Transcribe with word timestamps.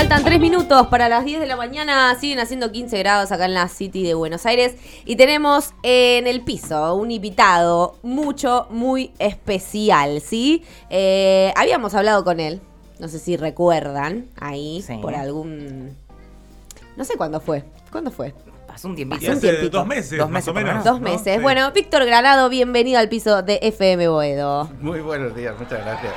Faltan 0.00 0.24
3 0.24 0.40
minutos 0.40 0.86
para 0.86 1.10
las 1.10 1.26
10 1.26 1.40
de 1.40 1.46
la 1.46 1.56
mañana. 1.56 2.16
Siguen 2.18 2.38
haciendo 2.38 2.72
15 2.72 2.98
grados 3.00 3.32
acá 3.32 3.44
en 3.44 3.52
la 3.52 3.68
City 3.68 4.02
de 4.02 4.14
Buenos 4.14 4.46
Aires. 4.46 4.74
Y 5.04 5.16
tenemos 5.16 5.74
en 5.82 6.26
el 6.26 6.40
piso 6.40 6.94
un 6.94 7.10
invitado 7.10 7.98
mucho, 8.02 8.66
muy 8.70 9.12
especial, 9.18 10.22
¿sí? 10.22 10.64
Eh, 10.88 11.52
habíamos 11.54 11.92
hablado 11.94 12.24
con 12.24 12.40
él. 12.40 12.62
No 12.98 13.08
sé 13.08 13.18
si 13.18 13.36
recuerdan 13.36 14.28
ahí 14.40 14.82
Sí. 14.86 14.94
por 15.02 15.14
algún. 15.14 15.94
No 16.96 17.04
sé 17.04 17.18
cuándo 17.18 17.38
fue. 17.38 17.64
¿Cuándo 17.92 18.10
fue? 18.10 18.32
Pasó 18.66 18.88
un 18.88 18.96
tiempito. 18.96 19.22
Y 19.22 19.26
un 19.28 19.32
hace 19.34 19.48
tiempito. 19.50 19.76
dos 19.80 19.86
meses, 19.86 20.12
Dos 20.18 20.30
más 20.30 20.46
meses 20.46 20.48
o 20.48 20.52
por 20.54 20.62
lo 20.62 20.66
menos. 20.68 20.82
menos. 20.82 20.94
Dos 20.98 21.00
¿no? 21.02 21.10
meses. 21.18 21.36
Sí. 21.36 21.42
Bueno, 21.42 21.72
Víctor 21.72 22.06
Granado, 22.06 22.48
bienvenido 22.48 22.98
al 22.98 23.10
piso 23.10 23.42
de 23.42 23.58
FM 23.60 24.08
Boedo. 24.08 24.70
Muy 24.80 25.00
buenos 25.02 25.36
días, 25.36 25.54
muchas 25.58 25.84
gracias. 25.84 26.14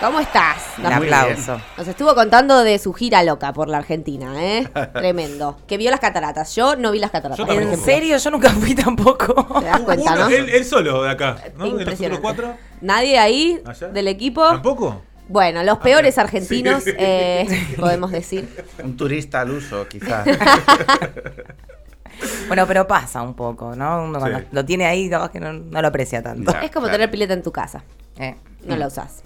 ¿Cómo 0.00 0.20
estás? 0.20 0.56
Un 0.78 0.86
aplauso. 0.86 1.58
nos 1.78 1.88
estuvo 1.88 2.14
contando 2.14 2.62
de 2.62 2.78
su 2.78 2.92
gira 2.92 3.22
loca 3.22 3.52
por 3.52 3.68
la 3.68 3.78
Argentina, 3.78 4.32
¿eh? 4.42 4.68
Tremendo. 4.92 5.56
Que 5.66 5.78
vio 5.78 5.90
las 5.90 6.00
cataratas. 6.00 6.54
Yo 6.54 6.76
no 6.76 6.90
vi 6.90 6.98
las 6.98 7.10
cataratas. 7.10 7.46
Yo 7.46 7.52
¿En 7.52 7.76
serio? 7.78 8.16
Yo 8.18 8.30
nunca 8.30 8.50
fui 8.50 8.74
tampoco. 8.74 9.60
¿Te 9.60 9.64
das 9.66 9.80
cuenta, 9.80 10.12
Uno, 10.14 10.24
no? 10.24 10.28
él, 10.28 10.48
él 10.50 10.64
solo 10.64 11.02
de 11.04 11.10
acá, 11.10 11.36
¿no? 11.56 11.70
De 11.70 11.84
los 11.84 12.00
otros 12.00 12.18
cuatro. 12.20 12.54
¿Nadie 12.80 13.18
ahí 13.18 13.62
¿Allá? 13.64 13.88
del 13.88 14.08
equipo? 14.08 14.46
¿Tampoco? 14.46 15.00
Bueno, 15.28 15.62
los 15.62 15.78
peores 15.78 16.18
argentinos, 16.18 16.84
Sí. 16.84 16.90
eh, 16.98 17.46
podemos 17.80 18.10
decir. 18.10 18.46
Un 18.82 18.96
turista 18.96 19.40
al 19.40 19.50
uso, 19.52 19.86
quizás. 19.88 20.26
Bueno, 22.46 22.64
pero 22.68 22.86
pasa 22.86 23.22
un 23.22 23.34
poco, 23.34 23.74
¿no? 23.74 24.04
Uno 24.04 24.20
cuando 24.20 24.38
Sí. 24.38 24.44
lo 24.52 24.64
tiene 24.64 24.86
ahí, 24.86 25.10
capaz 25.10 25.30
que 25.32 25.40
no, 25.40 25.52
no 25.52 25.82
lo 25.82 25.88
aprecia 25.88 26.22
tanto. 26.22 26.52
Ya. 26.52 26.60
es 26.62 26.70
como 26.70 26.84
claro. 26.84 26.98
tener 26.98 27.10
pileta 27.10 27.32
en 27.34 27.42
tu 27.42 27.50
casa. 27.50 27.82
Eh. 28.18 28.36
No 28.64 28.76
la 28.76 28.86
usás. 28.86 29.24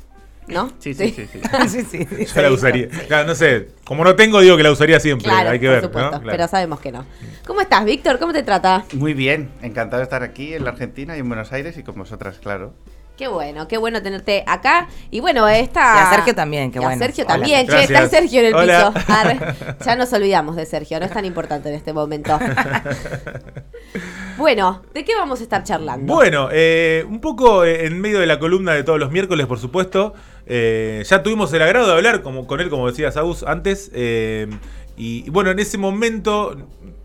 ¿No? 0.49 0.71
Sí, 0.79 0.95
sí, 0.95 1.11
sí, 1.11 1.29
sí. 1.33 1.41
sí, 1.69 1.83
sí, 1.91 2.07
sí. 2.11 2.25
Yo 2.35 2.43
la 2.43 2.51
usaría. 2.51 2.89
Claro, 3.07 3.27
no 3.27 3.35
sé. 3.35 3.69
Como 3.85 4.05
no 4.05 4.17
tengo, 4.17 4.41
digo 4.41 4.57
que 4.57 4.63
la 4.63 4.71
usaría 4.73 4.99
siempre. 5.01 5.29
Claro, 5.29 5.51
Hay 5.51 5.61
que 5.61 5.67
por 5.67 5.75
ver. 5.75 5.85
supuesto. 5.85 6.11
¿no? 6.13 6.21
Claro. 6.23 6.37
Pero 6.37 6.49
sabemos 6.49 6.81
que 6.81 6.93
no. 6.93 7.05
¿Cómo 7.47 7.61
estás, 7.61 7.85
Víctor? 7.85 8.19
¿Cómo 8.19 8.33
te 8.33 8.43
trata? 8.43 8.85
Muy 8.95 9.15
bien, 9.15 9.51
encantado 9.63 9.99
de 9.99 10.05
estar 10.05 10.23
aquí 10.23 10.55
en 10.55 10.65
la 10.65 10.71
Argentina 10.71 11.17
y 11.17 11.21
en 11.21 11.29
Buenos 11.29 11.53
Aires 11.53 11.77
y 11.77 11.83
con 11.83 11.97
vosotras, 11.97 12.39
claro. 12.39 12.75
Qué 13.17 13.27
bueno, 13.27 13.67
qué 13.67 13.79
bueno 13.79 14.01
tenerte 14.01 14.45
acá. 14.47 14.87
Y 15.11 15.19
bueno, 15.19 15.49
esta. 15.49 15.81
Y 15.81 15.99
a 16.07 16.11
Sergio 16.15 16.35
también, 16.37 16.71
qué 16.71 16.79
Y 16.79 16.83
a 16.83 16.87
bueno. 16.87 17.03
Sergio 17.03 17.25
Hola. 17.25 17.35
también, 17.35 17.67
che, 17.67 17.83
está 17.83 18.09
Sergio 18.09 18.41
en 18.41 18.47
el 18.47 18.55
Hola. 18.55 18.93
piso. 18.95 19.13
Arre. 19.13 19.39
Ya 19.85 19.97
nos 19.97 20.13
olvidamos 20.13 20.55
de 20.55 20.65
Sergio, 20.67 21.01
no 21.01 21.07
es 21.07 21.11
tan 21.13 21.25
importante 21.25 21.69
en 21.69 21.75
este 21.75 21.93
momento. 21.93 22.39
Bueno, 24.39 24.83
¿de 24.95 25.05
qué 25.05 25.15
vamos 25.17 25.41
a 25.41 25.43
estar 25.43 25.63
charlando? 25.65 26.13
Bueno, 26.15 26.49
eh, 26.53 27.05
un 27.09 27.21
poco 27.21 27.65
eh, 27.65 27.87
en 27.87 28.01
medio 28.01 28.21
de 28.21 28.27
la 28.27 28.39
columna 28.39 28.73
de 28.73 28.85
todos 28.85 28.99
los 28.99 29.11
miércoles, 29.11 29.47
por 29.47 29.59
supuesto. 29.59 30.15
eh, 30.47 31.03
ya 31.07 31.23
tuvimos 31.23 31.53
el 31.53 31.61
agrado 31.63 31.87
de 31.89 31.93
hablar 31.95 32.23
como, 32.23 32.47
con 32.47 32.61
él, 32.61 32.71
como 32.71 32.87
decía 32.89 33.11
Saúl 33.13 33.37
antes. 33.47 33.91
eh, 33.95 34.47
y, 34.97 35.29
bueno, 35.31 35.51
en 35.51 35.59
ese 35.59 35.77
momento, 35.79 36.57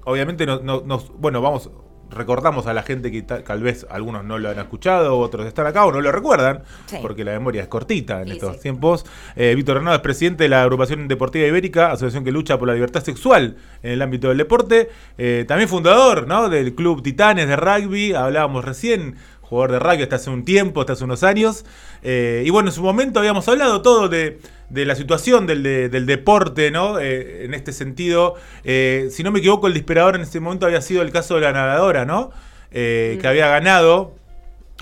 obviamente, 0.05 0.45
no- 0.45 0.59
no- 0.61 0.81
nos, 0.85 1.11
bueno, 1.19 1.41
vamos, 1.41 1.69
recordamos 2.15 2.67
a 2.67 2.73
la 2.73 2.83
gente 2.83 3.11
que 3.11 3.21
ta- 3.21 3.43
tal 3.43 3.61
vez 3.61 3.85
algunos 3.89 4.23
no 4.23 4.37
lo 4.39 4.49
han 4.49 4.59
escuchado, 4.59 5.17
otros 5.17 5.45
están 5.45 5.65
acá 5.67 5.85
o 5.85 5.91
no 5.91 6.01
lo 6.01 6.11
recuerdan, 6.11 6.63
Sí. 6.85 6.97
porque 7.01 7.23
la 7.23 7.31
memoria 7.31 7.61
es 7.61 7.67
cortita 7.67 8.21
en 8.21 8.27
Sí, 8.27 8.33
estos 8.33 8.55
sí. 8.55 8.61
tiempos. 8.63 9.05
Eh, 9.35 9.53
Víctor 9.55 9.77
Hernando 9.77 9.95
es 9.95 10.01
presidente 10.01 10.43
de 10.43 10.49
la 10.49 10.63
agrupación 10.63 11.07
deportiva 11.07 11.47
ibérica, 11.47 11.91
asociación 11.91 12.23
que 12.23 12.31
lucha 12.31 12.57
por 12.57 12.67
la 12.67 12.73
libertad 12.73 13.03
sexual 13.03 13.55
en 13.81 13.91
el 13.91 14.01
ámbito 14.01 14.29
del 14.29 14.37
deporte. 14.37 14.89
Eh, 15.17 15.45
también 15.47 15.69
fundador 15.69 16.27
¿no? 16.27 16.49
del 16.49 16.75
club 16.75 17.01
Titanes 17.03 17.47
de 17.47 17.55
rugby, 17.55 18.13
hablábamos 18.13 18.63
recién, 18.65 19.15
jugador 19.53 19.71
de 19.71 19.79
rugby 19.79 20.03
hasta 20.03 20.17
hace 20.17 20.29
un 20.29 20.43
tiempo, 20.45 20.81
hasta 20.81 20.93
hace 20.93 21.03
unos 21.03 21.23
años. 21.23 21.65
Eh, 22.01 22.43
y 22.45 22.49
bueno, 22.49 22.69
en 22.69 22.73
su 22.75 22.81
momento 22.83 23.19
habíamos 23.19 23.47
hablado 23.47 23.81
todo 23.81 24.09
de, 24.09 24.39
de 24.69 24.85
la 24.85 24.95
situación 24.95 25.47
del, 25.47 25.63
de- 25.63 25.89
del 25.89 26.05
deporte, 26.05 26.69
¿no? 26.71 26.99
Eh, 26.99 27.45
en 27.45 27.53
este 27.53 27.71
sentido, 27.71 28.35
eh, 28.63 29.07
si 29.11 29.23
no 29.23 29.31
me 29.31 29.39
equivoco, 29.39 29.67
el 29.67 29.73
disparador 29.73 30.15
en 30.15 30.21
ese 30.21 30.39
momento 30.39 30.65
había 30.65 30.81
sido 30.81 31.01
el 31.01 31.11
caso 31.11 31.35
de 31.35 31.41
la 31.41 31.51
nadadora, 31.53 32.05
¿no? 32.05 32.31
Que 32.71 33.21
había 33.23 33.47
ganado 33.47 34.15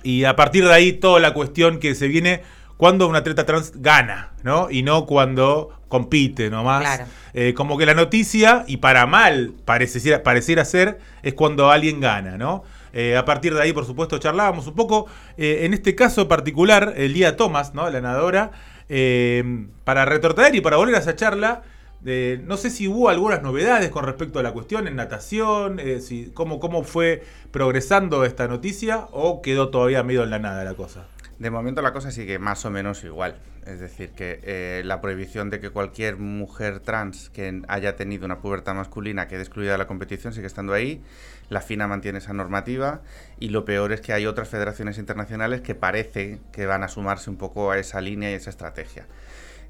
y 0.03 0.23
a 0.23 0.35
partir 0.35 0.65
de 0.65 0.73
ahí 0.73 0.93
toda 0.93 1.19
la 1.19 1.33
cuestión 1.33 1.79
que 1.79 1.93
se 1.93 2.07
viene 2.07 2.41
cuando 2.77 3.07
un 3.07 3.15
atleta 3.15 3.45
trans 3.45 3.73
gana, 3.75 4.31
¿no? 4.43 4.71
Y 4.71 4.81
no 4.81 5.05
cuando 5.05 5.69
compite 5.87 6.49
nomás. 6.49 6.81
Claro. 6.81 7.05
Eh, 7.33 7.53
como 7.53 7.77
que 7.77 7.85
la 7.85 7.93
noticia, 7.93 8.63
y 8.67 8.77
para 8.77 9.05
mal 9.05 9.53
pareciera, 9.65 10.23
pareciera 10.23 10.63
ser, 10.65 10.99
es 11.21 11.33
cuando 11.33 11.69
alguien 11.69 11.99
gana, 11.99 12.37
¿no? 12.37 12.63
Eh, 12.93 13.15
a 13.17 13.25
partir 13.25 13.53
de 13.53 13.61
ahí, 13.61 13.73
por 13.73 13.85
supuesto, 13.85 14.17
charlábamos 14.17 14.67
un 14.67 14.75
poco. 14.75 15.07
Eh, 15.37 15.65
en 15.65 15.73
este 15.73 15.95
caso 15.95 16.27
particular, 16.27 16.93
Elía 16.97 17.35
Thomas, 17.35 17.73
¿no? 17.73 17.89
La 17.89 18.01
nadadora, 18.01 18.51
eh, 18.89 19.67
para 19.83 20.05
retrotraer 20.05 20.55
y 20.55 20.61
para 20.61 20.77
volver 20.77 20.95
a 20.95 20.99
esa 20.99 21.15
charla, 21.15 21.63
eh, 22.05 22.41
no 22.45 22.57
sé 22.57 22.69
si 22.69 22.87
hubo 22.87 23.09
algunas 23.09 23.43
novedades 23.43 23.89
con 23.91 24.05
respecto 24.05 24.39
a 24.39 24.43
la 24.43 24.51
cuestión 24.51 24.87
en 24.87 24.95
natación, 24.95 25.79
si, 26.01 26.31
cómo, 26.33 26.59
cómo 26.59 26.83
fue 26.83 27.23
progresando 27.51 28.25
esta 28.25 28.47
noticia 28.47 29.07
o 29.11 29.41
quedó 29.41 29.69
todavía 29.69 30.03
medio 30.03 30.23
en 30.23 30.31
la 30.31 30.39
nada 30.39 30.63
la 30.63 30.73
cosa. 30.73 31.05
De 31.41 31.49
momento 31.49 31.81
la 31.81 31.91
cosa 31.91 32.11
sigue 32.11 32.37
más 32.37 32.65
o 32.65 32.69
menos 32.69 33.03
igual. 33.03 33.35
Es 33.65 33.79
decir, 33.79 34.11
que 34.11 34.39
eh, 34.43 34.83
la 34.85 35.01
prohibición 35.01 35.49
de 35.49 35.59
que 35.59 35.71
cualquier 35.71 36.17
mujer 36.17 36.81
trans 36.81 37.31
que 37.31 37.63
haya 37.67 37.95
tenido 37.95 38.25
una 38.25 38.39
pubertad 38.41 38.75
masculina 38.75 39.27
quede 39.27 39.41
excluida 39.41 39.71
de 39.71 39.79
la 39.79 39.87
competición 39.87 40.33
sigue 40.33 40.45
estando 40.45 40.71
ahí. 40.73 41.01
La 41.49 41.61
FINA 41.61 41.87
mantiene 41.87 42.19
esa 42.19 42.33
normativa 42.33 43.01
y 43.39 43.49
lo 43.49 43.65
peor 43.65 43.91
es 43.91 44.01
que 44.01 44.13
hay 44.13 44.27
otras 44.27 44.49
federaciones 44.49 44.99
internacionales 44.99 45.61
que 45.61 45.73
parece 45.73 46.39
que 46.51 46.67
van 46.67 46.83
a 46.83 46.87
sumarse 46.87 47.31
un 47.31 47.37
poco 47.37 47.71
a 47.71 47.79
esa 47.79 48.01
línea 48.01 48.29
y 48.29 48.35
esa 48.35 48.51
estrategia. 48.51 49.07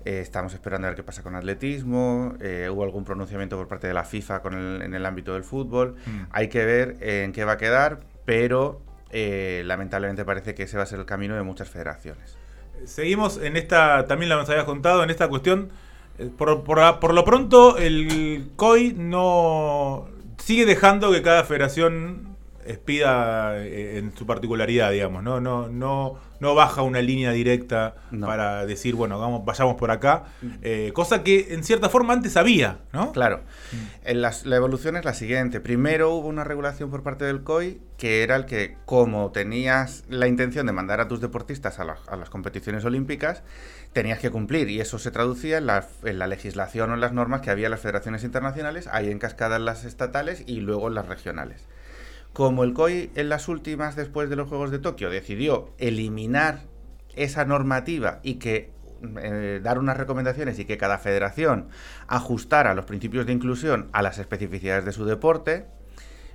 Eh, 0.03 0.19
estamos 0.19 0.53
esperando 0.53 0.87
a 0.87 0.89
ver 0.89 0.97
qué 0.97 1.03
pasa 1.03 1.23
con 1.23 1.35
atletismo. 1.35 2.35
eh, 2.41 2.69
hubo 2.69 2.83
algún 2.83 3.05
pronunciamiento 3.05 3.55
por 3.55 3.69
parte 3.69 3.87
de 3.87 3.93
la 3.93 4.03
FIFA 4.03 4.41
con 4.41 4.55
el- 4.55 4.81
en 4.81 4.93
el 4.93 5.05
ámbito 5.05 5.35
del 5.35 5.45
fútbol. 5.45 5.95
Mm. 6.05 6.21
Hay 6.31 6.49
que 6.49 6.65
ver 6.65 6.97
en 6.99 7.31
qué 7.31 7.45
va 7.45 7.53
a 7.53 7.57
quedar, 7.57 7.99
pero 8.25 8.81
eh, 9.11 9.63
lamentablemente 9.65 10.25
parece 10.25 10.55
que 10.55 10.63
ese 10.63 10.77
va 10.77 10.83
a 10.83 10.85
ser 10.85 10.99
el 10.99 11.05
camino 11.05 11.35
de 11.35 11.43
muchas 11.43 11.69
federaciones. 11.69 12.37
Seguimos 12.85 13.37
en 13.37 13.57
esta, 13.57 14.07
también 14.07 14.29
la 14.29 14.35
nos 14.37 14.49
habías 14.49 14.65
contado, 14.65 15.03
en 15.03 15.09
esta 15.09 15.27
cuestión. 15.27 15.69
eh, 16.17 16.29
Por, 16.37 16.63
por- 16.63 16.99
por 16.99 17.13
lo 17.13 17.23
pronto, 17.25 17.77
el 17.77 18.51
COI 18.55 18.93
no 18.97 20.07
sigue 20.37 20.65
dejando 20.65 21.11
que 21.11 21.21
cada 21.21 21.43
federación 21.43 22.30
expida 22.65 23.57
eh, 23.63 23.97
en 23.97 24.15
su 24.15 24.25
particularidad, 24.25 24.91
digamos, 24.91 25.23
¿no? 25.23 25.39
No, 25.39 25.67
no, 25.69 26.15
no 26.39 26.55
baja 26.55 26.81
una 26.81 27.01
línea 27.01 27.31
directa 27.31 27.95
No. 28.11 28.27
para 28.27 28.65
decir, 28.65 28.95
bueno, 28.95 29.19
vamos, 29.19 29.45
vayamos 29.45 29.75
por 29.75 29.91
acá. 29.91 30.25
eh, 30.61 30.91
cosa 30.93 31.23
que 31.23 31.53
en 31.53 31.63
cierta 31.63 31.89
forma 31.89 32.13
antes 32.13 32.35
había, 32.37 32.79
¿no? 32.93 33.11
Claro, 33.11 33.41
En 34.03 34.21
las- 34.21 34.45
la 34.45 34.55
evolución 34.55 34.97
es 34.97 35.05
la 35.05 35.13
siguiente. 35.13 35.59
Primero 35.59 36.09
hubo 36.15 36.27
una 36.27 36.43
regulación 36.43 36.89
por 36.89 37.03
parte 37.03 37.25
del 37.25 37.43
COI 37.43 37.79
que 37.97 38.23
era 38.23 38.35
el 38.35 38.45
que, 38.45 38.75
como 38.85 39.31
tenías 39.31 40.03
la 40.09 40.27
intención 40.27 40.65
de 40.65 40.71
mandar 40.71 40.99
a 41.01 41.07
tus 41.07 41.21
deportistas 41.21 41.79
a, 41.79 41.83
la- 41.85 41.97
a 42.07 42.15
las 42.15 42.31
competiciones 42.31 42.83
olímpicas, 42.83 43.43
tenías 43.93 44.17
que 44.17 44.31
cumplir. 44.31 44.69
Y 44.69 44.81
eso 44.81 44.97
se 44.97 45.11
traducía 45.11 45.59
en 45.59 45.67
la, 45.67 45.87
en 46.03 46.17
la 46.17 46.25
legislación 46.25 46.89
o 46.89 46.93
en 46.95 46.99
las 47.01 47.13
normas 47.13 47.41
que 47.41 47.51
había 47.51 47.67
en 47.67 47.71
las 47.71 47.81
federaciones 47.81 48.23
internacionales, 48.23 48.87
ahí 48.91 49.11
en 49.11 49.19
cascada 49.19 49.57
en 49.57 49.65
las 49.65 49.85
estatales 49.85 50.43
y 50.47 50.61
luego 50.61 50.87
en 50.87 50.95
las 50.95 51.07
regionales. 51.07 51.67
Como 52.33 52.63
el 52.63 52.73
COI 52.73 53.11
en 53.15 53.27
las 53.27 53.49
últimas, 53.49 53.95
después 53.95 54.29
de 54.29 54.37
los 54.37 54.47
Juegos 54.47 54.71
de 54.71 54.79
Tokio, 54.79 55.09
decidió 55.09 55.73
eliminar 55.77 56.61
esa 57.15 57.43
normativa 57.43 58.19
y 58.23 58.35
que 58.35 58.71
eh, 59.21 59.59
dar 59.61 59.79
unas 59.79 59.97
recomendaciones 59.97 60.57
y 60.59 60.65
que 60.65 60.77
cada 60.77 60.97
federación 60.97 61.69
ajustara 62.07 62.73
los 62.73 62.85
principios 62.85 63.25
de 63.25 63.33
inclusión 63.33 63.89
a 63.91 64.01
las 64.01 64.17
especificidades 64.17 64.85
de 64.85 64.93
su 64.93 65.05
deporte, 65.05 65.65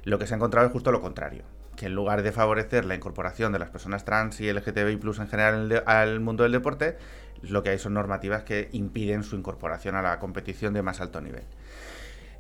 lo 0.05 0.19
que 0.19 0.27
se 0.27 0.35
ha 0.35 0.37
encontrado 0.37 0.67
es 0.67 0.73
justo 0.73 0.93
lo 0.93 1.01
contrario. 1.01 1.45
Que 1.77 1.87
en 1.87 1.95
lugar 1.95 2.23
de 2.23 2.33
favorecer 2.33 2.85
la 2.85 2.95
incorporación 2.95 3.53
de 3.53 3.59
las 3.59 3.71
personas 3.71 4.05
trans 4.05 4.41
y 4.41 4.53
LGTBI 4.53 4.99
en 5.03 5.29
general 5.29 5.83
al 5.87 6.21
mundo 6.21 6.43
del 6.43 6.53
deporte, 6.53 6.99
lo 7.43 7.63
que 7.63 7.71
hay 7.71 7.79
son 7.79 7.95
normativas 7.95 8.43
que 8.45 8.69
impiden 8.73 9.23
su 9.23 9.37
incorporación 9.37 9.95
a 9.95 10.03
la 10.03 10.19
competición 10.19 10.75
de 10.75 10.83
más 10.83 11.01
alto 11.01 11.21
nivel. 11.21 11.45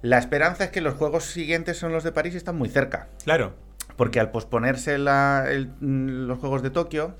La 0.02 0.18
esperanza 0.18 0.64
es 0.64 0.70
que 0.70 0.80
los 0.80 0.94
juegos 0.94 1.24
siguientes 1.24 1.78
son 1.78 1.92
los 1.92 2.04
de 2.04 2.12
París 2.12 2.34
y 2.34 2.36
están 2.36 2.56
muy 2.56 2.68
cerca. 2.68 3.08
Claro. 3.24 3.54
Porque 3.96 4.20
al 4.20 4.30
posponerse 4.30 4.98
la- 4.98 5.46
el- 5.48 5.68
mm, 5.80 6.26
los 6.26 6.38
Juegos 6.38 6.62
de 6.62 6.70
Tokio, 6.70 7.16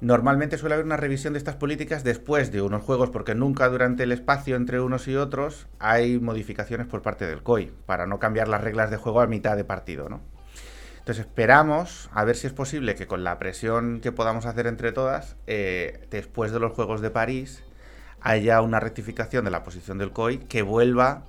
normalmente 0.00 0.58
suele 0.58 0.74
haber 0.74 0.84
una 0.86 0.96
revisión 0.96 1.32
de 1.34 1.38
estas 1.38 1.54
políticas 1.56 2.02
después 2.02 2.50
de 2.50 2.60
unos 2.60 2.82
Juegos, 2.82 3.10
porque 3.10 3.34
nunca 3.34 3.68
durante 3.68 4.02
el 4.02 4.10
espacio 4.12 4.56
entre 4.56 4.80
unos 4.80 5.06
y 5.06 5.14
otros 5.16 5.68
hay 5.78 6.18
modificaciones 6.18 6.86
por 6.88 7.02
parte 7.02 7.26
del 7.26 7.42
COI, 7.42 7.72
para 7.86 8.06
no 8.06 8.18
cambiar 8.18 8.48
las 8.48 8.62
reglas 8.62 8.90
de 8.90 8.96
juego 8.96 9.20
a 9.20 9.26
mitad 9.26 9.56
de 9.56 9.64
partido, 9.64 10.08
¿no? 10.08 10.20
Entonces 10.98 11.26
esperamos 11.26 12.10
a 12.12 12.24
ver 12.24 12.36
si 12.36 12.46
es 12.46 12.52
posible 12.52 12.94
que 12.94 13.06
con 13.06 13.22
la 13.24 13.38
presión 13.38 14.00
que 14.00 14.12
podamos 14.12 14.46
hacer 14.46 14.66
entre 14.66 14.92
todas, 14.92 15.36
eh, 15.46 16.06
después 16.10 16.52
de 16.52 16.60
los 16.60 16.72
Juegos 16.72 17.00
de 17.00 17.10
París, 17.10 17.62
haya 18.20 18.60
una 18.60 18.78
rectificación 18.80 19.44
de 19.44 19.50
la 19.50 19.62
posición 19.64 19.98
del 19.98 20.12
COI 20.12 20.38
que 20.38 20.62
vuelva 20.62 21.24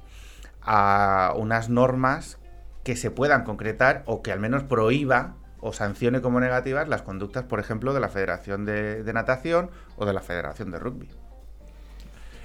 a 0.65 1.33
unas 1.35 1.69
normas 1.69 2.39
que 2.83 2.95
se 2.95 3.11
puedan 3.11 3.43
concretar 3.43 4.03
o 4.05 4.21
que 4.21 4.31
al 4.31 4.39
menos 4.39 4.63
prohíba 4.63 5.35
o 5.59 5.71
sancione 5.71 6.21
como 6.21 6.39
negativas 6.39 6.89
las 6.89 7.01
conductas, 7.01 7.45
por 7.45 7.59
ejemplo, 7.59 7.93
de 7.93 8.01
la 8.01 8.09
Federación 8.09 8.65
de, 8.65 9.09
Natación 9.13 9.71
o 9.95 10.05
de 10.05 10.13
la 10.13 10.21
Federación 10.21 10.71
de 10.71 10.79
Rugby. 10.79 11.09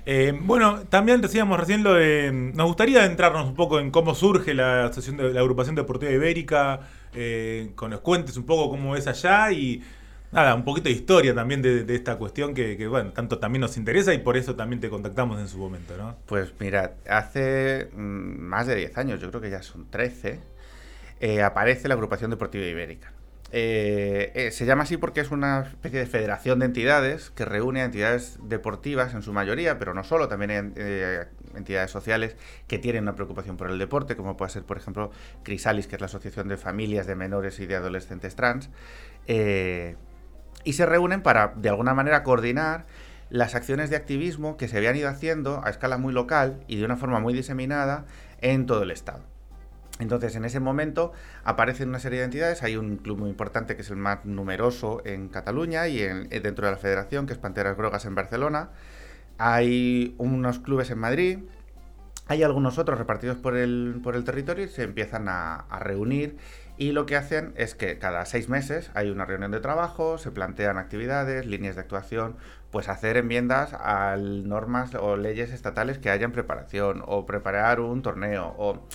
Eh, 0.07 0.39
bueno, 0.41 0.85
también 0.89 1.21
decíamos 1.21 1.59
recién 1.59 1.83
lo 1.83 1.95
de. 1.95 2.31
Nos 2.33 2.67
gustaría 2.69 3.01
adentrarnos 3.01 3.47
un 3.47 3.55
poco 3.55 3.79
en 3.81 3.91
cómo 3.91 4.15
surge 4.15 4.55
la 4.55 4.87
asociación 4.87 5.17
de 5.17 5.35
la 5.35 5.41
agrupación 5.41 5.75
deportiva 5.75 6.13
ibérica, 6.13 6.81
eh, 7.13 7.73
con 7.75 7.91
los 7.91 8.01
cuentes 8.01 8.37
un 8.37 8.47
poco 8.47 8.71
cómo 8.71 8.97
es 8.97 9.07
allá 9.07 9.51
y 9.51 9.83
nada, 10.33 10.55
un 10.55 10.65
poquito 10.65 10.89
de 10.89 10.95
historia 10.95 11.35
también 11.35 11.63
de, 11.63 11.95
esta 11.95 12.17
cuestión 12.17 12.55
que, 12.55 12.87
bueno, 12.87 13.13
tanto 13.13 13.39
también 13.39 13.61
nos 13.61 13.77
interesa 13.77 14.13
y 14.15 14.19
por 14.19 14.37
eso 14.37 14.55
también 14.57 14.81
te 14.81 14.91
contactamos 14.91 15.41
en 15.41 15.49
su 15.49 15.59
momento, 15.59 15.97
¿no? 15.97 16.17
Pues 16.27 16.53
mira, 16.59 16.95
hace 17.09 17.89
mm, 17.95 17.99
más 17.99 18.67
de 18.67 18.77
10 18.77 18.99
años, 18.99 19.21
yo 19.21 19.29
creo 19.31 19.41
que 19.41 19.51
ya 19.51 19.63
son 19.63 19.91
13, 19.91 20.41
eh, 21.21 21.43
aparece 21.43 21.89
la 21.89 21.95
agrupación 21.95 22.31
deportiva 22.31 22.67
ibérica. 22.67 23.13
Eh, 23.51 24.31
eh, 24.35 24.51
se 24.51 24.67
llama 24.67 24.83
así 24.83 24.99
porque 24.99 25.21
es 25.21 25.31
una 25.31 25.61
especie 25.61 26.01
de 26.01 26.07
federación 26.07 26.59
de 26.59 26.67
entidades 26.67 27.31
que 27.31 27.47
reúne 27.47 27.81
a 27.81 27.87
entidades 27.87 28.39
deportivas 28.43 29.15
en 29.15 29.23
su 29.23 29.33
mayoría, 29.33 29.79
pero 29.79 29.95
no 29.95 30.05
solo, 30.05 30.29
también 30.29 30.51
hay 30.51 30.59
entidades 31.57 31.91
sociales 31.91 32.37
que 32.67 32.79
tienen 32.79 33.05
una 33.05 33.15
preocupación 33.15 33.57
por 33.57 33.71
el 33.71 33.79
deporte, 33.79 34.17
como 34.17 34.37
puede 34.37 34.51
ser, 34.51 34.65
por 34.65 34.77
ejemplo, 34.77 35.11
Crisalis, 35.45 35.87
que 35.87 35.95
es 35.97 36.01
la 36.01 36.07
Asociación 36.07 36.49
de 36.49 36.59
Familias 36.59 37.07
de 37.07 37.15
Menores 37.15 37.59
y 37.59 37.67
de 37.67 37.77
Adolescentes 37.77 38.37
Trans, 38.37 38.69
y 40.65 40.75
se 40.75 40.87
reúnen 40.87 41.23
para, 41.23 41.53
de 41.57 41.69
alguna 41.69 41.95
manera, 41.95 42.23
coordinar 42.23 42.87
las 43.31 43.55
acciones 43.55 43.91
de 43.91 43.97
activismo 43.97 44.57
que 44.57 44.69
se 44.69 44.79
habían 44.79 44.97
ido 44.97 45.09
haciendo 45.09 45.63
a 45.65 45.71
escala 45.71 45.99
muy 45.99 46.13
local 46.13 46.65
y 46.67 46.77
de 46.77 46.85
una 46.85 46.97
forma 46.97 47.21
muy 47.21 47.35
diseminada 47.35 48.07
en 48.41 48.67
todo 48.67 48.83
el 48.83 48.91
Estado. 48.91 49.23
Entonces, 49.99 50.37
en 50.37 50.45
ese 50.45 50.61
momento 50.61 51.13
aparecen 51.45 51.89
una 51.89 51.99
serie 51.99 52.21
de 52.21 52.27
entidades. 52.27 52.63
Hay 52.63 52.77
un 52.77 52.99
club 52.99 53.19
muy 53.19 53.31
importante 53.31 53.75
que 53.75 53.83
es 53.83 53.91
el 53.91 53.97
más 53.97 54.25
numeroso 54.25 55.03
en 55.05 55.29
Cataluña 55.29 55.89
y 55.89 56.03
en, 56.03 56.29
eh, 56.31 56.41
dentro 56.41 56.67
de 56.67 56.73
la 56.73 56.79
federación, 56.79 57.27
que 57.27 57.33
es 57.33 57.39
Panteras 57.39 57.77
Grogas 57.77 58.05
en 58.05 58.15
Barcelona. 58.15 58.71
Hay 59.39 60.15
unos 60.19 60.61
clubes 60.61 60.91
en 60.91 60.99
Madrid. 60.99 61.39
Hay 62.29 62.43
algunos 62.43 62.79
otros 62.79 62.99
repartidos 62.99 63.39
por 63.39 63.57
el, 63.57 64.01
por 64.03 64.15
el 64.15 64.23
territorio 64.25 64.67
y 64.67 64.69
se 64.69 64.85
empiezan 64.85 65.29
a, 65.29 65.55
a 65.55 65.79
reunir. 65.81 66.37
Y 66.79 66.93
lo 66.93 67.07
que 67.07 67.17
hacen 67.17 67.53
es 67.57 67.75
que 67.75 67.99
cada 67.99 68.25
seis 68.25 68.49
meses 68.49 68.93
hay 68.95 69.11
una 69.11 69.25
reunión 69.25 69.51
de 69.51 69.59
trabajo, 69.59 70.17
se 70.17 70.31
plantean 70.31 70.79
actividades, 70.79 71.45
líneas 71.45 71.75
de 71.75 71.81
actuación, 71.81 72.37
pues 72.71 72.89
hacer 72.89 73.17
enmiendas 73.17 73.73
a 73.73 74.17
normas 74.17 74.95
o 74.95 75.17
leyes 75.17 75.51
estatales 75.51 75.99
que 75.99 76.09
haya 76.09 76.25
en 76.25 76.31
preparación, 76.31 77.03
o 77.05 77.27
preparar 77.27 77.81
un 77.81 78.03
torneo, 78.03 78.55
o 78.59 78.87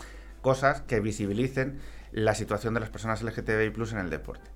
cosas 0.41 0.79
que 0.81 1.01
visibilicen 1.01 1.79
la 2.13 2.35
situación 2.35 2.73
de 2.73 2.79
las 2.79 2.89
personas 2.89 3.21
LGTBI 3.21 3.73
en 3.91 3.97
el 3.97 4.09
deporte. 4.09 4.49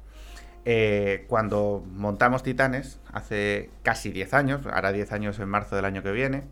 Eh, 0.64 1.26
cuando 1.28 1.84
montamos 1.86 2.44
Titanes, 2.44 3.02
hace 3.12 3.72
casi 3.84 4.12
10 4.12 4.34
años, 4.36 4.66
hará 4.68 4.94
10 4.94 5.12
años 5.12 5.40
en 5.40 5.50
marzo 5.50 5.76
del 5.76 5.84
año 5.84 6.02
que 6.02 6.12
viene, 6.14 6.46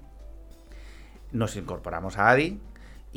nos 1.32 1.56
incorporamos 1.56 2.18
a 2.18 2.30
ADI 2.32 2.60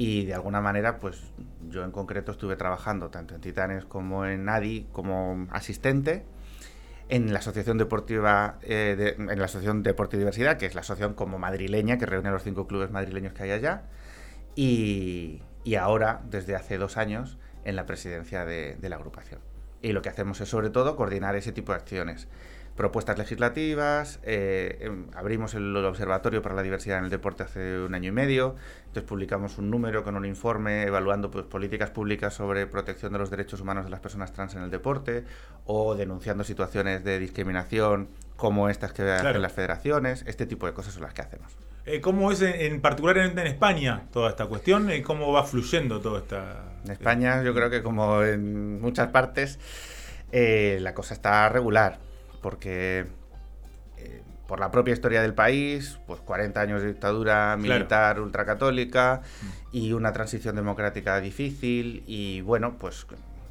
y 0.00 0.26
de 0.26 0.34
alguna 0.34 0.60
manera, 0.60 1.00
pues 1.00 1.20
yo 1.68 1.82
en 1.82 1.90
concreto 1.90 2.30
estuve 2.30 2.54
trabajando 2.54 3.10
tanto 3.10 3.34
en 3.34 3.40
Titanes 3.40 3.84
como 3.84 4.26
en 4.26 4.48
ADI 4.48 4.86
como 4.92 5.48
asistente 5.50 6.24
en 7.08 7.32
la 7.32 7.40
Asociación 7.40 7.78
Deportiva 7.78 8.60
eh, 8.62 9.16
en 9.18 9.38
la 9.40 9.46
Asociación 9.46 9.82
Deporte 9.82 10.14
y 10.14 10.20
Diversidad, 10.20 10.56
que 10.56 10.66
es 10.66 10.76
la 10.76 10.82
asociación 10.82 11.14
como 11.14 11.40
madrileña 11.40 11.98
que 11.98 12.06
reúne 12.06 12.28
a 12.28 12.30
los 12.30 12.44
cinco 12.44 12.68
clubes 12.68 12.92
madrileños 12.92 13.32
que 13.32 13.42
hay 13.42 13.50
allá, 13.50 13.86
y, 14.54 15.42
y 15.64 15.74
ahora, 15.74 16.22
desde 16.30 16.54
hace 16.54 16.78
dos 16.78 16.96
años, 16.96 17.36
en 17.64 17.74
la 17.74 17.84
presidencia 17.84 18.44
de, 18.44 18.76
de, 18.76 18.88
la 18.88 18.94
agrupación. 18.94 19.40
Y 19.82 19.90
lo 19.90 20.00
que 20.00 20.10
hacemos 20.10 20.40
es, 20.40 20.48
sobre 20.48 20.70
todo, 20.70 20.94
coordinar 20.94 21.34
ese 21.34 21.50
tipo 21.50 21.72
de 21.72 21.78
acciones. 21.78 22.28
Propuestas 22.78 23.18
legislativas, 23.18 24.20
eh, 24.22 24.88
abrimos 25.16 25.52
el 25.54 25.74
Observatorio 25.84 26.42
para 26.42 26.54
la 26.54 26.62
Diversidad 26.62 26.98
en 26.98 27.04
el 27.06 27.10
Deporte 27.10 27.42
hace 27.42 27.80
un 27.80 27.92
año 27.92 28.10
y 28.10 28.12
medio, 28.12 28.54
entonces 28.86 29.02
publicamos 29.02 29.58
un 29.58 29.68
número 29.68 30.04
con 30.04 30.14
un 30.14 30.24
informe 30.24 30.84
evaluando 30.84 31.28
pues, 31.28 31.44
políticas 31.44 31.90
públicas 31.90 32.34
sobre 32.34 32.68
protección 32.68 33.12
de 33.12 33.18
los 33.18 33.30
derechos 33.30 33.60
humanos 33.60 33.84
de 33.86 33.90
las 33.90 33.98
personas 33.98 34.32
trans 34.32 34.54
en 34.54 34.62
el 34.62 34.70
deporte 34.70 35.24
o 35.66 35.96
denunciando 35.96 36.44
situaciones 36.44 37.02
de 37.02 37.18
discriminación 37.18 38.10
como 38.36 38.68
estas 38.68 38.92
que 38.92 39.02
claro. 39.02 39.30
hacen 39.30 39.42
las 39.42 39.52
federaciones, 39.52 40.22
este 40.28 40.46
tipo 40.46 40.66
de 40.66 40.72
cosas 40.72 40.94
son 40.94 41.02
las 41.02 41.14
que 41.14 41.22
hacemos. 41.22 41.56
Eh, 41.84 42.00
¿Cómo 42.00 42.30
es 42.30 42.42
en, 42.42 42.80
particular 42.80 43.18
en, 43.18 43.36
en, 43.36 43.48
España 43.48 44.04
toda 44.12 44.30
esta 44.30 44.46
cuestión? 44.46 44.88
Eh, 44.88 45.02
¿Cómo 45.02 45.32
va 45.32 45.42
fluyendo 45.42 46.00
toda 46.00 46.20
esta...? 46.20 46.62
En 46.84 46.92
España 46.92 47.42
yo 47.42 47.52
creo 47.54 47.70
que 47.70 47.82
como 47.82 48.22
en 48.22 48.80
muchas 48.80 49.08
partes 49.08 49.58
eh, 50.30 50.78
la 50.80 50.94
cosa 50.94 51.14
está 51.14 51.48
regular, 51.48 51.98
porque 52.40 53.06
eh, 53.96 54.22
por 54.46 54.60
la 54.60 54.70
propia 54.70 54.94
historia 54.94 55.20
del 55.20 55.34
país, 55.34 55.98
pues 56.06 56.20
40 56.20 56.60
años 56.60 56.82
de 56.82 56.88
dictadura 56.88 57.56
militar 57.56 58.14
claro. 58.14 58.24
ultracatólica 58.24 59.20
y 59.72 59.92
una 59.92 60.12
transición 60.12 60.56
democrática 60.56 61.20
difícil 61.20 62.02
y 62.06 62.40
bueno, 62.40 62.76
pues 62.78 63.06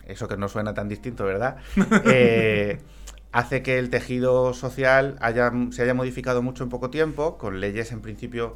eso 0.08 0.28
que 0.28 0.38
no 0.38 0.48
suena 0.48 0.74
tan 0.74 0.90
distinto, 0.90 1.26
¿verdad? 1.26 1.58
eh, 2.06 2.80
hace 3.32 3.62
que 3.62 3.78
el 3.78 3.90
tejido 3.90 4.54
social 4.54 5.18
haya, 5.22 5.52
se 5.72 5.84
haya 5.84 5.94
modificado 5.94 6.42
mucho 6.42 6.64
en 6.64 6.70
poco 6.70 6.90
tiempo, 6.90 7.38
con 7.38 7.60
leyes 7.60 7.92
en 7.92 8.02
principio 8.02 8.56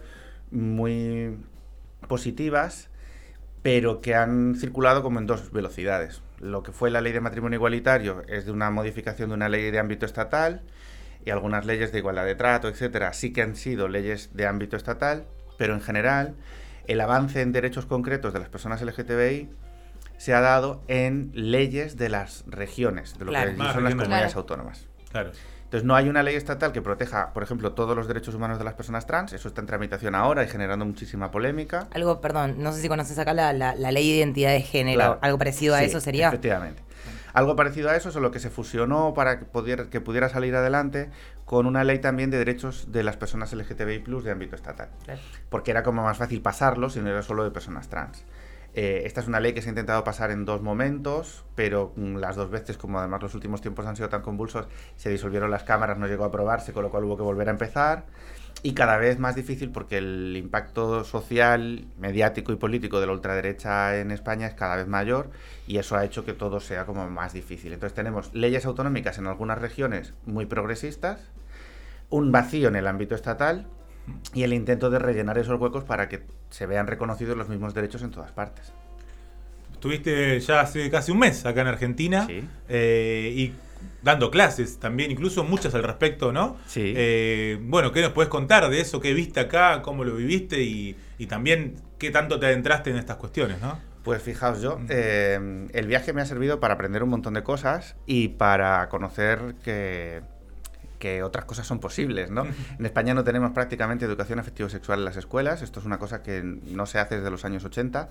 muy 0.49 1.37
positivas, 2.07 2.89
pero 3.61 4.01
que 4.01 4.15
han 4.15 4.55
circulado 4.55 5.03
como 5.03 5.19
en 5.19 5.27
dos 5.27 5.51
velocidades. 5.51 6.21
Lo 6.41 6.63
que 6.63 6.71
fue 6.71 6.89
la 6.89 7.01
ley 7.01 7.13
de 7.13 7.21
matrimonio 7.21 7.57
igualitario 7.57 8.23
es 8.27 8.45
de 8.45 8.51
una 8.51 8.71
modificación 8.71 9.29
de 9.29 9.35
una 9.35 9.47
ley 9.47 9.69
de 9.69 9.77
ámbito 9.77 10.07
estatal 10.07 10.63
y 11.23 11.29
algunas 11.29 11.65
leyes 11.65 11.91
de 11.91 11.99
igualdad 11.99 12.25
de 12.25 12.33
trato, 12.33 12.67
etcétera, 12.67 13.13
sí 13.13 13.31
que 13.31 13.43
han 13.43 13.55
sido 13.55 13.87
leyes 13.87 14.31
de 14.33 14.47
ámbito 14.47 14.75
estatal, 14.75 15.27
pero 15.57 15.75
en 15.75 15.81
general 15.81 16.35
el 16.87 16.99
avance 16.99 17.41
en 17.41 17.51
derechos 17.51 17.85
concretos 17.85 18.33
de 18.33 18.39
las 18.39 18.49
personas 18.49 18.81
LGTBI 18.81 19.49
se 20.17 20.33
ha 20.33 20.41
dado 20.41 20.83
en 20.87 21.31
leyes 21.33 21.95
de 21.97 22.09
las 22.09 22.43
regiones, 22.47 23.17
de 23.19 23.25
lo 23.25 23.31
claro. 23.31 23.51
que 23.51 23.57
son 23.57 23.83
las 23.83 23.93
comunidades 23.93 24.33
claro. 24.33 24.39
autónomas. 24.39 24.87
Claro. 25.11 25.31
Entonces 25.71 25.87
no 25.87 25.95
hay 25.95 26.09
una 26.09 26.21
ley 26.21 26.35
estatal 26.35 26.73
que 26.73 26.81
proteja, 26.81 27.31
por 27.31 27.43
ejemplo, 27.43 27.71
todos 27.71 27.95
los 27.95 28.05
derechos 28.05 28.35
humanos 28.35 28.57
de 28.57 28.65
las 28.65 28.73
personas 28.73 29.07
trans. 29.07 29.31
Eso 29.31 29.47
está 29.47 29.61
en 29.61 29.67
tramitación 29.67 30.15
ahora 30.15 30.43
y 30.43 30.49
generando 30.49 30.83
muchísima 30.83 31.31
polémica. 31.31 31.87
Algo, 31.93 32.19
perdón, 32.19 32.55
no 32.57 32.73
sé 32.73 32.81
si 32.81 32.89
conoces 32.89 33.17
acá 33.17 33.33
la, 33.33 33.53
la, 33.53 33.73
la 33.75 33.91
ley 33.93 34.11
de 34.11 34.17
identidad 34.17 34.51
de 34.51 34.63
género. 34.63 34.97
Claro. 34.97 35.19
Algo 35.21 35.37
parecido 35.37 35.73
a 35.73 35.79
sí, 35.79 35.85
eso 35.85 36.01
sería. 36.01 36.27
Efectivamente. 36.27 36.83
Algo 37.31 37.55
parecido 37.55 37.89
a 37.89 37.95
eso 37.95 38.09
es 38.09 38.15
lo 38.15 38.31
que 38.31 38.39
se 38.39 38.49
fusionó 38.49 39.13
para 39.13 39.39
que 39.39 39.45
pudiera, 39.45 39.89
que 39.89 40.01
pudiera 40.01 40.27
salir 40.27 40.53
adelante 40.57 41.09
con 41.45 41.65
una 41.65 41.85
ley 41.85 41.99
también 41.99 42.31
de 42.31 42.37
derechos 42.37 42.91
de 42.91 43.03
las 43.03 43.15
personas 43.15 43.53
LGTBI 43.53 43.99
plus 43.99 44.25
de 44.25 44.31
ámbito 44.31 44.57
estatal. 44.57 44.89
Claro. 45.05 45.21
Porque 45.49 45.71
era 45.71 45.83
como 45.83 46.03
más 46.03 46.17
fácil 46.17 46.41
pasarlo 46.41 46.89
si 46.89 46.99
no 46.99 47.09
era 47.09 47.21
solo 47.21 47.45
de 47.45 47.51
personas 47.51 47.87
trans. 47.87 48.25
Eh, 48.73 49.03
esta 49.05 49.19
es 49.19 49.27
una 49.27 49.39
ley 49.39 49.53
que 49.53 49.61
se 49.61 49.69
ha 49.69 49.71
intentado 49.71 50.03
pasar 50.03 50.31
en 50.31 50.45
dos 50.45 50.61
momentos, 50.61 51.43
pero 51.55 51.93
las 51.97 52.37
dos 52.37 52.49
veces, 52.49 52.77
como 52.77 52.99
además 52.99 53.21
los 53.21 53.33
últimos 53.35 53.61
tiempos 53.61 53.85
han 53.85 53.95
sido 53.95 54.09
tan 54.09 54.21
convulsos, 54.21 54.67
se 54.95 55.09
disolvieron 55.09 55.51
las 55.51 55.63
cámaras, 55.63 55.97
no 55.97 56.07
llegó 56.07 56.23
a 56.23 56.27
aprobarse, 56.27 56.71
con 56.71 56.83
lo 56.83 56.89
cual 56.89 57.03
hubo 57.03 57.17
que 57.17 57.23
volver 57.23 57.49
a 57.49 57.51
empezar. 57.51 58.05
Y 58.63 58.73
cada 58.73 58.97
vez 58.97 59.17
más 59.17 59.35
difícil 59.35 59.71
porque 59.71 59.97
el 59.97 60.35
impacto 60.37 61.03
social, 61.03 61.87
mediático 61.97 62.51
y 62.51 62.57
político 62.57 62.99
de 62.99 63.07
la 63.07 63.13
ultraderecha 63.13 63.97
en 63.97 64.11
España 64.11 64.45
es 64.47 64.53
cada 64.53 64.75
vez 64.75 64.87
mayor 64.87 65.31
y 65.65 65.79
eso 65.79 65.97
ha 65.97 66.05
hecho 66.05 66.25
que 66.25 66.33
todo 66.33 66.59
sea 66.59 66.85
como 66.85 67.09
más 67.09 67.33
difícil. 67.33 67.73
Entonces 67.73 67.95
tenemos 67.95 68.33
leyes 68.35 68.65
autonómicas 68.65 69.17
en 69.17 69.25
algunas 69.25 69.59
regiones 69.59 70.13
muy 70.25 70.45
progresistas, 70.45 71.31
un 72.11 72.31
vacío 72.31 72.67
en 72.67 72.75
el 72.75 72.85
ámbito 72.85 73.15
estatal 73.15 73.67
y 74.33 74.43
el 74.43 74.53
intento 74.53 74.89
de 74.89 74.99
rellenar 74.99 75.37
esos 75.37 75.59
huecos 75.59 75.83
para 75.83 76.09
que 76.09 76.23
se 76.49 76.65
vean 76.65 76.87
reconocidos 76.87 77.37
los 77.37 77.49
mismos 77.49 77.73
derechos 77.73 78.01
en 78.01 78.11
todas 78.11 78.31
partes. 78.31 78.73
Estuviste 79.73 80.39
ya 80.39 80.61
hace 80.61 80.89
casi 80.91 81.11
un 81.11 81.19
mes 81.19 81.45
acá 81.45 81.61
en 81.61 81.67
Argentina 81.67 82.27
sí. 82.27 82.43
eh, 82.69 83.33
y 83.35 83.53
dando 84.03 84.29
clases 84.29 84.79
también, 84.79 85.11
incluso 85.11 85.43
muchas 85.43 85.73
al 85.73 85.83
respecto, 85.83 86.31
¿no? 86.31 86.57
Sí. 86.67 86.93
Eh, 86.95 87.57
bueno, 87.61 87.91
¿qué 87.91 88.01
nos 88.01 88.11
puedes 88.11 88.29
contar 88.29 88.69
de 88.69 88.79
eso? 88.79 88.99
¿Qué 88.99 89.13
viste 89.13 89.39
acá? 89.39 89.81
¿Cómo 89.81 90.03
lo 90.03 90.15
viviste? 90.15 90.61
Y, 90.61 90.95
y 91.17 91.25
también, 91.25 91.75
¿qué 91.97 92.11
tanto 92.11 92.39
te 92.39 92.45
adentraste 92.45 92.91
en 92.91 92.97
estas 92.97 93.17
cuestiones, 93.17 93.59
no? 93.61 93.79
Pues 94.03 94.21
fijaos, 94.21 94.61
yo, 94.61 94.79
eh, 94.89 95.67
el 95.73 95.87
viaje 95.87 96.13
me 96.13 96.21
ha 96.21 96.25
servido 96.25 96.59
para 96.59 96.73
aprender 96.73 97.03
un 97.03 97.09
montón 97.09 97.35
de 97.35 97.43
cosas 97.43 97.95
y 98.07 98.29
para 98.29 98.89
conocer 98.89 99.55
que 99.63 100.21
que 101.01 101.23
otras 101.23 101.43
cosas 101.43 101.67
son 101.67 101.79
posibles, 101.79 102.29
¿no? 102.29 102.45
En 102.79 102.85
España 102.85 103.13
no 103.13 103.25
tenemos 103.25 103.51
prácticamente 103.51 104.05
educación 104.05 104.39
afectivo-sexual 104.39 104.99
en 104.99 105.05
las 105.05 105.17
escuelas, 105.17 105.61
esto 105.61 105.79
es 105.81 105.85
una 105.85 105.97
cosa 105.97 106.21
que 106.21 106.41
no 106.43 106.85
se 106.85 106.99
hace 106.99 107.17
desde 107.17 107.31
los 107.31 107.43
años 107.43 107.65
80, 107.65 108.09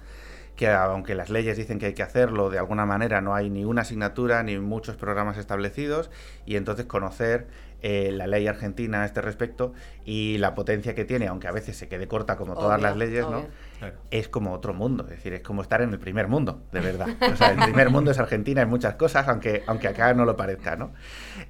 que 0.61 0.69
aunque 0.69 1.15
las 1.15 1.31
leyes 1.31 1.57
dicen 1.57 1.79
que 1.79 1.87
hay 1.87 1.95
que 1.95 2.03
hacerlo, 2.03 2.51
de 2.51 2.59
alguna 2.59 2.85
manera 2.85 3.23
no 3.23 3.35
hay 3.35 3.49
ni 3.49 3.65
una 3.65 3.81
asignatura 3.81 4.43
ni 4.43 4.59
muchos 4.59 4.95
programas 4.95 5.39
establecidos, 5.39 6.11
y 6.45 6.57
entonces 6.57 6.85
conocer 6.85 7.47
eh, 7.81 8.11
la 8.13 8.27
ley 8.27 8.47
argentina 8.47 9.01
a 9.01 9.07
este 9.07 9.23
respecto 9.23 9.73
y 10.05 10.37
la 10.37 10.55
potencia 10.55 10.95
que 10.95 11.07
tiene, 11.07 11.29
aunque 11.29 11.49
a 11.49 11.51
veces 11.51 11.79
se 11.79 11.89
quede 11.89 12.07
corta 12.09 12.37
como 12.37 12.53
obvio, 12.53 12.65
todas 12.65 12.83
las 12.83 12.95
leyes, 12.95 13.25
obvio. 13.25 13.39
¿no? 13.39 13.47
Claro. 13.79 13.97
Es 14.11 14.29
como 14.29 14.53
otro 14.53 14.75
mundo, 14.75 15.05
es 15.05 15.11
decir, 15.17 15.33
es 15.33 15.41
como 15.41 15.63
estar 15.63 15.81
en 15.81 15.95
el 15.95 15.99
primer 15.99 16.29
mundo, 16.29 16.63
de 16.73 16.81
verdad. 16.81 17.09
O 17.33 17.37
sea, 17.37 17.53
el 17.53 17.59
primer 17.59 17.89
mundo 17.89 18.11
es 18.11 18.19
Argentina 18.19 18.61
en 18.61 18.69
muchas 18.69 18.97
cosas, 18.97 19.29
aunque, 19.29 19.63
aunque 19.67 19.89
acá 19.89 20.13
no 20.13 20.27
lo 20.27 20.37
parezca, 20.37 20.77
¿no? 20.77 20.93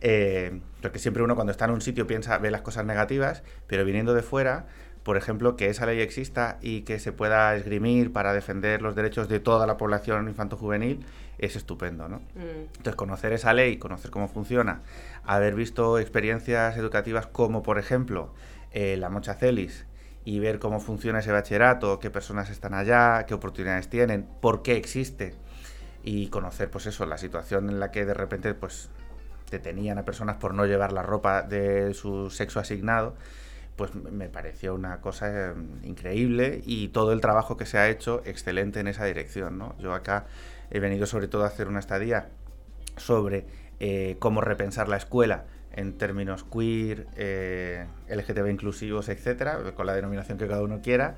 Eh, 0.01 0.61
porque 0.81 1.01
siempre 1.01 1.25
uno 1.25 1.35
cuando 1.35 1.51
está 1.51 1.65
en 1.65 1.73
un 1.73 1.81
sitio 1.81 2.07
piensa, 2.07 2.39
ve 2.39 2.53
las 2.53 2.63
cosas 2.63 2.85
negativas, 2.85 3.43
pero 3.67 3.85
viniendo 3.85 4.15
de 4.15 4.23
fuera, 4.23 4.67
por 5.03 5.17
ejemplo, 5.17 5.57
que 5.57 5.69
esa 5.69 5.87
ley 5.87 6.01
exista 6.01 6.59
y 6.61 6.83
que 6.83 6.99
se 6.99 7.13
pueda 7.13 7.55
esgrimir 7.57 8.13
para 8.13 8.33
defender 8.33 8.83
los 8.83 8.95
derechos 8.95 9.29
de 9.29 9.41
toda 9.41 9.67
la 9.67 9.77
población 9.77 10.29
infanto-juvenil 10.29 11.05
es 11.39 11.57
estupendo, 11.57 12.09
¿no? 12.09 12.19
Mm. 12.35 12.69
Entonces, 12.77 12.97
conocer 12.97 13.33
esa 13.33 13.55
ley, 13.55 13.79
conocer 13.79 14.11
cómo 14.11 14.29
funciona, 14.29 14.83
haber 15.25 15.55
visto 15.55 15.99
experiencias 15.99 16.77
educativas 16.77 17.27
como, 17.27 17.63
por 17.63 17.79
ejemplo, 17.79 18.35
eh, 18.73 18.97
la 18.99 19.09
Mocha 19.09 19.35
Celis 19.35 19.87
y 20.25 20.39
ver 20.39 20.59
cómo 20.59 20.81
funciona 20.81 21.21
ese 21.21 21.33
bachillerato, 21.33 21.99
qué 21.99 22.11
personas 22.11 22.51
están 22.51 22.75
allá, 22.75 23.25
qué 23.27 23.33
oportunidades 23.33 23.89
tienen, 23.89 24.29
por 24.41 24.63
qué 24.63 24.77
existe 24.77 25.35
y 26.03 26.29
conocer, 26.29 26.71
pues 26.71 26.87
eso, 26.87 27.07
la 27.07 27.19
situación 27.19 27.71
en 27.71 27.81
la 27.81 27.91
que 27.91 28.05
de 28.05 28.15
repente, 28.15 28.53
pues 28.55 28.91
detenían 29.51 29.99
a 29.99 30.05
personas 30.05 30.37
por 30.37 30.55
no 30.55 30.67
llevar 30.67 30.93
la 30.93 31.03
ropa 31.03 31.43
de 31.43 31.95
su 31.95 32.31
sexo 32.31 32.61
asignado, 32.61 33.17
pues 33.81 33.95
me 33.95 34.29
pareció 34.29 34.75
una 34.75 35.01
cosa 35.01 35.31
eh, 35.31 35.55
increíble 35.85 36.61
y 36.67 36.89
todo 36.89 37.15
el 37.15 37.23
trabajo 37.23 37.57
que 37.57 37.65
se 37.65 37.79
ha 37.79 37.89
hecho 37.89 38.21
excelente 38.27 38.79
en 38.79 38.89
esa 38.89 39.07
dirección, 39.07 39.57
¿no? 39.57 39.75
Yo 39.79 39.95
acá 39.95 40.27
he 40.71 40.81
venido 40.81 41.07
sobre 41.07 41.29
todo 41.29 41.45
a 41.45 41.47
hacer 41.47 41.67
una 41.67 41.79
estadía 41.79 42.29
sobre 42.99 43.47
eh, 43.79 44.17
cómo 44.19 44.43
repensar 44.43 44.91
la 44.91 44.99
escuela 44.99 45.47
en 45.73 45.97
términos 45.97 46.45
queer, 46.45 47.07
eh, 47.17 47.87
LGTB 48.11 48.51
inclusivos, 48.51 49.09
etcétera, 49.09 49.59
con 49.75 49.87
la 49.87 49.95
denominación 49.95 50.37
que 50.37 50.47
cada 50.47 50.61
uno 50.63 50.83
quiera. 50.83 51.17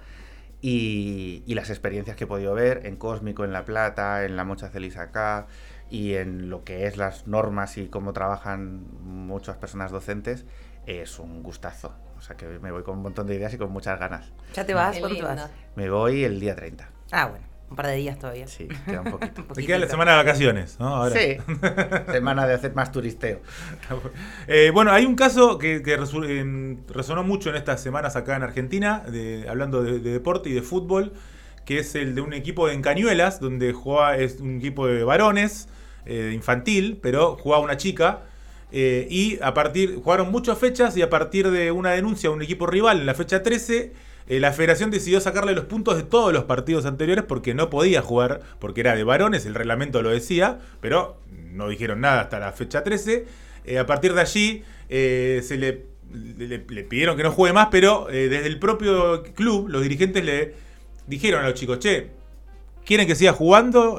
Y, 0.61 1.42
y 1.45 1.54
las 1.57 1.69
experiencias 1.69 2.14
que 2.14 2.23
he 2.23 2.26
podido 2.28 2.54
ver 2.54 2.87
en 2.87 2.95
Cósmico, 2.95 3.42
en 3.45 3.52
La 3.52 3.64
Plata, 3.64 4.25
en 4.25 4.37
La 4.37 4.45
Mocha 4.45 4.69
Celis 4.69 4.97
acá 4.99 5.49
y 5.90 6.14
en 6.14 6.49
lo 6.49 6.62
que 6.62 6.87
es 6.87 6.97
las 6.97 7.26
normas 7.26 7.76
y 7.76 7.88
cómo 7.88 8.12
trabajan 8.12 8.87
muchas 9.02 9.57
personas 9.57 9.90
docentes, 9.90 10.45
es 10.86 11.18
un 11.18 11.42
gustazo. 11.42 11.94
O 12.18 12.20
sea 12.20 12.36
que 12.36 12.46
me 12.46 12.70
voy 12.70 12.82
con 12.84 12.96
un 12.98 13.02
montón 13.02 13.26
de 13.26 13.34
ideas 13.34 13.52
y 13.54 13.58
con 13.58 13.70
muchas 13.72 13.98
ganas. 13.98 14.30
¿Ya 14.54 14.64
te 14.64 14.74
vas? 14.74 14.98
¿Cuándo 14.98 15.16
te 15.16 15.22
vas? 15.22 15.50
Me 15.74 15.90
voy 15.90 16.22
el 16.24 16.38
día 16.38 16.54
30. 16.54 16.88
Ah, 17.10 17.26
bueno, 17.26 17.44
un 17.68 17.74
par 17.76 17.88
de 17.88 17.96
días 17.96 18.16
todavía. 18.18 18.46
Sí, 18.46 18.68
queda 18.86 19.00
un 19.00 19.10
poquito. 19.18 19.44
Un 19.48 19.66
queda 19.66 19.78
la 19.78 19.88
semana 19.88 20.12
de 20.12 20.16
vacaciones, 20.18 20.78
¿no? 20.78 20.88
Ahora. 20.94 21.16
Sí, 21.18 21.36
semana 22.12 22.46
de 22.46 22.54
hacer 22.54 22.74
más 22.74 22.92
turisteo. 22.92 23.40
Eh, 24.46 24.70
bueno, 24.72 24.92
hay 24.92 25.04
un 25.04 25.16
caso 25.16 25.58
que, 25.58 25.82
que 25.82 25.96
resonó 25.96 27.24
mucho 27.24 27.50
en 27.50 27.56
estas 27.56 27.80
semanas 27.80 28.16
acá 28.16 28.36
en 28.36 28.42
Argentina, 28.42 29.00
de- 29.00 29.46
hablando 29.48 29.82
de, 29.82 29.98
de 29.98 30.12
deporte 30.12 30.48
y 30.48 30.52
de 30.52 30.62
fútbol, 30.62 31.12
que 31.64 31.78
es 31.80 31.94
el 31.94 32.14
de 32.14 32.20
un 32.20 32.32
equipo 32.32 32.68
en 32.68 32.82
Cañuelas, 32.82 33.40
donde 33.40 33.72
juega, 33.72 34.16
es 34.16 34.40
un 34.40 34.56
equipo 34.58 34.86
de 34.86 35.04
varones, 35.04 35.68
eh, 36.06 36.30
infantil, 36.34 36.98
pero 37.02 37.36
jugaba 37.36 37.62
una 37.62 37.76
chica. 37.76 38.22
Eh, 38.73 39.07
y 39.11 39.38
a 39.43 39.55
partir, 39.55 39.97
jugaron 40.02 40.31
muchas 40.31 40.59
fechas 40.59 40.97
y 40.97 41.02
a 41.02 41.11
partir 41.11 41.50
de 41.50 41.71
una 41.73 41.91
denuncia 41.91 42.31
a 42.31 42.33
un 42.33 42.43
equipo 42.43 42.67
rival 42.67 43.00
en 43.00 43.07
la 43.07 43.14
fecha 43.14 43.43
13, 43.43 43.93
eh, 44.29 44.41
la 44.41 44.52
federación 44.52 44.91
decidió 44.91 45.21
sacarle 45.21 45.52
los 45.55 45.67
puntos 45.67 45.97
de 45.97 46.05
todos 46.05 46.33
los 46.33 46.45
partidos 46.45 46.87
anteriores 46.87 47.25
porque 47.26 47.55
no 47.55 47.69
podía 47.71 48.00
jugar, 48.02 48.41
porque 48.59 48.81
era 48.81 48.95
de 48.95 49.05
varones, 49.05 49.45
el 49.47 49.55
reglamento 49.55 50.00
lo 50.02 50.11
decía, 50.11 50.59
pero 50.81 51.19
no 51.52 51.69
dijeron 51.69 52.00
nada 52.00 52.23
hasta 52.23 52.38
la 52.38 52.52
fecha 52.52 52.83
13. 52.83 53.26
Eh, 53.64 53.79
a 53.79 53.87
partir 53.87 54.14
de 54.14 54.21
allí 54.21 54.64
se 54.88 55.57
le, 55.59 55.87
le- 56.12 56.64
le 56.69 56.85
pidieron 56.85 57.17
que 57.17 57.23
no 57.23 57.31
juegue 57.33 57.52
más, 57.52 57.69
pero 57.71 58.07
desde 58.11 58.47
el 58.47 58.59
propio 58.59 59.23
club 59.35 59.69
los 59.69 59.83
dirigentes 59.83 60.25
le 60.25 60.55
dijeron 61.07 61.43
a 61.45 61.49
los 61.49 61.55
chicos, 61.55 61.79
che, 61.79 62.09
quieren 62.85 63.07
que 63.07 63.14
siga 63.14 63.33
jugando, 63.33 63.99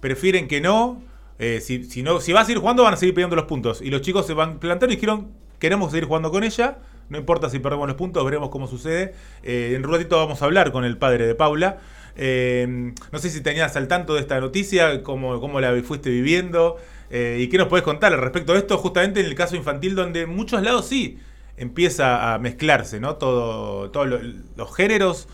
prefieren 0.00 0.48
que 0.48 0.60
no. 0.60 1.02
Eh, 1.44 1.60
si, 1.60 2.02
no, 2.04 2.20
si 2.20 2.32
va 2.32 2.42
a 2.42 2.44
seguir 2.44 2.60
jugando, 2.60 2.84
van 2.84 2.94
a 2.94 2.96
seguir 2.96 3.14
pidiendo 3.16 3.34
los 3.34 3.46
puntos. 3.46 3.82
Y 3.82 3.90
los 3.90 4.00
chicos 4.00 4.26
se 4.28 4.32
van 4.32 4.60
planteando 4.60 4.92
y 4.92 4.96
dijeron, 4.96 5.32
queremos 5.58 5.90
seguir 5.90 6.06
jugando 6.06 6.30
con 6.30 6.44
ella. 6.44 6.78
No 7.08 7.18
importa 7.18 7.50
si 7.50 7.58
perdemos 7.58 7.88
los 7.88 7.96
puntos, 7.96 8.24
veremos 8.24 8.48
cómo 8.50 8.68
sucede. 8.68 9.14
Eh, 9.42 9.72
en 9.76 9.84
un 9.84 9.90
ratito 9.92 10.16
vamos 10.18 10.40
a 10.40 10.44
hablar 10.44 10.70
con 10.70 10.84
el 10.84 10.96
padre 10.98 11.26
de 11.26 11.34
Paula. 11.34 11.78
Eh, 12.14 12.92
no 13.10 13.18
sé 13.18 13.28
si 13.28 13.40
tenías 13.40 13.74
al 13.74 13.88
tanto 13.88 14.14
de 14.14 14.20
esta 14.20 14.38
noticia, 14.38 15.02
cómo, 15.02 15.40
cómo 15.40 15.60
la 15.60 15.74
fuiste 15.82 16.10
viviendo. 16.10 16.76
y 17.10 17.48
qué 17.48 17.58
nos 17.58 17.66
podés 17.68 17.82
contar 17.84 18.12
al 18.14 18.20
respecto 18.20 18.52
de 18.52 18.60
esto, 18.60 18.78
justamente 18.78 19.18
en 19.20 19.26
el 19.26 19.34
caso 19.34 19.56
infantil, 19.56 19.94
donde 19.96 20.22
en 20.22 20.30
muchos 20.30 20.62
lados 20.62 20.86
sí 20.86 21.18
empieza 21.56 22.32
a 22.34 22.38
mezclarse, 22.38 23.00
¿no? 23.00 23.16
Todo, 23.16 23.90
todos 23.90 24.06
lo- 24.06 24.20
los 24.56 24.74
géneros. 24.76 25.28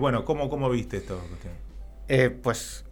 Bueno, 0.00 0.24
¿cómo, 0.24 0.50
¿cómo 0.50 0.68
viste 0.70 0.96
esto? 0.98 1.18
Pues 2.42 2.84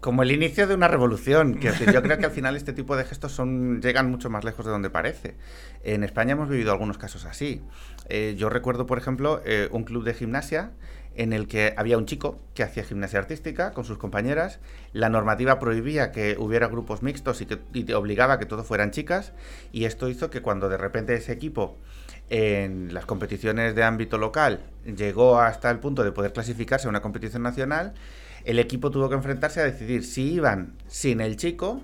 como 0.00 0.22
el 0.22 0.30
inicio 0.30 0.66
de 0.66 0.74
una 0.74 0.88
revolución. 0.88 1.58
Decir, 1.60 1.92
yo 1.92 2.02
creo 2.02 2.18
que 2.18 2.26
al 2.26 2.30
final 2.38 2.56
este 2.56 2.72
tipo 2.72 2.96
de 2.96 3.04
gestos 3.04 3.32
son, 3.32 3.80
llegan 3.82 4.10
mucho 4.10 4.30
más 4.30 4.44
lejos 4.44 4.64
de 4.64 4.70
donde 4.70 4.90
parece. 4.90 5.34
En 5.82 6.04
España 6.04 6.32
hemos 6.32 6.48
vivido 6.48 6.72
algunos 6.72 6.98
casos 6.98 7.24
así. 7.24 7.62
Eh, 8.08 8.34
yo 8.38 8.48
recuerdo, 8.48 8.86
por 8.86 8.98
ejemplo, 8.98 9.42
eh, 9.44 9.68
un 9.72 9.84
club 9.84 10.04
de 10.04 10.14
gimnasia 10.14 10.70
en 11.16 11.32
el 11.32 11.48
que 11.48 11.74
había 11.76 11.98
un 11.98 12.06
chico 12.06 12.38
que 12.54 12.62
hacía 12.62 12.84
gimnasia 12.84 13.18
artística 13.18 13.72
con 13.72 13.84
sus 13.84 13.98
compañeras. 13.98 14.60
La 14.92 15.08
normativa 15.08 15.58
prohibía 15.58 16.12
que 16.12 16.36
hubiera 16.38 16.68
grupos 16.68 17.02
mixtos 17.02 17.40
y, 17.40 17.46
que, 17.46 17.58
y 17.72 17.82
te 17.84 17.94
obligaba 17.96 18.34
a 18.34 18.38
que 18.38 18.46
todo 18.46 18.62
fueran 18.62 18.92
chicas. 18.92 19.32
Y 19.72 19.84
esto 19.84 20.08
hizo 20.08 20.30
que 20.30 20.42
cuando 20.42 20.68
de 20.68 20.76
repente 20.76 21.14
ese 21.14 21.32
equipo 21.32 21.76
en 22.30 22.94
las 22.94 23.04
competiciones 23.06 23.74
de 23.74 23.82
ámbito 23.82 24.18
local 24.18 24.60
llegó 24.84 25.40
hasta 25.40 25.70
el 25.70 25.78
punto 25.78 26.04
de 26.04 26.12
poder 26.12 26.32
clasificarse 26.32 26.86
a 26.86 26.90
una 26.90 27.00
competición 27.00 27.42
nacional, 27.42 27.94
el 28.44 28.58
equipo 28.58 28.90
tuvo 28.90 29.08
que 29.08 29.14
enfrentarse 29.14 29.60
a 29.60 29.64
decidir 29.64 30.04
si 30.04 30.32
iban 30.32 30.74
sin 30.86 31.20
el 31.20 31.36
chico 31.36 31.80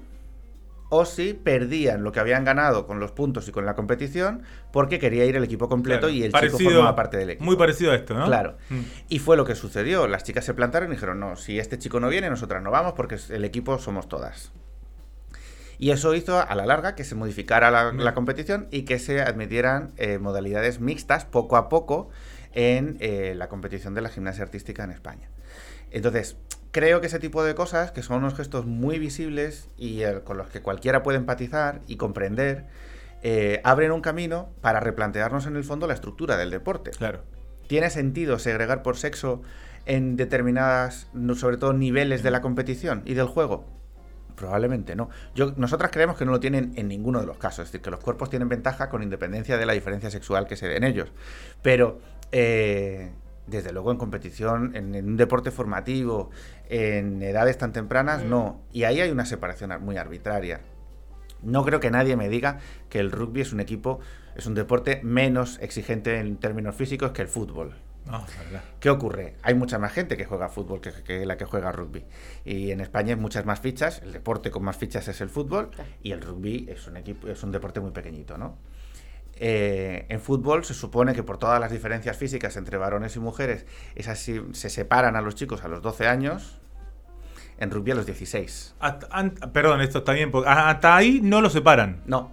o 0.90 1.04
si 1.06 1.32
perdían 1.34 2.04
lo 2.04 2.12
que 2.12 2.20
habían 2.20 2.44
ganado 2.44 2.86
con 2.86 3.00
los 3.00 3.10
puntos 3.10 3.48
y 3.48 3.52
con 3.52 3.66
la 3.66 3.74
competición 3.74 4.42
porque 4.70 4.98
quería 4.98 5.24
ir 5.24 5.34
el 5.34 5.42
equipo 5.42 5.68
completo 5.68 6.02
Claro, 6.02 6.14
y 6.14 6.22
el 6.22 6.30
parecido- 6.30 6.58
chico 6.58 6.70
formaba 6.70 6.94
parte 6.94 7.16
del 7.16 7.30
equipo. 7.30 7.44
Muy 7.44 7.56
parecido 7.56 7.90
a 7.90 7.96
esto, 7.96 8.14
¿no? 8.14 8.26
Claro. 8.26 8.56
Mm. 8.70 8.80
Y 9.08 9.18
fue 9.18 9.36
lo 9.36 9.44
que 9.44 9.54
sucedió. 9.56 10.06
Las 10.06 10.22
chicas 10.24 10.44
se 10.44 10.54
plantaron 10.54 10.90
y 10.90 10.92
dijeron, 10.94 11.18
no, 11.18 11.34
si 11.36 11.58
este 11.58 11.78
chico 11.78 11.98
no 11.98 12.08
viene, 12.08 12.30
nosotras 12.30 12.62
no 12.62 12.70
vamos 12.70 12.92
porque 12.92 13.16
el 13.30 13.44
equipo 13.44 13.78
somos 13.78 14.08
todas. 14.08 14.52
Y 15.78 15.90
eso 15.90 16.14
hizo 16.14 16.38
a 16.40 16.54
la 16.54 16.66
larga 16.66 16.94
que 16.94 17.02
se 17.02 17.16
modificara 17.16 17.70
la, 17.72 17.92
la 17.92 18.14
competición 18.14 18.68
y 18.70 18.82
que 18.82 19.00
se 19.00 19.20
admitieran 19.20 19.90
eh, 19.96 20.18
modalidades 20.18 20.78
mixtas 20.80 21.24
poco 21.24 21.56
a 21.56 21.68
poco 21.68 22.10
en 22.54 22.96
eh, 23.00 23.34
la 23.36 23.48
competición 23.48 23.94
de 23.94 24.00
la 24.00 24.08
gimnasia 24.08 24.44
artística 24.44 24.84
en 24.84 24.90
España. 24.90 25.28
Entonces, 25.90 26.36
creo 26.70 27.00
que 27.00 27.06
ese 27.08 27.18
tipo 27.18 27.44
de 27.44 27.54
cosas, 27.54 27.92
que 27.92 28.02
son 28.02 28.18
unos 28.18 28.34
gestos 28.34 28.66
muy 28.66 28.98
visibles 28.98 29.68
y 29.76 30.02
con 30.24 30.36
los 30.36 30.48
que 30.48 30.62
cualquiera 30.62 31.02
puede 31.02 31.18
empatizar 31.18 31.82
y 31.86 31.96
comprender, 31.96 32.66
eh, 33.22 33.60
abren 33.64 33.90
un 33.90 34.00
camino 34.00 34.50
para 34.60 34.80
replantearnos 34.80 35.46
en 35.46 35.56
el 35.56 35.64
fondo 35.64 35.86
la 35.86 35.94
estructura 35.94 36.36
del 36.36 36.50
deporte. 36.50 36.90
Claro. 36.90 37.22
¿Tiene 37.66 37.90
sentido 37.90 38.38
segregar 38.38 38.82
por 38.82 38.96
sexo 38.96 39.40
en 39.86 40.16
determinadas, 40.16 41.08
sobre 41.36 41.56
todo, 41.56 41.72
niveles 41.72 42.22
de 42.22 42.30
la 42.30 42.42
competición 42.42 43.02
y 43.06 43.14
del 43.14 43.26
juego? 43.26 43.64
Probablemente 44.36 44.96
no. 44.96 45.08
Yo, 45.34 45.54
nosotras 45.56 45.90
creemos 45.90 46.18
que 46.18 46.24
no 46.24 46.32
lo 46.32 46.40
tienen 46.40 46.72
en 46.76 46.88
ninguno 46.88 47.20
de 47.20 47.26
los 47.26 47.38
casos. 47.38 47.60
Es 47.60 47.68
decir, 47.72 47.80
que 47.80 47.90
los 47.90 48.00
cuerpos 48.00 48.28
tienen 48.28 48.48
ventaja 48.48 48.90
con 48.90 49.02
independencia 49.02 49.56
de 49.56 49.64
la 49.64 49.72
diferencia 49.72 50.10
sexual 50.10 50.46
que 50.46 50.56
se 50.56 50.68
dé 50.68 50.76
en 50.76 50.84
ellos. 50.84 51.12
Pero, 51.62 52.00
eh, 52.36 53.12
desde 53.46 53.72
luego, 53.72 53.92
en 53.92 53.98
competición, 53.98 54.74
en, 54.74 54.94
en 54.94 55.06
un 55.06 55.16
deporte 55.16 55.50
formativo, 55.50 56.30
en 56.68 57.22
edades 57.22 57.58
tan 57.58 57.72
tempranas, 57.72 58.24
no. 58.24 58.62
Y 58.72 58.84
ahí 58.84 59.00
hay 59.00 59.10
una 59.10 59.24
separación 59.24 59.70
ar- 59.70 59.80
muy 59.80 59.96
arbitraria. 59.96 60.60
No 61.42 61.64
creo 61.64 61.78
que 61.78 61.90
nadie 61.90 62.16
me 62.16 62.28
diga 62.28 62.58
que 62.88 62.98
el 63.00 63.10
rugby 63.12 63.42
es 63.42 63.52
un 63.52 63.60
equipo, 63.60 64.00
es 64.34 64.46
un 64.46 64.54
deporte 64.54 65.00
menos 65.02 65.58
exigente 65.60 66.18
en 66.18 66.38
términos 66.38 66.74
físicos 66.74 67.12
que 67.12 67.22
el 67.22 67.28
fútbol. 67.28 67.74
No, 68.06 68.16
ojalá. 68.16 68.62
¿Qué 68.80 68.90
ocurre? 68.90 69.34
Hay 69.42 69.54
mucha 69.54 69.78
más 69.78 69.92
gente 69.92 70.16
que 70.16 70.24
juega 70.24 70.48
fútbol 70.48 70.80
que, 70.80 70.90
que 71.04 71.24
la 71.24 71.36
que 71.36 71.44
juega 71.44 71.70
rugby. 71.72 72.04
Y 72.44 72.70
en 72.70 72.80
España 72.80 73.14
hay 73.14 73.20
muchas 73.20 73.44
más 73.46 73.60
fichas. 73.60 74.00
El 74.02 74.12
deporte 74.12 74.50
con 74.50 74.62
más 74.62 74.76
fichas 74.76 75.06
es 75.08 75.20
el 75.20 75.28
fútbol 75.30 75.70
y 76.02 76.12
el 76.12 76.20
rugby 76.20 76.66
es 76.68 76.86
un 76.86 76.96
equipo, 76.96 77.28
es 77.28 77.42
un 77.42 77.52
deporte 77.52 77.80
muy 77.80 77.92
pequeñito, 77.92 78.36
¿no? 78.36 78.58
Eh, 79.38 80.06
en 80.08 80.20
fútbol 80.20 80.64
se 80.64 80.74
supone 80.74 81.12
que 81.14 81.22
por 81.22 81.38
todas 81.38 81.58
las 81.60 81.70
diferencias 81.72 82.16
físicas 82.16 82.56
entre 82.56 82.76
varones 82.78 83.16
y 83.16 83.20
mujeres, 83.20 83.66
esas 83.94 84.18
sí- 84.18 84.42
se 84.52 84.70
separan 84.70 85.16
a 85.16 85.20
los 85.20 85.34
chicos 85.34 85.64
a 85.64 85.68
los 85.68 85.82
12 85.82 86.06
años. 86.06 86.58
En 87.58 87.70
rugby 87.70 87.92
a 87.92 87.94
los 87.94 88.06
16. 88.06 88.74
Hasta- 88.80 89.06
an- 89.12 89.30
perdón, 89.52 89.80
esto 89.80 89.98
está 89.98 90.12
bien. 90.12 90.30
porque 90.30 90.48
ah, 90.48 90.70
hasta 90.70 90.96
ahí 90.96 91.20
no 91.22 91.40
lo 91.40 91.50
separan. 91.50 92.02
No, 92.06 92.32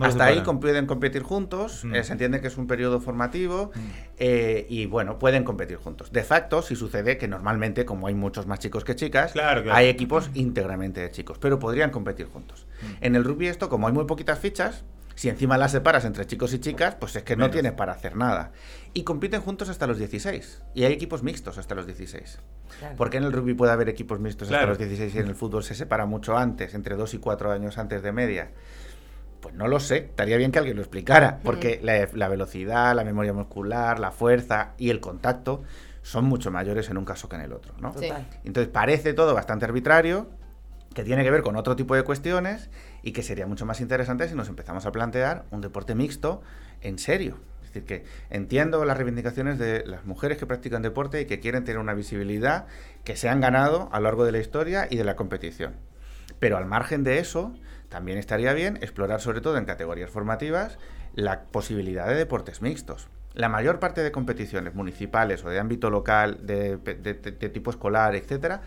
Hasta 0.00 0.26
ahí 0.26 0.42
pueden 0.60 0.86
competir 0.86 1.22
juntos, 1.22 1.84
Mm. 1.84 1.94
eh, 1.96 2.04
se 2.04 2.12
entiende 2.12 2.40
que 2.40 2.46
es 2.46 2.56
un 2.56 2.66
periodo 2.68 3.00
formativo 3.00 3.72
eh, 4.18 4.64
y 4.68 4.86
bueno, 4.86 5.18
pueden 5.18 5.42
competir 5.44 5.76
juntos. 5.78 6.12
De 6.12 6.22
facto, 6.22 6.62
sí 6.62 6.76
sucede 6.76 7.18
que 7.18 7.26
normalmente, 7.26 7.84
como 7.84 8.06
hay 8.06 8.14
muchos 8.14 8.46
más 8.46 8.58
chicos 8.60 8.84
que 8.84 8.94
chicas, 8.94 9.32
Claro, 9.32 9.62
claro. 9.64 9.76
hay 9.76 9.88
equipos 9.88 10.30
íntegramente 10.34 11.00
de 11.00 11.10
chicos, 11.10 11.38
pero 11.38 11.58
podrían 11.58 11.90
competir 11.90 12.26
juntos. 12.28 12.66
Mm. 12.80 13.04
En 13.04 13.16
el 13.16 13.24
rugby 13.24 13.48
esto, 13.48 13.68
como 13.68 13.86
hay 13.88 13.92
muy 13.92 14.04
poquitas 14.04 14.38
fichas, 14.38 14.84
si 15.18 15.28
encima 15.28 15.58
las 15.58 15.72
separas 15.72 16.04
entre 16.04 16.28
chicos 16.28 16.54
y 16.54 16.60
chicas, 16.60 16.94
pues 16.94 17.16
es 17.16 17.24
que 17.24 17.34
no 17.34 17.50
tienes 17.50 17.72
para 17.72 17.90
hacer 17.90 18.14
nada. 18.14 18.52
Y 18.94 19.02
compiten 19.02 19.40
juntos 19.40 19.68
hasta 19.68 19.88
los 19.88 19.98
16. 19.98 20.62
Y 20.74 20.84
hay 20.84 20.92
equipos 20.92 21.24
mixtos 21.24 21.58
hasta 21.58 21.74
los 21.74 21.86
16. 21.86 22.38
Claro. 22.78 22.94
¿Por 22.94 23.10
qué 23.10 23.16
en 23.16 23.24
el 23.24 23.32
rugby 23.32 23.54
puede 23.54 23.72
haber 23.72 23.88
equipos 23.88 24.20
mixtos 24.20 24.46
Claro. 24.46 24.62
hasta 24.62 24.68
los 24.68 24.78
16 24.78 25.16
y 25.16 25.18
en 25.18 25.26
el 25.26 25.34
fútbol 25.34 25.64
se 25.64 25.74
separa 25.74 26.06
mucho 26.06 26.38
antes, 26.38 26.72
entre 26.72 26.94
2 26.94 27.14
y 27.14 27.18
4 27.18 27.50
años 27.50 27.78
antes 27.78 28.00
de 28.04 28.12
media? 28.12 28.52
Pues 29.40 29.56
no 29.56 29.66
lo 29.66 29.80
sé, 29.80 29.96
estaría 29.96 30.36
bien 30.36 30.52
que 30.52 30.60
alguien 30.60 30.76
lo 30.76 30.82
explicara, 30.82 31.40
porque 31.42 31.80
la, 31.82 32.08
la 32.12 32.28
velocidad, 32.28 32.94
la 32.94 33.02
memoria 33.02 33.32
muscular, 33.32 33.98
la 33.98 34.12
fuerza 34.12 34.74
y 34.78 34.90
el 34.90 35.00
contacto 35.00 35.64
son 36.02 36.26
mucho 36.26 36.52
mayores 36.52 36.90
en 36.90 36.96
un 36.96 37.04
caso 37.04 37.28
que 37.28 37.34
en 37.34 37.42
el 37.42 37.52
otro, 37.52 37.74
¿no? 37.80 37.92
Sí. 37.98 38.08
Entonces 38.44 38.68
parece 38.72 39.14
todo 39.14 39.34
bastante 39.34 39.64
arbitrario, 39.64 40.30
que 40.94 41.02
tiene 41.02 41.24
que 41.24 41.30
ver 41.32 41.42
con 41.42 41.56
otro 41.56 41.74
tipo 41.74 41.96
de 41.96 42.04
cuestiones 42.04 42.70
y 43.08 43.12
que 43.12 43.22
sería 43.22 43.46
mucho 43.46 43.64
más 43.64 43.80
interesante 43.80 44.28
si 44.28 44.34
nos 44.34 44.50
empezamos 44.50 44.84
a 44.84 44.92
plantear 44.92 45.46
un 45.50 45.62
deporte 45.62 45.94
mixto 45.94 46.42
en 46.82 46.98
serio. 46.98 47.38
Es 47.62 47.68
decir, 47.72 47.84
que 47.84 48.04
entiendo 48.28 48.84
las 48.84 48.98
reivindicaciones 48.98 49.58
de 49.58 49.86
las 49.86 50.04
mujeres 50.04 50.36
que 50.36 50.44
practican 50.44 50.82
deporte 50.82 51.18
y 51.22 51.24
que 51.24 51.40
quieren 51.40 51.64
tener 51.64 51.78
una 51.78 51.94
visibilidad 51.94 52.66
que 53.04 53.16
se 53.16 53.30
han 53.30 53.40
ganado 53.40 53.88
a 53.92 53.98
lo 53.98 54.04
largo 54.04 54.26
de 54.26 54.32
la 54.32 54.40
historia 54.40 54.88
y 54.90 54.96
de 54.96 55.04
la 55.04 55.16
competición. 55.16 55.76
Pero 56.38 56.58
al 56.58 56.66
margen 56.66 57.02
de 57.02 57.18
eso, 57.18 57.54
también 57.88 58.18
estaría 58.18 58.52
bien 58.52 58.76
explorar, 58.82 59.22
sobre 59.22 59.40
todo 59.40 59.56
en 59.56 59.64
categorías 59.64 60.10
formativas, 60.10 60.76
la 61.14 61.44
posibilidad 61.44 62.06
de 62.08 62.14
deportes 62.14 62.60
mixtos. 62.60 63.08
La 63.32 63.48
mayor 63.48 63.78
parte 63.78 64.02
de 64.02 64.12
competiciones 64.12 64.74
municipales 64.74 65.42
o 65.46 65.48
de 65.48 65.58
ámbito 65.58 65.88
local, 65.88 66.40
de, 66.42 66.76
de- 66.76 67.48
tipo 67.48 67.70
escolar, 67.70 68.14
etcétera, 68.14 68.60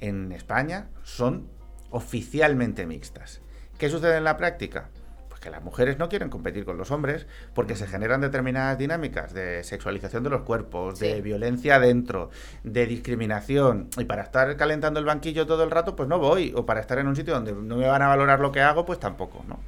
en 0.00 0.32
España 0.32 0.88
son 1.02 1.48
oficialmente 1.88 2.84
mixtas. 2.84 3.40
¿Qué 3.78 3.88
sucede 3.90 4.16
en 4.16 4.24
la 4.24 4.36
práctica? 4.36 4.88
Pues 5.28 5.40
que 5.40 5.50
las 5.50 5.62
mujeres 5.62 5.98
no 5.98 6.08
quieren 6.08 6.30
competir 6.30 6.64
con 6.64 6.78
los 6.78 6.90
hombres 6.90 7.26
porque 7.54 7.76
se 7.76 7.86
generan 7.86 8.20
determinadas 8.22 8.78
dinámicas 8.78 9.34
de 9.34 9.62
sexualización 9.64 10.22
de 10.22 10.30
los 10.30 10.42
cuerpos, 10.42 10.98
de 10.98 11.20
violencia 11.20 11.78
dentro, 11.78 12.30
de 12.64 12.86
discriminación. 12.86 13.88
Y 13.98 14.04
para 14.04 14.22
estar 14.22 14.56
calentando 14.56 14.98
el 15.00 15.06
banquillo 15.06 15.46
todo 15.46 15.62
el 15.64 15.70
rato, 15.70 15.94
pues 15.94 16.08
no 16.08 16.18
voy. 16.18 16.52
O 16.56 16.64
para 16.64 16.80
estar 16.80 16.98
en 16.98 17.06
un 17.06 17.16
sitio 17.16 17.34
donde 17.34 17.52
no 17.52 17.76
me 17.76 17.86
van 17.86 18.00
a 18.02 18.08
valorar 18.08 18.40
lo 18.40 18.50
que 18.52 18.60
hago, 18.62 18.86
pues 18.86 18.98
tampoco, 18.98 19.44
¿no? 19.46 19.60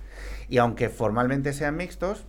Y 0.48 0.56
aunque 0.58 0.88
formalmente 0.88 1.52
sean 1.52 1.76
mixtos, 1.76 2.24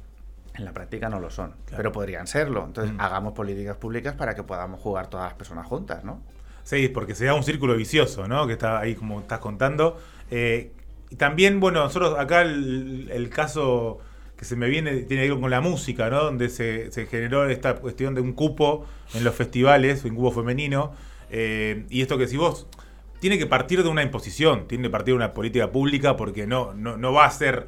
en 0.56 0.66
la 0.66 0.74
práctica 0.74 1.08
no 1.08 1.22
lo 1.22 1.30
son, 1.30 1.56
pero 1.78 1.94
podrían 1.94 2.28
serlo. 2.28 2.66
Entonces, 2.66 2.94
Mm. 2.94 3.00
hagamos 3.00 3.32
políticas 3.34 3.78
públicas 3.78 4.16
para 4.16 4.36
que 4.36 4.44
podamos 4.44 4.82
jugar 4.82 5.08
todas 5.08 5.28
las 5.28 5.36
personas 5.36 5.66
juntas, 5.66 6.04
¿no? 6.04 6.22
Sí, 6.64 6.90
porque 6.90 7.16
se 7.16 7.24
da 7.26 7.34
un 7.34 7.44
círculo 7.44 7.78
vicioso, 7.78 8.28
¿no? 8.28 8.46
Que 8.46 8.54
está 8.54 8.78
ahí 8.80 8.94
como 8.96 9.22
estás 9.22 9.40
contando. 9.40 9.98
Eh, 10.30 10.74
y 11.10 11.16
también, 11.16 11.60
bueno, 11.60 11.84
nosotros 11.84 12.18
acá 12.20 12.42
el, 12.42 13.30
caso 13.34 14.00
que 14.38 14.46
se 14.46 14.56
me 14.56 14.70
viene 14.70 15.04
tiene 15.04 15.24
que 15.24 15.32
ver 15.32 15.40
con 15.40 15.50
la 15.50 15.62
música, 15.62 16.10
¿no? 16.10 16.24
Donde 16.24 16.50
se, 16.50 16.92
se 16.92 17.08
generó 17.08 17.50
esta 17.50 17.76
cuestión 17.76 18.16
de 18.16 18.22
un 18.22 18.34
cupo 18.34 18.86
en 19.14 19.24
los 19.24 19.36
festivales, 19.36 20.04
un 20.06 20.16
cupo 20.16 20.32
femenino. 20.32 20.94
Eh, 21.32 21.86
y 21.90 22.02
esto 22.02 22.18
que 22.18 22.28
si 22.28 22.38
vos 22.38 22.68
tiene 23.20 23.38
que 23.38 23.46
partir 23.46 23.84
de 23.84 23.90
una 23.90 24.04
imposición, 24.04 24.68
tiene 24.68 24.86
que 24.86 24.90
partir 24.90 25.14
de 25.14 25.18
una 25.18 25.34
política 25.34 25.72
pública 25.72 26.16
porque 26.16 26.48
no, 26.48 26.74
no, 26.74 26.98
no 26.98 27.12
va 27.12 27.26
a 27.26 27.32
ser 27.32 27.68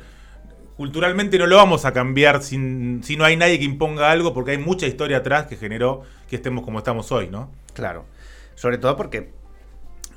culturalmente 0.77 1.38
no 1.38 1.45
lo 1.45 1.57
vamos 1.57 1.86
a 1.86 1.93
cambiar 1.93 2.41
sin, 2.41 3.03
si 3.03 3.15
no 3.15 3.24
hay 3.24 3.38
nadie 3.38 3.60
que 3.60 3.65
imponga 3.65 4.10
algo, 4.10 4.33
porque 4.33 4.51
hay 4.51 4.57
mucha 4.57 4.88
historia 4.88 5.17
atrás 5.17 5.45
que 5.45 5.55
generó 5.55 6.01
que 6.27 6.38
estemos 6.38 6.63
como 6.63 6.79
estamos 6.79 7.12
hoy, 7.12 7.27
¿no? 7.29 7.51
Claro. 7.75 8.05
Sobre 8.55 8.79
todo 8.79 8.98
porque 8.98 9.29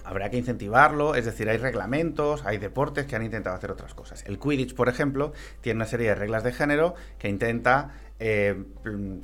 habrá 0.05 0.31
que 0.31 0.37
incentivarlo, 0.37 1.15
es 1.15 1.25
decir, 1.25 1.49
hay 1.49 1.57
reglamentos, 1.59 2.45
hay 2.45 2.59
deportes 2.59 3.07
que 3.07 3.17
han 3.17 3.23
intentado 3.25 3.57
hacer 3.57 3.71
otras 3.71 3.95
cosas. 3.95 4.23
El 4.27 4.39
Quidditch, 4.39 4.75
por 4.75 4.89
ejemplo, 4.89 5.33
tiene 5.61 5.79
una 5.79 5.87
serie 5.87 6.09
de 6.09 6.15
reglas 6.15 6.45
de 6.45 6.53
género 6.53 6.95
que 7.19 7.29
intenta 7.29 7.91
eh, 8.21 8.63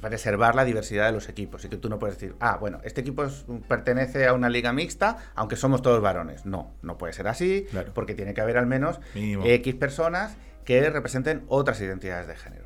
preservar 0.01 0.55
la 0.55 0.65
diversidad 0.65 1.07
de 1.07 1.13
los 1.13 1.29
equipos 1.29 1.65
y 1.65 1.69
que 1.69 1.77
tú 1.77 1.89
no 1.89 1.99
puedes 1.99 2.17
decir, 2.19 2.35
ah, 2.41 2.57
bueno, 2.59 2.81
este 2.85 3.01
equipo 3.03 3.25
es- 3.25 3.45
pertenece 3.69 4.27
a 4.27 4.33
una 4.33 4.49
liga 4.49 4.73
mixta, 4.73 5.17
aunque 5.35 5.57
somos 5.57 5.83
todos 5.83 6.01
varones. 6.03 6.45
No, 6.47 6.73
no 6.83 6.99
puede 6.99 7.13
ser 7.13 7.29
así, 7.29 7.67
Claro. 7.71 7.93
porque 7.95 8.15
tiene 8.15 8.35
que 8.35 8.41
haber 8.41 8.59
al 8.59 8.67
menos 8.67 9.01
Mínimo. 9.15 9.45
X 9.47 9.75
personas 9.77 10.37
que 10.65 10.89
representen 10.91 11.45
otras 11.49 11.81
identidades 11.81 12.27
de 12.27 12.37
género. 12.37 12.65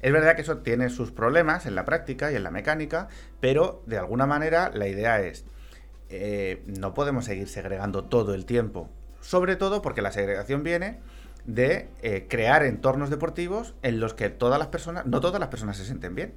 Es 0.00 0.12
verdad 0.12 0.34
que 0.34 0.42
eso 0.42 0.58
tiene 0.58 0.88
sus 0.90 1.12
problemas 1.12 1.64
en 1.66 1.74
la 1.74 1.84
práctica 1.84 2.30
y 2.32 2.36
en 2.36 2.42
la 2.42 2.50
mecánica, 2.50 3.08
pero 3.40 3.82
de 3.86 3.98
alguna 3.98 4.26
manera 4.26 4.70
la 4.74 4.88
idea 4.88 5.20
es, 5.20 5.44
eh, 6.12 6.62
no 6.66 6.94
podemos 6.94 7.24
seguir 7.24 7.48
segregando 7.48 8.04
todo 8.04 8.34
el 8.34 8.44
tiempo, 8.44 8.88
sobre 9.20 9.56
todo 9.56 9.82
porque 9.82 10.02
la 10.02 10.12
segregación 10.12 10.62
viene 10.62 10.98
de 11.46 11.88
eh, 12.02 12.26
crear 12.28 12.64
entornos 12.64 13.10
deportivos 13.10 13.74
en 13.82 13.98
los 13.98 14.14
que 14.14 14.28
todas 14.28 14.58
las 14.58 14.68
personas, 14.68 15.06
no 15.06 15.20
todas 15.20 15.40
las 15.40 15.48
personas 15.48 15.76
se 15.76 15.84
sienten 15.84 16.14
bien. 16.14 16.34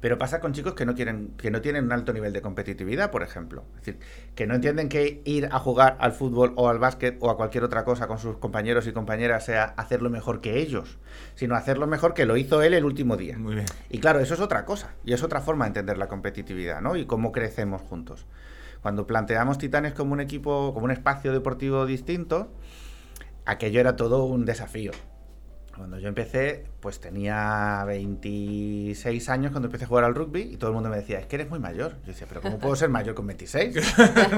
Pero 0.00 0.18
pasa 0.18 0.40
con 0.40 0.52
chicos 0.52 0.74
que 0.74 0.84
no 0.84 0.94
quieren, 0.94 1.32
que 1.38 1.50
no 1.50 1.62
tienen 1.62 1.84
un 1.84 1.92
alto 1.92 2.12
nivel 2.12 2.34
de 2.34 2.42
competitividad, 2.42 3.10
por 3.10 3.22
ejemplo. 3.22 3.64
Es 3.76 3.86
decir, 3.86 4.00
que 4.34 4.46
no 4.46 4.54
entienden 4.54 4.90
que 4.90 5.22
ir 5.24 5.48
a 5.50 5.58
jugar 5.58 5.96
al 5.98 6.12
fútbol 6.12 6.52
o 6.56 6.68
al 6.68 6.78
básquet 6.78 7.16
o 7.20 7.30
a 7.30 7.38
cualquier 7.38 7.64
otra 7.64 7.84
cosa 7.84 8.06
con 8.06 8.18
sus 8.18 8.36
compañeros 8.36 8.86
y 8.86 8.92
compañeras 8.92 9.46
sea 9.46 9.64
hacerlo 9.78 10.10
mejor 10.10 10.42
que 10.42 10.58
ellos, 10.58 10.98
sino 11.36 11.54
hacerlo 11.54 11.86
mejor 11.86 12.12
que 12.12 12.26
lo 12.26 12.36
hizo 12.36 12.60
él 12.60 12.74
el 12.74 12.84
último 12.84 13.16
día. 13.16 13.38
Muy 13.38 13.54
bien. 13.54 13.66
Y 13.88 13.98
claro, 13.98 14.20
eso 14.20 14.34
es 14.34 14.40
otra 14.40 14.66
cosa, 14.66 14.94
y 15.06 15.14
es 15.14 15.22
otra 15.22 15.40
forma 15.40 15.64
de 15.64 15.68
entender 15.68 15.96
la 15.96 16.08
competitividad, 16.08 16.82
¿no? 16.82 16.96
Y 16.96 17.06
cómo 17.06 17.32
crecemos 17.32 17.80
juntos. 17.80 18.26
Cuando 18.84 19.06
planteamos 19.06 19.56
Titanes 19.56 19.94
como 19.94 20.12
un 20.12 20.20
equipo, 20.20 20.74
como 20.74 20.84
un 20.84 20.90
espacio 20.90 21.32
deportivo 21.32 21.86
distinto, 21.86 22.52
aquello 23.46 23.80
era 23.80 23.96
todo 23.96 24.24
un 24.24 24.44
desafío. 24.44 24.92
Cuando 25.74 25.98
yo 25.98 26.06
empecé, 26.06 26.66
pues 26.80 27.00
tenía 27.00 27.82
26 27.86 29.28
años 29.30 29.52
cuando 29.52 29.68
empecé 29.68 29.86
a 29.86 29.88
jugar 29.88 30.04
al 30.04 30.14
rugby 30.14 30.42
y 30.42 30.58
todo 30.58 30.68
el 30.68 30.74
mundo 30.74 30.90
me 30.90 30.96
decía, 30.96 31.18
es 31.18 31.24
que 31.24 31.36
eres 31.36 31.48
muy 31.48 31.60
mayor. 31.60 31.92
Yo 32.02 32.08
decía, 32.08 32.26
pero 32.28 32.42
¿cómo 32.42 32.58
puedo 32.58 32.76
ser 32.76 32.90
mayor 32.90 33.14
con 33.14 33.26
26? 33.26 33.74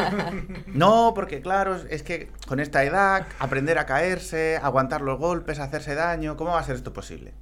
no, 0.68 1.10
porque 1.12 1.40
claro, 1.40 1.74
es 1.90 2.04
que 2.04 2.30
con 2.46 2.60
esta 2.60 2.84
edad, 2.84 3.26
aprender 3.40 3.78
a 3.78 3.86
caerse, 3.86 4.60
aguantar 4.62 5.00
los 5.00 5.18
golpes, 5.18 5.58
hacerse 5.58 5.96
daño, 5.96 6.36
¿cómo 6.36 6.52
va 6.52 6.60
a 6.60 6.62
ser 6.62 6.76
esto 6.76 6.92
posible? 6.92 7.34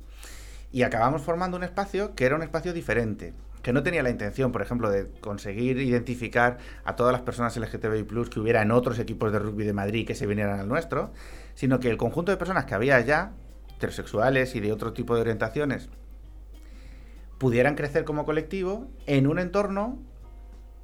Y 0.72 0.84
acabamos 0.84 1.20
formando 1.20 1.58
un 1.58 1.64
espacio 1.64 2.14
que 2.14 2.24
era 2.24 2.34
un 2.34 2.42
espacio 2.42 2.72
diferente, 2.72 3.34
que 3.64 3.72
no 3.72 3.82
tenía 3.82 4.02
la 4.02 4.10
intención, 4.10 4.52
por 4.52 4.60
ejemplo, 4.60 4.90
de 4.90 5.08
conseguir 5.22 5.78
identificar 5.78 6.58
a 6.84 6.96
todas 6.96 7.14
las 7.14 7.22
personas 7.22 7.56
LGTBI 7.56 8.02
plus 8.02 8.28
que 8.28 8.38
hubiera 8.38 8.60
en 8.60 8.70
otros 8.70 8.98
equipos 8.98 9.32
de 9.32 9.38
rugby 9.38 9.64
de 9.64 9.72
Madrid 9.72 10.06
que 10.06 10.14
se 10.14 10.26
vinieran 10.26 10.60
al 10.60 10.68
nuestro, 10.68 11.12
sino 11.54 11.80
que 11.80 11.88
el 11.88 11.96
conjunto 11.96 12.30
de 12.30 12.36
personas 12.36 12.66
que 12.66 12.74
había 12.74 12.96
allá, 12.96 13.32
heterosexuales 13.74 14.54
y 14.54 14.60
de 14.60 14.70
otro 14.70 14.92
tipo 14.92 15.14
de 15.14 15.22
orientaciones, 15.22 15.88
pudieran 17.38 17.74
crecer 17.74 18.04
como 18.04 18.26
colectivo 18.26 18.86
en 19.06 19.26
un 19.26 19.38
entorno 19.38 19.98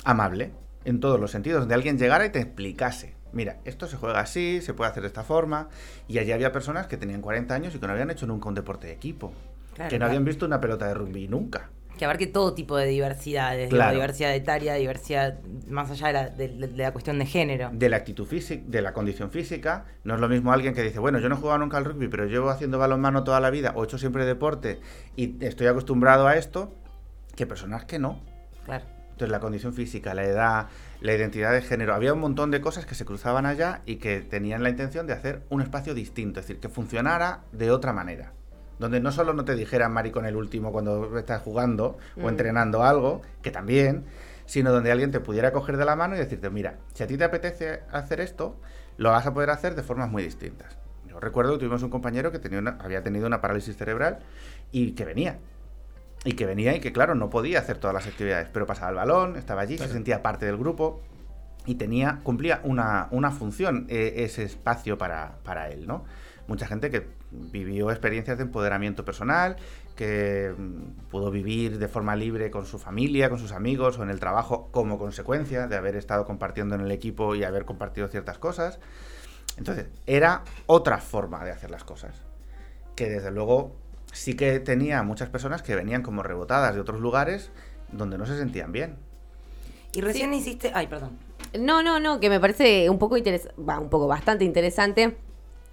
amable, 0.03 0.53
en 0.87 1.01
todos 1.01 1.21
los 1.21 1.31
sentidos, 1.31 1.61
donde 1.61 1.75
alguien 1.75 1.99
llegara 1.99 2.25
y 2.25 2.31
te 2.31 2.41
explicase. 2.41 3.15
Mira, 3.35 3.59
esto 3.67 3.89
se 3.89 3.99
juega 3.99 4.21
así, 4.21 4.63
se 4.63 4.73
puede 4.73 4.91
hacer 4.91 5.03
de 5.03 5.09
esta 5.09 5.23
forma. 5.23 5.69
Y 6.09 6.17
allí 6.17 6.33
había 6.33 6.51
personas 6.51 6.87
que 6.87 6.97
tenían 6.97 7.21
40 7.21 7.55
años 7.55 7.75
y 7.75 7.79
que 7.79 7.87
no 7.87 7.93
habían 7.93 8.11
hecho 8.11 8.27
nunca 8.27 8.49
un 8.49 8.55
deporte 8.55 8.87
de 8.87 8.95
equipo. 8.95 9.35
Claro, 9.75 9.91
que 9.91 9.97
no 9.97 9.99
claro. 9.99 10.13
habían 10.13 10.25
visto 10.25 10.47
una 10.47 10.63
pelota 10.63 10.89
de 10.89 10.95
rugby 10.95 11.29
nunca. 11.29 11.69
Que 12.01 12.07
abarque 12.07 12.27
todo 12.27 12.55
tipo 12.55 12.79
de 12.79 12.87
diversidades, 12.87 13.69
Claro. 13.69 13.93
diversidad 13.93 14.35
etaria, 14.35 14.73
diversidad 14.73 15.39
más 15.69 15.91
allá 15.91 16.07
de 16.07 16.13
la, 16.15 16.29
de- 16.31 16.49
de 16.69 16.83
la 16.83 16.93
cuestión 16.93 17.19
de 17.19 17.27
género. 17.27 17.69
De 17.75 17.91
la 17.91 17.99
actitud 17.99 18.25
física, 18.25 18.63
de 18.67 18.81
la 18.81 18.95
condición 18.95 19.31
física. 19.31 19.85
No 20.05 20.15
es 20.15 20.21
lo 20.23 20.27
mismo 20.31 20.51
alguien 20.51 20.73
que 20.73 20.83
dice, 20.83 20.99
bueno, 20.99 21.19
yo 21.19 21.29
no 21.29 21.35
he 21.35 21.39
jugado 21.39 21.59
nunca 21.59 21.77
al 21.77 21.85
rugby, 21.85 22.09
pero 22.09 22.25
llevo 22.25 22.49
haciendo 22.49 22.79
balonmano 22.79 23.23
toda 23.23 23.39
la 23.39 23.51
vida, 23.51 23.75
o 23.77 23.83
he 23.83 23.85
hecho 23.85 23.99
siempre 23.99 24.25
deporte 24.25 24.81
y 25.15 25.45
estoy 25.45 25.67
acostumbrado 25.67 26.27
a 26.27 26.37
esto, 26.37 26.73
que 27.37 27.47
personas 27.47 27.85
que 27.85 27.99
no. 27.99 28.23
Claro. 28.65 28.87
Entonces 29.11 29.29
la 29.29 29.41
condición 29.41 29.75
física, 29.75 30.15
la 30.15 30.25
edad, 30.25 30.69
la 31.03 31.13
identidad 31.15 31.53
de 31.53 31.61
género, 31.61 31.95
había 31.95 32.15
un 32.15 32.21
montón 32.21 32.51
de 32.51 32.63
cosas 32.63 32.87
que 32.87 32.95
se 32.95 33.05
cruzaban 33.05 33.45
allá 33.45 33.83
y 33.85 33.97
que 33.97 34.21
tenían 34.23 34.63
la 34.63 34.71
intención 34.71 35.07
de 35.07 35.13
hacer 35.13 35.43
un 35.51 35.61
espacio 35.61 35.93
distinto, 35.93 36.41
es 36.41 36.47
decir, 36.47 36.61
que 36.63 36.71
funcionara 36.71 37.41
de 37.53 37.71
otra 37.71 37.93
manera. 37.93 38.33
Donde 38.81 38.99
no 38.99 39.13
solo 39.13 39.35
no 39.35 39.45
te 39.45 39.55
dijeran 39.55 39.93
maricón 39.93 40.25
el 40.25 40.35
último 40.37 40.73
cuando 40.73 41.17
estás 41.19 41.43
jugando 41.43 41.99
o 42.17 42.21
Mm. 42.23 42.29
entrenando 42.31 42.83
algo, 42.83 43.21
que 43.43 43.51
también, 43.51 44.07
sino 44.47 44.73
donde 44.73 44.91
alguien 44.91 45.13
te 45.13 45.21
pudiera 45.21 45.53
coger 45.53 45.77
de 45.77 45.85
la 45.85 45.95
mano 45.95 46.17
y 46.17 46.19
decirte, 46.19 46.51
mira, 46.51 46.77
si 46.95 47.05
a 47.05 47.07
ti 47.07 47.17
te 47.17 47.25
apetece 47.25 47.81
hacer 47.93 48.21
esto, 48.21 48.57
lo 48.97 49.11
vas 49.11 49.27
a 49.27 49.35
poder 49.35 49.51
hacer 49.51 49.75
de 49.75 49.83
formas 49.83 50.11
muy 50.11 50.23
distintas. 50.23 50.77
Yo 51.07 51.21
recuerdo 51.21 51.53
que 51.53 51.59
tuvimos 51.59 51.83
un 51.83 51.91
compañero 51.91 52.33
que 52.33 52.39
tenía 52.39 52.59
una- 52.59 52.79
había 52.81 53.03
tenido 53.03 53.27
una 53.27 53.41
parálisis 53.41 53.77
cerebral 53.77 54.21
y 54.73 54.93
que 54.93 55.05
venía. 55.05 55.39
Y 56.25 56.33
que 56.33 56.47
venía 56.47 56.75
y 56.75 56.81
que, 56.81 56.93
claro, 56.93 57.15
no 57.15 57.29
podía 57.31 57.59
hacer 57.61 57.79
todas 57.79 57.95
las 57.95 58.07
actividades, 58.07 58.49
pero 58.53 58.67
pasaba 58.67 58.91
el 58.91 58.97
balón, 58.97 59.37
estaba 59.37 59.61
allí, 59.63 59.77
se 59.79 59.89
sentía 59.89 60.23
parte 60.23 60.47
del 60.47 60.57
grupo 60.57 61.01
y 61.67 61.75
tenía, 61.77 62.21
cumplía 62.23 62.61
una, 62.65 63.09
una 63.11 63.31
función 63.31 63.87
eh, 63.91 64.15
ese 64.25 64.43
espacio 64.43 64.97
para, 64.99 65.37
para 65.45 65.69
él, 65.69 65.87
¿no? 65.87 66.05
Mucha 66.47 66.67
gente 66.67 66.91
que 66.91 67.07
vivió 67.31 67.91
experiencias 67.91 68.39
de 68.39 68.45
empoderamiento 68.45 69.05
personal, 69.05 69.57
que 69.97 70.53
mm, 70.57 71.09
pudo 71.11 71.31
vivir 71.31 71.79
de 71.79 71.89
forma 71.89 72.17
libre 72.17 72.51
con 72.51 72.67
su 72.67 72.79
familia, 72.79 73.29
con 73.29 73.39
sus 73.39 73.53
amigos 73.53 73.99
o 73.99 74.03
en 74.03 74.11
el 74.11 74.21
trabajo 74.21 74.69
como 74.73 74.99
consecuencia 74.99 75.67
de 75.67 75.77
haber 75.77 75.97
estado 75.97 76.25
compartiendo 76.25 76.75
en 76.75 76.83
el 76.83 76.91
equipo 76.91 77.35
y 77.35 77.45
haber 77.45 77.65
compartido 77.65 78.09
ciertas 78.09 78.39
cosas. 78.39 78.79
Entonces, 79.57 79.87
era 80.07 80.43
otra 80.67 80.99
forma 80.99 81.45
de 81.45 81.51
hacer 81.53 81.71
las 81.71 81.85
cosas. 81.85 82.23
Que 82.97 83.09
desde 83.09 83.31
luego 83.31 83.77
sí 84.13 84.35
que 84.35 84.59
tenía 84.61 85.03
muchas 85.03 85.29
personas 85.29 85.63
que 85.63 85.77
venían 85.77 86.03
como 86.03 86.23
rebotadas 86.23 86.75
de 86.75 86.81
otros 86.81 87.01
lugares 87.01 87.51
donde 87.93 88.19
no 88.19 88.27
se 88.27 88.37
sentían 88.37 88.73
bien. 88.73 88.97
Y 89.93 90.01
recién 90.01 90.33
hiciste. 90.33 90.71
Ay, 90.75 90.87
perdón. 90.87 91.19
No, 91.59 91.83
no, 91.83 91.99
no, 91.99 92.21
que 92.21 92.29
me 92.29 92.39
parece 92.39 92.89
un 92.89 92.99
poco 92.99 93.17
interesante, 93.17 93.55
un 93.59 93.91
poco 93.91 94.07
bastante 94.07 94.45
interesante 94.45 95.17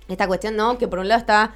esta 0.08 0.28
cuestión, 0.28 0.56
¿no? 0.56 0.78
Que 0.78 0.88
por 0.88 1.00
un 1.00 1.08
lado 1.08 1.20
está 1.20 1.54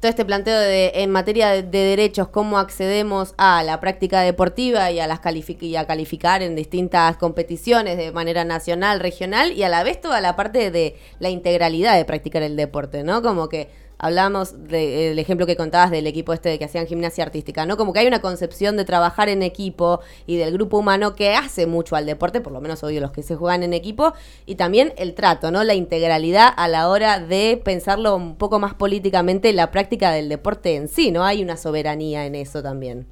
todo 0.00 0.08
este 0.08 0.24
planteo 0.24 0.58
de 0.58 0.92
en 0.94 1.10
materia 1.10 1.50
de, 1.50 1.62
de 1.62 1.78
derechos, 1.78 2.28
cómo 2.28 2.58
accedemos 2.58 3.34
a 3.36 3.62
la 3.62 3.80
práctica 3.80 4.22
deportiva 4.22 4.90
y 4.90 4.98
a 4.98 5.06
las 5.06 5.20
calific- 5.20 5.62
y 5.62 5.76
a 5.76 5.86
calificar 5.86 6.42
en 6.42 6.56
distintas 6.56 7.18
competiciones 7.18 7.98
de 7.98 8.10
manera 8.10 8.44
nacional, 8.44 9.00
regional 9.00 9.52
y 9.52 9.62
a 9.62 9.68
la 9.68 9.82
vez 9.82 10.00
toda 10.00 10.22
la 10.22 10.36
parte 10.36 10.70
de 10.70 10.96
la 11.18 11.28
integralidad 11.28 11.96
de 11.96 12.06
practicar 12.06 12.42
el 12.42 12.56
deporte, 12.56 13.02
¿no? 13.02 13.20
Como 13.20 13.50
que 13.50 13.68
hablamos 14.02 14.66
del 14.66 15.18
ejemplo 15.18 15.46
que 15.46 15.56
contabas 15.56 15.90
del 15.90 16.06
equipo 16.06 16.32
este 16.32 16.48
de 16.48 16.58
que 16.58 16.64
hacían 16.64 16.86
gimnasia 16.86 17.22
artística, 17.22 17.66
¿no? 17.66 17.76
Como 17.76 17.92
que 17.92 18.00
hay 18.00 18.06
una 18.06 18.20
concepción 18.20 18.76
de 18.76 18.84
trabajar 18.84 19.28
en 19.28 19.42
equipo 19.42 20.00
y 20.26 20.36
del 20.38 20.52
grupo 20.54 20.78
humano 20.78 21.14
que 21.14 21.34
hace 21.34 21.66
mucho 21.66 21.96
al 21.96 22.06
deporte, 22.06 22.40
por 22.40 22.52
lo 22.52 22.60
menos 22.60 22.82
obvio 22.82 23.00
los 23.00 23.12
que 23.12 23.22
se 23.22 23.36
juegan 23.36 23.62
en 23.62 23.74
equipo, 23.74 24.14
y 24.46 24.54
también 24.54 24.94
el 24.96 25.14
trato, 25.14 25.50
¿no? 25.50 25.62
La 25.64 25.74
integralidad 25.74 26.52
a 26.56 26.66
la 26.66 26.88
hora 26.88 27.20
de 27.20 27.60
pensarlo 27.62 28.16
un 28.16 28.36
poco 28.36 28.58
más 28.58 28.74
políticamente, 28.74 29.52
la 29.52 29.70
práctica 29.70 30.10
del 30.12 30.28
deporte 30.28 30.76
en 30.76 30.88
sí, 30.88 31.10
¿no? 31.10 31.24
Hay 31.24 31.42
una 31.42 31.56
soberanía 31.56 32.24
en 32.24 32.34
eso 32.34 32.62
también. 32.62 33.06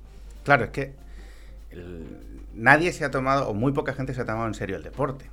Claro, 0.44 0.64
es 0.64 0.70
que 0.70 0.92
el- 1.70 2.06
nadie 2.54 2.92
se 2.92 3.04
ha 3.04 3.10
tomado, 3.10 3.48
o 3.50 3.54
muy 3.54 3.72
poca 3.72 3.92
gente 3.92 4.14
se 4.14 4.22
ha 4.22 4.24
tomado 4.24 4.46
en 4.46 4.54
serio 4.54 4.76
el 4.76 4.82
deporte. 4.82 5.26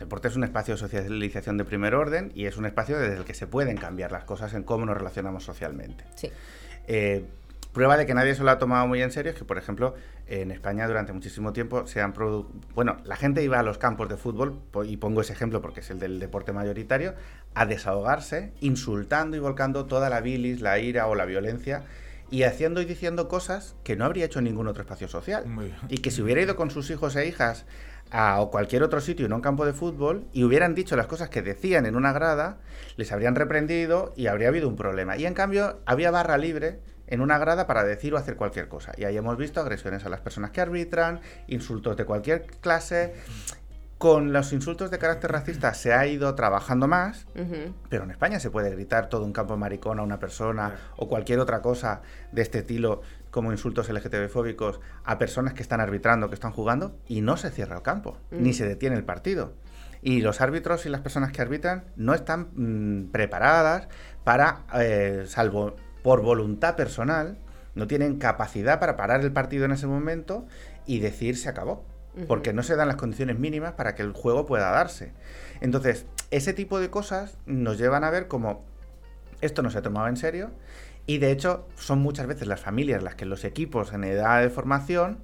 Deporte 0.00 0.28
es 0.28 0.36
un 0.36 0.42
espacio 0.44 0.74
de 0.74 0.78
socialización 0.78 1.56
de 1.56 1.64
primer 1.64 1.94
orden 1.94 2.32
y 2.34 2.46
es 2.46 2.56
un 2.56 2.66
espacio 2.66 2.98
desde 2.98 3.16
el 3.16 3.24
que 3.24 3.34
se 3.34 3.46
pueden 3.46 3.76
cambiar 3.76 4.10
las 4.10 4.24
cosas 4.24 4.52
en 4.54 4.64
cómo 4.64 4.84
nos 4.86 4.96
relacionamos 4.96 5.44
socialmente. 5.44 6.04
Sí. 6.16 6.30
Eh, 6.88 7.24
prueba 7.72 7.96
de 7.96 8.04
que 8.06 8.14
nadie 8.14 8.34
se 8.34 8.42
lo 8.42 8.50
ha 8.50 8.58
tomado 8.58 8.86
muy 8.88 9.00
en 9.00 9.12
serio 9.12 9.30
es 9.30 9.38
que, 9.38 9.44
por 9.44 9.56
ejemplo, 9.58 9.94
en 10.26 10.50
España 10.50 10.88
durante 10.88 11.12
muchísimo 11.12 11.52
tiempo 11.52 11.86
se 11.86 12.00
han 12.00 12.12
produ- 12.12 12.46
Bueno, 12.74 12.96
la 13.04 13.14
gente 13.14 13.44
iba 13.44 13.60
a 13.60 13.62
los 13.62 13.78
campos 13.78 14.08
de 14.08 14.16
fútbol, 14.16 14.58
y 14.84 14.96
pongo 14.96 15.20
ese 15.20 15.32
ejemplo 15.32 15.60
porque 15.62 15.80
es 15.80 15.90
el 15.90 16.00
del 16.00 16.18
deporte 16.18 16.52
mayoritario, 16.52 17.14
a 17.54 17.66
desahogarse, 17.66 18.52
insultando 18.60 19.36
y 19.36 19.40
volcando 19.40 19.86
toda 19.86 20.10
la 20.10 20.20
bilis, 20.20 20.60
la 20.60 20.78
ira 20.80 21.06
o 21.06 21.14
la 21.14 21.26
violencia 21.26 21.84
y 22.32 22.44
haciendo 22.44 22.80
y 22.80 22.84
diciendo 22.84 23.26
cosas 23.28 23.74
que 23.84 23.96
no 23.96 24.04
habría 24.04 24.24
hecho 24.24 24.38
en 24.38 24.46
ningún 24.46 24.66
otro 24.68 24.82
espacio 24.82 25.08
social. 25.08 25.46
Muy 25.46 25.66
bien. 25.66 25.76
Y 25.88 25.98
que 25.98 26.10
si 26.12 26.22
hubiera 26.22 26.40
ido 26.40 26.54
con 26.56 26.70
sus 26.70 26.88
hijos 26.90 27.16
e 27.16 27.26
hijas 27.26 27.66
a 28.10 28.40
o 28.40 28.50
cualquier 28.50 28.82
otro 28.82 29.00
sitio 29.00 29.26
y 29.26 29.28
no 29.28 29.36
a 29.36 29.38
un 29.38 29.42
campo 29.42 29.64
de 29.64 29.72
fútbol 29.72 30.26
y 30.32 30.44
hubieran 30.44 30.74
dicho 30.74 30.96
las 30.96 31.06
cosas 31.06 31.28
que 31.28 31.42
decían 31.42 31.86
en 31.86 31.96
una 31.96 32.12
grada, 32.12 32.58
les 32.96 33.12
habrían 33.12 33.34
reprendido 33.34 34.12
y 34.16 34.26
habría 34.26 34.48
habido 34.48 34.68
un 34.68 34.76
problema. 34.76 35.16
Y 35.16 35.26
en 35.26 35.34
cambio 35.34 35.80
había 35.86 36.10
barra 36.10 36.38
libre 36.38 36.80
en 37.06 37.20
una 37.20 37.38
grada 37.38 37.66
para 37.66 37.84
decir 37.84 38.14
o 38.14 38.16
hacer 38.16 38.36
cualquier 38.36 38.68
cosa. 38.68 38.92
Y 38.96 39.04
ahí 39.04 39.16
hemos 39.16 39.36
visto 39.36 39.60
agresiones 39.60 40.04
a 40.04 40.08
las 40.08 40.20
personas 40.20 40.52
que 40.52 40.60
arbitran, 40.60 41.20
insultos 41.48 41.96
de 41.96 42.04
cualquier 42.04 42.46
clase. 42.60 43.14
Con 43.98 44.32
los 44.32 44.54
insultos 44.54 44.90
de 44.90 44.98
carácter 44.98 45.30
racista 45.30 45.74
se 45.74 45.92
ha 45.92 46.06
ido 46.06 46.34
trabajando 46.34 46.88
más, 46.88 47.26
pero 47.90 48.04
en 48.04 48.10
España 48.10 48.40
se 48.40 48.48
puede 48.50 48.70
gritar 48.70 49.10
todo 49.10 49.26
un 49.26 49.34
campo 49.34 49.58
maricón 49.58 49.98
a 49.98 50.02
una 50.02 50.18
persona 50.18 50.74
o 50.96 51.06
cualquier 51.06 51.38
otra 51.38 51.60
cosa 51.60 52.00
de 52.32 52.40
este 52.40 52.60
estilo 52.60 53.02
como 53.30 53.52
insultos 53.52 53.88
LGTB-fóbicos 53.88 54.80
a 55.04 55.18
personas 55.18 55.54
que 55.54 55.62
están 55.62 55.80
arbitrando, 55.80 56.28
que 56.28 56.34
están 56.34 56.52
jugando 56.52 56.96
y 57.06 57.20
no 57.20 57.36
se 57.36 57.50
cierra 57.50 57.76
el 57.76 57.82
campo, 57.82 58.18
ni 58.30 58.52
se 58.52 58.66
detiene 58.66 58.96
el 58.96 59.04
partido. 59.04 59.54
Y 60.02 60.22
los 60.22 60.40
árbitros 60.40 60.86
y 60.86 60.88
las 60.88 61.02
personas 61.02 61.32
que 61.32 61.42
arbitran 61.42 61.84
no 61.96 62.14
están 62.14 62.48
mm, 62.54 63.10
preparadas 63.10 63.88
para, 64.24 64.64
eh, 64.74 65.24
salvo 65.26 65.76
por 66.02 66.22
voluntad 66.22 66.74
personal, 66.74 67.38
no 67.74 67.86
tienen 67.86 68.18
capacidad 68.18 68.80
para 68.80 68.96
parar 68.96 69.20
el 69.20 69.32
partido 69.32 69.64
en 69.64 69.72
ese 69.72 69.86
momento 69.86 70.46
y 70.86 71.00
decir 71.00 71.36
se 71.36 71.48
acabó. 71.48 71.84
Porque 72.26 72.52
no 72.52 72.64
se 72.64 72.74
dan 72.74 72.88
las 72.88 72.96
condiciones 72.96 73.38
mínimas 73.38 73.74
para 73.74 73.94
que 73.94 74.02
el 74.02 74.12
juego 74.12 74.44
pueda 74.44 74.72
darse. 74.72 75.12
Entonces, 75.60 76.06
ese 76.32 76.52
tipo 76.52 76.80
de 76.80 76.90
cosas 76.90 77.38
nos 77.46 77.78
llevan 77.78 78.02
a 78.02 78.10
ver 78.10 78.26
como 78.26 78.64
esto 79.40 79.62
no 79.62 79.70
se 79.70 79.80
tomaba 79.80 80.08
en 80.08 80.16
serio 80.16 80.50
y 81.06 81.18
de 81.18 81.30
hecho 81.32 81.66
son 81.76 81.98
muchas 82.00 82.26
veces 82.26 82.46
las 82.46 82.60
familias 82.60 83.02
las 83.02 83.14
que 83.14 83.24
los 83.24 83.44
equipos 83.44 83.92
en 83.92 84.04
edad 84.04 84.40
de 84.42 84.50
formación 84.50 85.18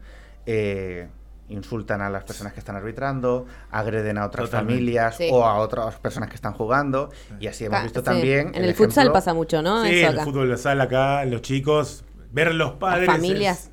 eh, 0.46 1.08
insultan 1.48 2.00
a 2.02 2.10
las 2.10 2.24
personas 2.24 2.52
que 2.54 2.58
están 2.58 2.74
arbitrando, 2.74 3.46
agreden 3.70 4.18
a 4.18 4.26
otras 4.26 4.46
Totalmente. 4.50 4.74
familias 4.80 5.16
Sí. 5.16 5.28
o 5.32 5.44
a 5.44 5.58
otras 5.58 5.96
personas 6.00 6.28
que 6.28 6.34
están 6.34 6.52
jugando 6.54 7.10
y 7.38 7.46
así 7.46 7.64
hemos 7.66 7.82
visto 7.84 8.00
sí. 8.00 8.04
también 8.04 8.48
En 8.54 8.64
el, 8.64 8.74
futsal 8.74 9.04
ejemplo- 9.04 9.12
pasa 9.12 9.32
mucho, 9.32 9.62
¿no? 9.62 9.84
Sí, 9.84 10.00
Eso 10.00 10.10
el 10.10 10.20
fútbol 10.20 10.48
de 10.50 10.56
sala 10.56 10.84
acá, 10.84 11.24
los 11.24 11.42
chicos, 11.42 12.04
ver 12.32 12.52
los 12.54 12.72
padres. 12.72 13.06
familias. 13.06 13.64
es- 13.66 13.70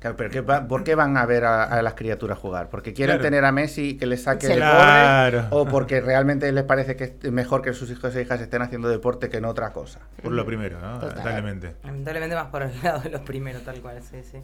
Claro, 0.00 0.16
pero 0.16 0.30
¿qué 0.30 0.40
va- 0.42 0.68
¿por 0.68 0.84
qué 0.84 0.94
van 0.94 1.16
a 1.16 1.26
ver 1.26 1.44
a, 1.44 1.64
a 1.64 1.82
las 1.82 1.94
criaturas 1.94 2.38
jugar? 2.38 2.68
¿Porque 2.70 2.92
quieren 2.94 3.16
Claro. 3.16 3.24
tener 3.30 3.44
a 3.44 3.50
Messi 3.50 3.96
que 3.98 4.06
les 4.06 4.22
saque 4.22 4.46
Sí. 4.46 4.52
el 4.52 4.58
Claro. 4.58 5.42
borde? 5.42 5.48
¿O 5.50 5.66
porque 5.66 6.00
realmente 6.00 6.50
les 6.52 6.62
parece 6.64 6.94
que 6.94 7.16
es 7.20 7.32
mejor 7.32 7.62
que 7.62 7.72
sus 7.72 7.90
hijos 7.90 8.14
e 8.14 8.22
hijas 8.22 8.40
estén 8.40 8.62
haciendo 8.62 8.88
deporte 8.88 9.28
que 9.28 9.38
en 9.38 9.44
otra 9.44 9.72
cosa? 9.72 9.98
por 10.22 10.30
lo 10.32 10.46
primero, 10.46 10.78
¿no? 10.80 10.94
Total. 11.00 11.08
Lamentablemente. 11.10 11.74
Lamentablemente 11.82 12.36
más 12.36 12.46
por 12.46 12.62
el 12.62 12.70
lado 12.82 13.00
de 13.00 13.10
los 13.10 13.22
primeros, 13.22 13.62
tal 13.64 13.80
cual, 13.80 14.00
sí, 14.02 14.18
sí. 14.22 14.38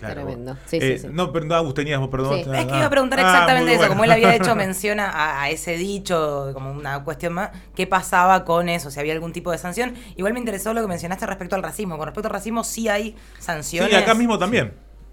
Claro. 0.00 0.14
Tremendo. 0.24 0.56
Sí, 0.66 0.78
Eh, 0.80 0.98
sí, 0.98 1.06
sí. 1.06 1.12
No, 1.12 1.30
perdón, 1.32 1.74
tenías 1.74 2.00
vos, 2.00 2.08
perdón. 2.08 2.34
Sí. 2.34 2.40
Es 2.40 2.46
que 2.46 2.72
Ah, 2.72 2.76
iba 2.76 2.86
a 2.86 2.90
preguntar 2.90 3.20
ah, 3.20 3.22
exactamente 3.22 3.74
eso, 3.74 3.88
como 3.88 4.04
él 4.04 4.10
había 4.12 4.34
hecho 4.34 4.54
mención 4.56 4.98
a, 4.98 5.42
a 5.42 5.50
ese 5.50 5.76
dicho, 5.76 6.50
como 6.54 6.72
una 6.72 7.04
cuestión 7.04 7.34
más, 7.34 7.50
¿qué 7.74 7.86
pasaba 7.86 8.44
con 8.44 8.68
eso? 8.68 8.90
Si 8.90 8.98
había 8.98 9.12
algún 9.12 9.32
tipo 9.32 9.50
de 9.52 9.58
sanción. 9.58 9.94
Igual 10.16 10.32
me 10.32 10.38
interesó 10.40 10.72
lo 10.74 10.80
que 10.80 10.88
mencionaste 10.88 11.26
respecto 11.26 11.54
al 11.56 11.62
racismo. 11.62 11.98
Con 11.98 12.06
respecto 12.06 12.28
al 12.28 12.32
racismo 12.34 12.64
sí 12.64 12.88
hay 12.88 13.14
sanciones. 13.38 13.90
Sí, 13.90 13.96
acá 13.96 14.14
mismo 14.14 14.38
también. 14.38 14.72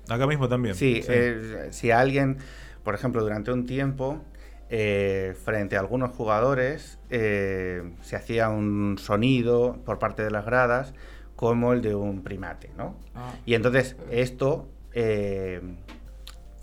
Acá 0.10 0.26
mismo 0.26 0.47
también. 0.47 0.76
Sí, 0.76 1.02
eh, 1.08 1.67
si 1.71 1.91
alguien, 1.91 2.38
por 2.84 2.95
ejemplo, 2.95 3.21
durante 3.21 3.52
un 3.52 3.65
tiempo, 3.65 4.21
eh, 4.69 5.36
frente 5.45 5.76
a 5.78 5.80
algunos 5.80 6.12
jugadores, 6.12 6.97
eh, 7.10 7.84
se 8.02 8.15
hacía 8.15 8.50
un 8.50 8.97
sonido 8.97 9.78
por 9.86 10.00
parte 10.00 10.23
de 10.23 10.32
las 10.32 10.45
gradas 10.45 10.93
como 11.36 11.71
el 11.73 11.82
de 11.82 11.93
un 11.95 12.23
primate, 12.23 12.71
¿no? 12.78 12.95
Ah. 13.15 13.34
Y 13.45 13.54
entonces 13.54 13.95
esto, 14.10 14.67
eh, 14.99 15.62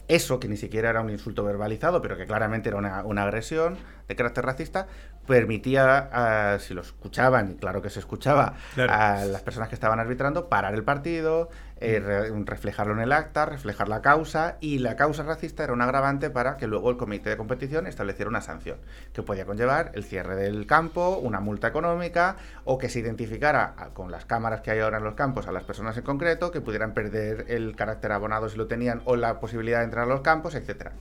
eso 0.09 0.41
que 0.41 0.49
ni 0.49 0.57
siquiera 0.57 0.91
era 0.91 1.01
un 1.01 1.09
insulto 1.09 1.45
verbalizado, 1.45 2.03
pero 2.03 2.17
que 2.17 2.27
claramente 2.27 2.69
era 2.69 2.79
una, 2.79 3.05
una 3.05 3.23
agresión 3.23 3.79
de 4.09 4.17
carácter 4.17 4.45
racista, 4.45 4.89
permitía, 5.27 6.09
a- 6.55 6.59
si 6.59 6.75
lo 6.75 6.81
escuchaban, 6.83 7.53
y 7.53 7.55
claro 7.55 7.83
que 7.83 7.91
se 7.91 7.99
escuchaba, 8.01 8.55
Claro. 8.75 8.93
a 8.93 9.25
las 9.25 9.43
personas 9.43 9.69
que 9.69 9.75
estaban 9.75 10.01
arbitrando, 10.01 10.49
parar 10.49 10.75
el 10.75 10.85
partido, 10.85 11.49
eh, 11.81 11.99
re- 12.01 12.31
reflejarlo 12.45 12.95
en 12.95 13.01
el 13.01 13.13
acta, 13.13 13.47
reflejar 13.47 13.89
la 13.89 14.01
causa, 14.01 14.57
y 14.61 14.79
la 14.79 14.97
causa 14.97 15.23
racista 15.23 15.65
era 15.65 15.73
un 15.73 15.83
agravante 15.83 16.31
para 16.31 16.57
que 16.57 16.67
luego 16.67 16.89
el 16.91 16.97
comité 16.97 17.31
de 17.31 17.37
competición 17.37 17.87
estableciera 17.87 18.29
una 18.29 18.41
sanción, 18.41 18.79
que 19.13 19.23
podía 19.23 19.45
conllevar 19.45 19.91
el 19.95 20.05
cierre 20.05 20.37
del 20.37 20.67
campo, 20.67 21.19
una 21.19 21.41
multa 21.41 21.69
económica, 21.69 22.37
o 22.65 22.79
que 22.79 22.89
se 22.89 23.01
identificara 23.01 23.75
a- 23.77 23.89
con 23.91 24.11
las 24.11 24.25
cámaras 24.25 24.61
que 24.61 24.71
hay 24.71 24.81
ahora 24.81 24.99
en 24.99 25.05
los 25.05 25.15
campos 25.15 25.47
a 25.49 25.53
las 25.53 25.65
personas 25.65 25.97
en 25.97 26.05
concreto, 26.05 26.51
que 26.51 26.61
pudieran 26.61 26.95
perder 26.95 27.47
el 27.49 27.75
carácter 27.77 28.13
abonado 28.13 28.49
si 28.49 28.57
lo 28.57 28.67
tenían, 28.67 29.03
o 29.05 29.17
la 29.17 29.41
posibilidad 29.41 29.79
de 29.79 29.85
entrar 29.85 30.05
a 30.05 30.09
los 30.09 30.21
campos, 30.21 30.55
etcétera. 30.55 30.93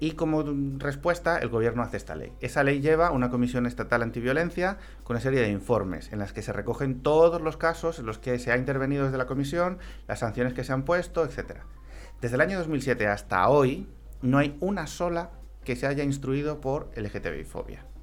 y 0.00 0.10
como 0.12 0.44
respuesta 0.78 1.38
el 1.38 1.50
gobierno 1.50 1.82
hace 1.82 1.96
esta 1.96 2.16
ley. 2.16 2.32
Esa 2.40 2.64
ley 2.64 2.80
lleva 2.80 3.12
una 3.12 3.30
comisión 3.30 3.66
estatal 3.66 4.02
antiviolencia 4.02 4.78
con 5.04 5.14
una 5.14 5.20
serie 5.20 5.40
de 5.40 5.50
informes 5.50 6.12
en 6.12 6.18
las 6.18 6.32
que 6.32 6.42
se 6.42 6.52
recogen 6.52 7.00
todos 7.00 7.40
los 7.40 7.56
casos 7.56 8.00
en 8.00 8.06
los 8.06 8.18
que 8.18 8.40
se 8.40 8.50
ha 8.50 8.56
intervenido 8.56 9.04
desde 9.04 9.18
la 9.18 9.26
comisión, 9.26 9.78
las 10.08 10.18
sanciones 10.18 10.52
que 10.52 10.64
se 10.64 10.72
han 10.72 10.82
puesto, 10.82 11.24
etc. 11.24 11.58
Desde 12.20 12.34
el 12.34 12.40
año 12.40 12.58
2007 12.58 13.06
hasta 13.06 13.48
hoy 13.48 13.88
no 14.20 14.38
hay 14.38 14.56
una 14.58 14.88
sola 14.88 15.30
que 15.62 15.76
se 15.76 15.86
haya 15.86 16.02
instruido 16.02 16.60
por 16.60 16.90
LGTBI-fobia. 16.96 17.93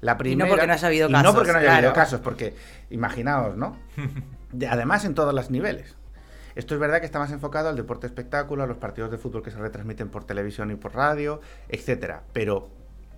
La 0.00 0.16
primera, 0.16 0.48
porque 0.48 0.66
no 0.66 0.72
haya 0.72 0.86
habido 0.86 1.08
y 1.08 1.12
no 1.12 1.18
casos, 1.18 1.34
porque 1.34 1.52
no 1.52 1.58
haya 1.58 1.76
habido 1.76 1.92
casos, 1.92 2.20
porque 2.20 2.54
imaginaos, 2.90 3.56
¿no? 3.56 3.76
De- 4.52 4.66
además 4.66 5.04
en 5.04 5.14
todos 5.14 5.34
los 5.34 5.50
niveles. 5.50 5.94
Esto 6.54 6.74
es 6.74 6.80
verdad 6.80 7.00
que 7.00 7.06
está 7.06 7.18
más 7.18 7.30
enfocado 7.32 7.68
al 7.68 7.76
deporte 7.76 8.06
espectáculo, 8.06 8.62
a 8.62 8.66
los 8.66 8.78
partidos 8.78 9.10
de 9.10 9.18
fútbol 9.18 9.42
que 9.42 9.50
se 9.50 9.58
retransmiten 9.58 10.08
por 10.08 10.24
televisión 10.24 10.70
y 10.70 10.74
por 10.74 10.94
radio, 10.94 11.40
etcétera. 11.68 12.22
Pero 12.32 12.68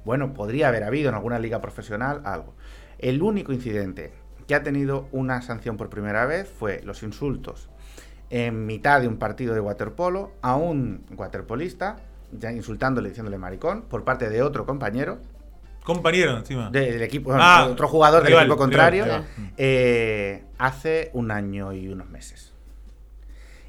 bueno, 0.04 0.34
podría 0.34 0.68
haber 0.68 0.84
habido 0.84 1.08
en 1.08 1.14
alguna 1.14 1.38
liga 1.38 1.60
profesional 1.60 2.20
algo. 2.24 2.54
El 2.98 3.22
único 3.22 3.52
incidente 3.52 4.12
que 4.46 4.54
ha 4.54 4.62
tenido 4.62 5.08
una 5.12 5.40
sanción 5.40 5.76
por 5.76 5.88
primera 5.88 6.26
vez 6.26 6.48
fue 6.48 6.82
los 6.84 7.02
insultos 7.02 7.68
en 8.28 8.66
mitad 8.66 9.00
de 9.00 9.08
un 9.08 9.18
partido 9.18 9.54
de 9.54 9.60
waterpolo 9.60 10.32
a 10.42 10.56
un 10.56 11.04
waterpolista, 11.16 11.96
ya 12.32 12.50
insultándole, 12.52 13.10
diciéndole 13.10 13.38
maricón, 13.38 13.82
por 13.82 14.04
parte 14.04 14.28
de 14.30 14.42
otro 14.42 14.66
compañero 14.66 15.18
Compañero, 15.84 16.36
encima. 16.36 16.70
de- 16.70 16.92
del 16.92 17.02
equipo, 17.02 17.32
Ah, 17.34 17.66
otro 17.70 17.88
jugador 17.88 18.22
del 18.22 18.34
equipo 18.34 18.56
contrario, 18.56 19.04
rival, 19.04 19.24
rival. 19.36 19.52
eh, 19.56 20.44
hace 20.58 21.10
un 21.12 21.30
año 21.30 21.72
y 21.72 21.88
unos 21.88 22.08
meses. 22.08 22.52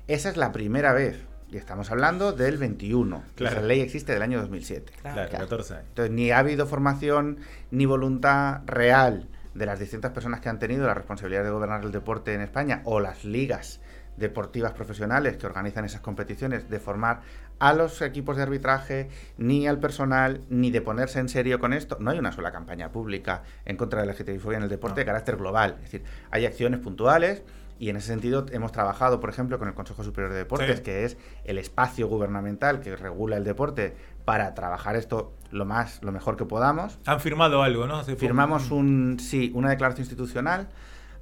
Esa 0.07 0.29
es 0.29 0.37
la 0.37 0.51
primera 0.51 0.93
vez. 0.93 1.17
Y 1.49 1.57
estamos 1.57 1.91
hablando 1.91 2.31
del 2.33 2.57
21. 2.57 3.23
Claro. 3.35 3.57
Esa 3.57 3.65
ley 3.67 3.79
existe 3.81 4.11
del 4.11 4.23
año 4.23 4.39
2007. 4.41 4.91
Claro, 5.01 5.29
14 5.31 5.73
años. 5.75 5.85
Entonces, 5.89 6.11
ni 6.11 6.31
ha 6.31 6.39
habido 6.39 6.65
formación 6.65 7.37
ni 7.69 7.85
voluntad 7.85 8.61
real 8.65 9.27
de 9.53 9.65
las 9.67 9.77
distintas 9.79 10.11
personas 10.13 10.39
que 10.41 10.49
han 10.49 10.57
tenido 10.57 10.87
la 10.87 10.95
responsabilidad 10.95 11.43
de 11.43 11.51
gobernar 11.51 11.83
el 11.83 11.91
deporte 11.91 12.33
en 12.33 12.41
España 12.41 12.81
o 12.85 12.99
las 12.99 13.23
ligas 13.23 13.81
deportivas 14.17 14.71
profesionales 14.73 15.37
que 15.37 15.45
organizan 15.45 15.85
esas 15.85 16.01
competiciones 16.01 16.69
de 16.71 16.79
formar 16.79 17.21
a 17.63 17.71
los 17.73 18.01
equipos 18.01 18.35
de 18.35 18.43
arbitraje, 18.43 19.07
ni 19.37 19.67
al 19.67 19.79
personal, 19.79 20.41
ni 20.49 20.69
de 20.69 20.81
ponerse 20.81 21.19
en 21.19 21.29
serio 21.29 21.59
con 21.61 21.71
esto. 21.71 21.95
No 22.01 22.11
hay 22.11 22.19
una 22.19 22.33
sola 22.33 22.51
campaña 22.51 22.91
pública 22.91 23.43
en 23.63 23.77
contra 23.77 24.01
de 24.01 24.07
la 24.07 24.11
LGTBI 24.11 24.55
en 24.55 24.63
el 24.63 24.69
deporte 24.69 24.99
de 24.99 25.05
carácter 25.05 25.37
global. 25.37 25.75
Es 25.77 25.83
decir, 25.91 26.03
hay 26.29 26.45
acciones 26.45 26.81
puntuales 26.81 27.41
y 27.79 27.89
en 27.89 27.95
ese 27.95 28.07
sentido 28.07 28.45
hemos 28.51 28.73
trabajado, 28.73 29.21
por 29.21 29.29
ejemplo, 29.29 29.59
con 29.59 29.69
el 29.69 29.73
Consejo 29.75 30.03
Superior 30.03 30.31
de 30.33 30.39
Deportes, 30.39 30.77
Sí. 30.79 30.83
que 30.83 31.05
es 31.05 31.15
el 31.45 31.57
espacio 31.57 32.09
gubernamental 32.09 32.81
que 32.81 32.97
regula 32.97 33.37
el 33.37 33.45
deporte 33.45 33.95
para 34.25 34.53
trabajar 34.55 34.97
esto 34.97 35.31
lo 35.51 35.63
más 35.63 36.03
lo 36.03 36.11
mejor 36.11 36.35
que 36.35 36.43
podamos. 36.43 36.99
Han 37.05 37.21
firmado 37.21 37.63
algo, 37.63 37.87
¿no? 37.87 37.95
Hace. 37.99 38.17
Firmamos 38.17 38.71
un 38.71 39.19
sí, 39.21 39.51
una 39.55 39.69
declaración 39.69 40.01
institucional 40.03 40.67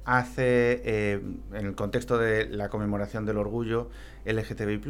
hace 0.04 0.82
eh, 0.84 1.20
en 1.52 1.66
el 1.66 1.74
contexto 1.76 2.18
de 2.18 2.46
la 2.48 2.68
conmemoración 2.68 3.24
del 3.26 3.36
orgullo 3.38 3.88
LGTBI+, 4.24 4.80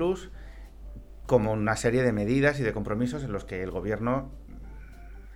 como 1.26 1.52
una 1.52 1.76
serie 1.76 2.02
de 2.02 2.12
medidas 2.12 2.58
y 2.61 2.62
de 2.62 2.72
compromisos 2.72 3.22
en 3.24 3.32
los 3.32 3.44
que 3.44 3.62
el 3.62 3.70
gobierno 3.70 4.30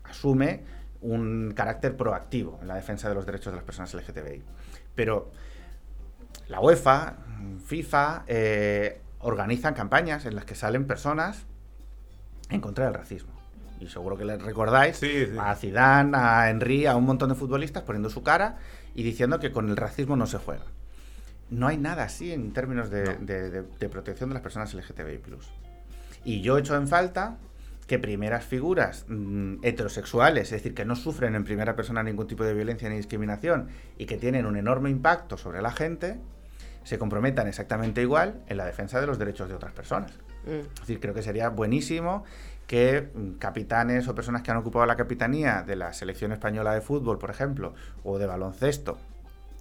asume 0.05 0.64
un 1.01 1.53
carácter 1.55 1.96
proactivo 1.96 2.59
en 2.62 2.68
la 2.68 2.75
defensa 2.75 3.09
de 3.09 3.14
los 3.14 3.27
derechos 3.27 3.53
de 3.53 3.57
las 3.57 3.64
personas 3.64 3.92
LGTBI. 3.94 4.42
Pero 4.94 5.31
la 6.49 6.61
UEFA, 6.61 7.16
FIFA, 7.64 8.25
eh, 8.27 9.01
organizan 9.20 9.75
campañas 9.75 10.25
en 10.27 10.35
las 10.35 10.44
que 10.44 10.55
salen 10.55 10.87
personas 10.87 11.44
en 12.51 12.61
contra 12.61 12.85
del 12.87 12.94
racismo. 12.94 13.33
Y 13.81 13.88
seguro 13.88 14.16
que 14.16 14.25
les 14.25 14.40
recordáis 14.40 14.96
Sí, 14.96 15.27
sí. 15.27 15.37
a 15.38 15.55
Zidane, 15.55 16.16
a 16.16 16.49
Henry, 16.51 16.87
a 16.87 16.96
un 16.96 17.05
montón 17.05 17.29
de 17.29 17.35
futbolistas 17.35 17.83
poniendo 17.83 18.09
su 18.09 18.22
cara 18.22 18.57
y 18.94 19.03
diciendo 19.03 19.38
que 19.38 19.53
con 19.53 19.68
el 19.68 19.77
racismo 19.77 20.16
no 20.16 20.27
se 20.27 20.38
juega. 20.38 20.64
No 21.51 21.66
hay 21.68 21.77
nada 21.77 22.05
así 22.05 22.33
en 22.33 22.53
términos 22.53 22.88
de, 22.90 23.03
de- 23.16 23.51
de- 23.51 23.62
de 23.62 23.88
protección 23.88 24.31
de 24.31 24.35
las 24.35 24.42
personas 24.42 24.72
LGTBI+. 24.72 25.20
Y 26.27 26.41
yo 26.43 26.59
echo 26.59 26.77
en 26.77 26.89
falta 26.89 27.39
que 27.87 28.01
primeras 28.01 28.45
figuras 28.45 29.05
mm, 29.09 29.59
heterosexuales, 29.62 30.47
es 30.47 30.51
decir, 30.51 30.75
que 30.75 30.85
no 30.85 30.97
sufren 30.97 31.37
en 31.37 31.45
primera 31.45 31.77
persona 31.77 32.03
ningún 32.03 32.27
tipo 32.27 32.43
de 32.43 32.53
violencia 32.53 32.89
ni 32.91 32.97
discriminación 32.97 33.69
y 33.97 34.07
que 34.07 34.17
tienen 34.19 34.45
un 34.45 34.57
enorme 34.57 34.91
impacto 34.91 35.37
sobre 35.37 35.62
la 35.62 35.71
gente, 35.71 36.19
se 36.83 36.99
comprometan 36.99 37.47
exactamente 37.47 38.03
igual 38.03 38.43
en 38.49 38.57
la 38.57 38.67
defensa 38.67 39.01
de 39.01 39.07
los 39.07 39.19
derechos 39.21 39.49
de 39.49 39.55
otras 39.55 39.73
personas. 39.73 40.12
Mm. 40.47 40.51
Es 40.75 40.81
decir, 40.81 40.99
creo 41.01 41.15
que 41.15 41.23
sería 41.23 41.49
buenísimo 41.49 42.25
que 42.67 43.09
mm, 43.15 43.35
capitanes 43.39 44.09
o 44.09 44.15
personas 44.17 44.43
que 44.43 44.51
han 44.51 44.57
ocupado 44.57 44.85
la 44.85 44.97
capitanía 44.97 45.62
de 45.62 45.77
la 45.77 45.93
selección 45.93 46.33
española 46.33 46.75
de 46.75 46.81
fútbol, 46.81 47.19
por 47.19 47.31
ejemplo, 47.31 47.73
o 48.03 48.19
de 48.19 48.27
baloncesto, 48.27 48.99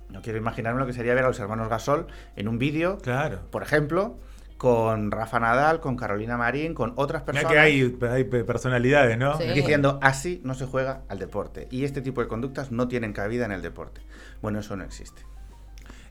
no 0.10 0.22
quiero 0.24 0.40
imaginarme 0.40 0.80
lo 0.80 0.88
que 0.88 0.94
sería 0.94 1.14
ver 1.14 1.26
a 1.26 1.28
los 1.28 1.40
hermanos 1.40 1.70
Gasol 1.70 2.08
en 2.36 2.48
un 2.48 2.58
vídeo, 2.58 2.98
Claro. 3.00 3.42
por 3.52 3.62
ejemplo, 3.64 4.18
con 4.58 5.12
Rafa 5.12 5.40
Nadal, 5.40 5.82
con 5.82 5.98
Carolina 5.98 6.38
Marín, 6.38 6.74
con 6.74 6.94
otras 6.96 7.24
personas 7.24 7.52
que 7.52 7.60
hay, 7.60 7.98
hay 8.10 8.24
pe- 8.24 8.44
personalidades, 8.46 9.18
¿no? 9.18 9.38
Sí. 9.38 9.44
diciendo 9.54 10.00
así 10.02 10.42
no 10.44 10.54
se 10.54 10.66
juega 10.66 11.02
al 11.10 11.20
deporte 11.20 11.68
y 11.72 11.84
este 11.84 12.02
tipo 12.02 12.22
de 12.22 12.28
conductas 12.28 12.72
no 12.72 12.88
tienen 12.88 13.12
cabida 13.14 13.46
en 13.46 13.52
el 13.52 13.62
deporte. 13.62 14.02
Bueno, 14.42 14.60
eso 14.60 14.76
no 14.78 14.84
existe. 14.86 15.24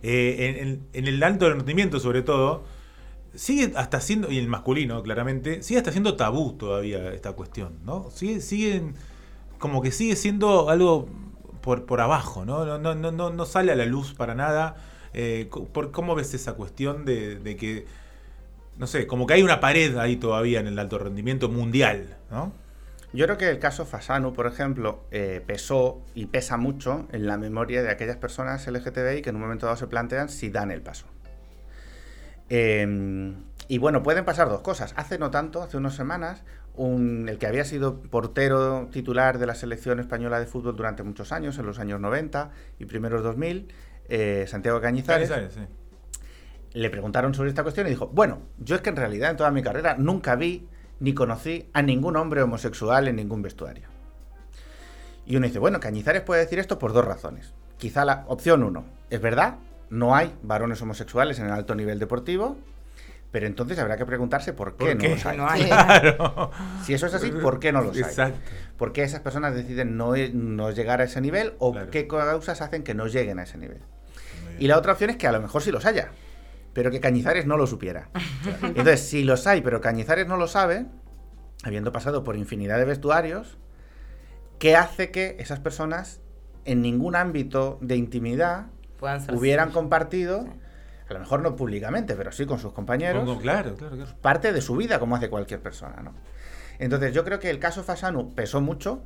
Eh, 0.02 0.36
en, 0.60 0.68
en- 0.68 0.86
en 0.92 1.06
el 1.08 1.22
alto 1.22 1.48
rendimiento, 1.48 1.98
sobre 2.00 2.22
todo, 2.22 2.64
sigue 3.34 3.72
hasta 3.76 4.00
siendo, 4.00 4.30
y 4.30 4.38
el 4.38 4.48
masculino, 4.48 5.02
claramente, 5.02 5.62
sigue 5.62 5.78
hasta 5.78 5.90
siendo 5.92 6.16
tabú 6.16 6.52
todavía 6.52 7.12
esta 7.12 7.32
cuestión, 7.32 7.78
¿no? 7.84 8.10
Sigue, 8.10 8.40
siguen, 8.40 8.94
como 9.58 9.80
que 9.80 9.90
sigue 9.90 10.16
siendo 10.16 10.68
algo 10.68 11.08
por, 11.62 11.86
por 11.86 12.02
abajo, 12.02 12.44
¿no? 12.44 12.66
No, 12.66 12.78
no, 12.78 12.94
no, 12.94 13.10
no, 13.10 13.30
no 13.30 13.46
sale 13.46 13.72
a 13.72 13.76
la 13.76 13.86
luz 13.86 14.12
para 14.12 14.34
nada. 14.34 14.76
Eh, 15.14 15.48
¿Cómo 15.92 16.14
ves 16.14 16.34
esa 16.34 16.52
cuestión 16.54 17.04
de, 17.06 17.36
de 17.36 17.56
que, 17.56 17.86
no 18.78 18.86
sé, 18.86 19.06
como 19.06 19.26
que 19.26 19.34
hay 19.34 19.42
una 19.42 19.60
pared 19.60 19.96
ahí 19.98 20.16
todavía 20.16 20.60
en 20.60 20.66
el 20.66 20.78
alto 20.78 20.98
rendimiento 20.98 21.48
mundial, 21.48 22.16
¿no? 22.30 22.52
Yo 23.12 23.26
creo 23.26 23.38
que 23.38 23.48
el 23.48 23.60
caso 23.60 23.86
Fasano, 23.86 24.32
por 24.32 24.46
ejemplo, 24.48 25.04
eh, 25.12 25.40
pesó 25.46 26.02
y 26.16 26.26
pesa 26.26 26.56
mucho 26.56 27.06
en 27.12 27.26
la 27.26 27.36
memoria 27.38 27.82
de 27.82 27.90
aquellas 27.90 28.16
personas 28.16 28.66
LGTBI 28.66 29.22
que 29.22 29.30
en 29.30 29.36
un 29.36 29.42
momento 29.42 29.66
dado 29.66 29.76
se 29.76 29.86
plantean 29.86 30.28
si 30.28 30.50
dan 30.50 30.72
el 30.72 30.82
paso. 30.82 31.06
Eh, 32.50 33.34
y 33.68 33.78
bueno, 33.78 34.02
pueden 34.02 34.24
pasar 34.24 34.48
dos 34.48 34.60
cosas. 34.60 34.92
Hace 34.96 35.18
no 35.18 35.30
tanto, 35.30 35.62
hace 35.62 35.76
unas 35.76 35.94
semanas, 35.94 36.42
un- 36.76 37.28
el 37.28 37.38
que 37.38 37.46
había 37.46 37.64
sido 37.64 38.00
portero 38.02 38.88
titular 38.92 39.38
de 39.38 39.46
la 39.46 39.54
selección 39.54 40.00
española 40.00 40.40
de 40.40 40.46
fútbol 40.46 40.76
durante 40.76 41.02
muchos 41.02 41.32
años, 41.32 41.56
en 41.58 41.66
los 41.66 41.78
años 41.78 42.00
90 42.00 42.50
y 42.78 42.84
primeros 42.86 43.22
2000, 43.22 43.68
eh, 44.08 44.44
Santiago 44.48 44.80
Cañizares, 44.80 45.30
Cañizares, 45.30 45.54
sí. 45.54 45.74
Le 46.74 46.90
preguntaron 46.90 47.32
sobre 47.34 47.48
esta 47.48 47.62
cuestión 47.62 47.86
y 47.86 47.90
dijo, 47.90 48.08
bueno, 48.08 48.40
yo 48.58 48.74
es 48.76 48.82
que 48.82 48.90
en 48.90 48.96
realidad 48.96 49.30
en 49.30 49.36
toda 49.36 49.50
mi 49.50 49.62
carrera 49.62 49.94
nunca 49.96 50.34
vi 50.36 50.68
ni 51.00 51.14
conocí 51.14 51.68
a 51.72 51.82
ningún 51.82 52.16
hombre 52.16 52.42
homosexual 52.42 53.08
en 53.08 53.16
ningún 53.16 53.42
vestuario. 53.42 53.88
Y 55.26 55.36
uno 55.36 55.46
dice, 55.46 55.58
bueno, 55.58 55.80
Cañizares 55.80 56.22
puede 56.22 56.42
decir 56.42 56.58
esto 56.58 56.78
por 56.78 56.92
dos 56.92 57.04
razones. 57.04 57.52
Quizá 57.78 58.04
la 58.04 58.24
opción 58.28 58.62
uno, 58.62 58.84
es 59.10 59.20
verdad, 59.20 59.56
no 59.90 60.14
hay 60.14 60.34
varones 60.42 60.80
homosexuales 60.82 61.38
en 61.38 61.46
el 61.46 61.52
alto 61.52 61.74
nivel 61.74 61.98
deportivo, 61.98 62.56
pero 63.30 63.46
entonces 63.46 63.78
habrá 63.78 63.96
que 63.96 64.06
preguntarse 64.06 64.52
por 64.52 64.76
qué, 64.76 64.94
¿Por 64.94 65.02
no 65.02 65.08
los 65.10 65.26
hay. 65.26 65.36
no 65.38 65.48
hay? 65.48 65.62
Sí. 65.62 65.68
Claro. 65.68 66.50
Si 66.84 66.94
eso 66.94 67.06
es 67.06 67.14
así, 67.14 67.30
¿por 67.32 67.58
qué 67.58 67.72
no 67.72 67.82
los 67.82 67.96
hay? 67.96 68.02
Exacto. 68.02 68.38
¿Por 68.76 68.92
qué 68.92 69.02
esas 69.02 69.20
personas 69.20 69.54
deciden 69.54 69.96
no, 69.96 70.12
no 70.32 70.70
llegar 70.70 71.00
a 71.00 71.04
ese 71.04 71.20
nivel 71.20 71.54
o 71.58 71.72
Claro. 71.72 71.90
qué 71.90 72.06
causas 72.06 72.60
hacen 72.60 72.82
que 72.84 72.94
no 72.94 73.06
lleguen 73.06 73.38
a 73.38 73.44
ese 73.44 73.58
nivel? 73.58 73.80
Y 74.58 74.68
la 74.68 74.78
otra 74.78 74.92
opción 74.92 75.10
es 75.10 75.16
que 75.16 75.26
a 75.26 75.32
lo 75.32 75.40
mejor 75.40 75.62
sí 75.62 75.72
los 75.72 75.84
haya, 75.84 76.10
pero 76.74 76.90
que 76.90 77.00
Cañizares 77.00 77.46
no 77.46 77.56
lo 77.56 77.66
supiera. 77.66 78.10
Entonces, 78.62 79.00
si 79.00 79.24
los 79.24 79.46
hay, 79.46 79.62
pero 79.62 79.80
Cañizares 79.80 80.26
no 80.26 80.36
lo 80.36 80.46
sabe, 80.48 80.86
habiendo 81.62 81.92
pasado 81.92 82.22
por 82.24 82.36
infinidad 82.36 82.76
de 82.78 82.84
vestuarios, 82.84 83.56
¿qué 84.58 84.76
hace 84.76 85.10
que 85.10 85.36
esas 85.38 85.60
personas 85.60 86.20
en 86.66 86.82
ningún 86.82 87.16
ámbito 87.16 87.78
de 87.80 87.96
intimidad 87.96 88.66
hubieran 89.32 89.68
sí. 89.68 89.74
compartido, 89.74 90.42
Sí. 90.44 90.50
a 91.10 91.12
lo 91.14 91.20
mejor 91.20 91.42
no 91.42 91.56
públicamente, 91.56 92.14
pero 92.16 92.32
sí 92.32 92.46
con 92.46 92.58
sus 92.58 92.72
compañeros, 92.72 93.22
Pongo- 93.24 93.40
claro, 93.40 93.74
claro, 93.76 93.96
claro. 93.96 94.12
parte 94.22 94.52
de 94.52 94.60
su 94.62 94.74
vida 94.76 94.98
como 94.98 95.16
hace 95.16 95.28
cualquier 95.28 95.60
persona, 95.60 96.02
¿no? 96.02 96.14
Entonces 96.78 97.12
yo 97.14 97.24
creo 97.24 97.38
que 97.38 97.50
el 97.50 97.58
caso 97.58 97.84
Fasanu 97.84 98.34
pesó 98.34 98.60
mucho. 98.60 99.02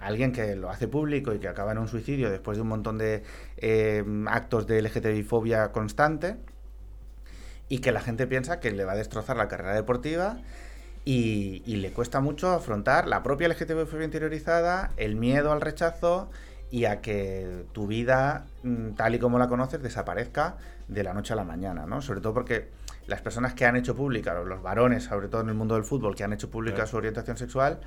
Alguien 0.00 0.32
que 0.32 0.56
lo 0.56 0.70
hace 0.70 0.88
público 0.88 1.32
y 1.34 1.38
que 1.38 1.46
acaba 1.48 1.72
en 1.72 1.78
un 1.78 1.86
suicidio 1.86 2.30
después 2.30 2.56
de 2.56 2.62
un 2.62 2.68
montón 2.68 2.96
de 2.98 3.22
eh, 3.58 4.02
actos 4.28 4.66
de 4.66 4.80
LGTBI-fobia 4.82 5.72
constante 5.72 6.36
y 7.70 7.78
que 7.78 7.92
la 7.92 8.00
gente 8.00 8.26
piensa 8.26 8.60
que 8.60 8.70
le 8.72 8.84
va 8.84 8.92
a 8.92 8.96
destrozar 8.96 9.36
la 9.38 9.48
carrera 9.48 9.72
deportiva 9.74 10.36
y, 11.06 11.62
y 11.64 11.76
le 11.76 11.92
cuesta 11.92 12.20
mucho 12.20 12.50
afrontar 12.50 13.06
la 13.06 13.22
propia 13.22 13.48
LGTBI-fobia 13.48 14.04
interiorizada, 14.04 14.90
el 14.98 15.16
miedo 15.16 15.52
al 15.52 15.60
rechazo 15.62 16.28
y 16.70 16.84
a 16.84 17.00
que 17.00 17.64
tu 17.72 17.86
vida, 17.86 18.44
mm, 18.62 18.90
tal 18.90 19.14
y 19.14 19.18
como 19.18 19.38
la 19.38 19.48
conoces, 19.48 19.82
desaparezca 19.82 20.56
de 20.88 21.02
la 21.02 21.14
noche 21.14 21.32
a 21.32 21.36
la 21.36 21.44
mañana, 21.44 21.86
¿no? 21.86 22.02
Sobre 22.02 22.20
todo 22.20 22.34
porque 22.34 22.68
las 23.06 23.20
personas 23.22 23.54
que 23.54 23.64
han 23.64 23.76
hecho 23.76 23.96
pública, 23.96 24.34
los- 24.34 24.46
los 24.46 24.62
varones, 24.62 25.04
sobre 25.04 25.28
todo 25.28 25.40
en 25.40 25.48
el 25.48 25.54
mundo 25.54 25.74
del 25.74 25.84
fútbol, 25.84 26.14
que 26.14 26.22
han 26.24 26.32
hecho 26.32 26.50
pública 26.50 26.76
Claro. 26.76 26.90
su 26.90 26.96
orientación 26.98 27.36
sexual, 27.38 27.80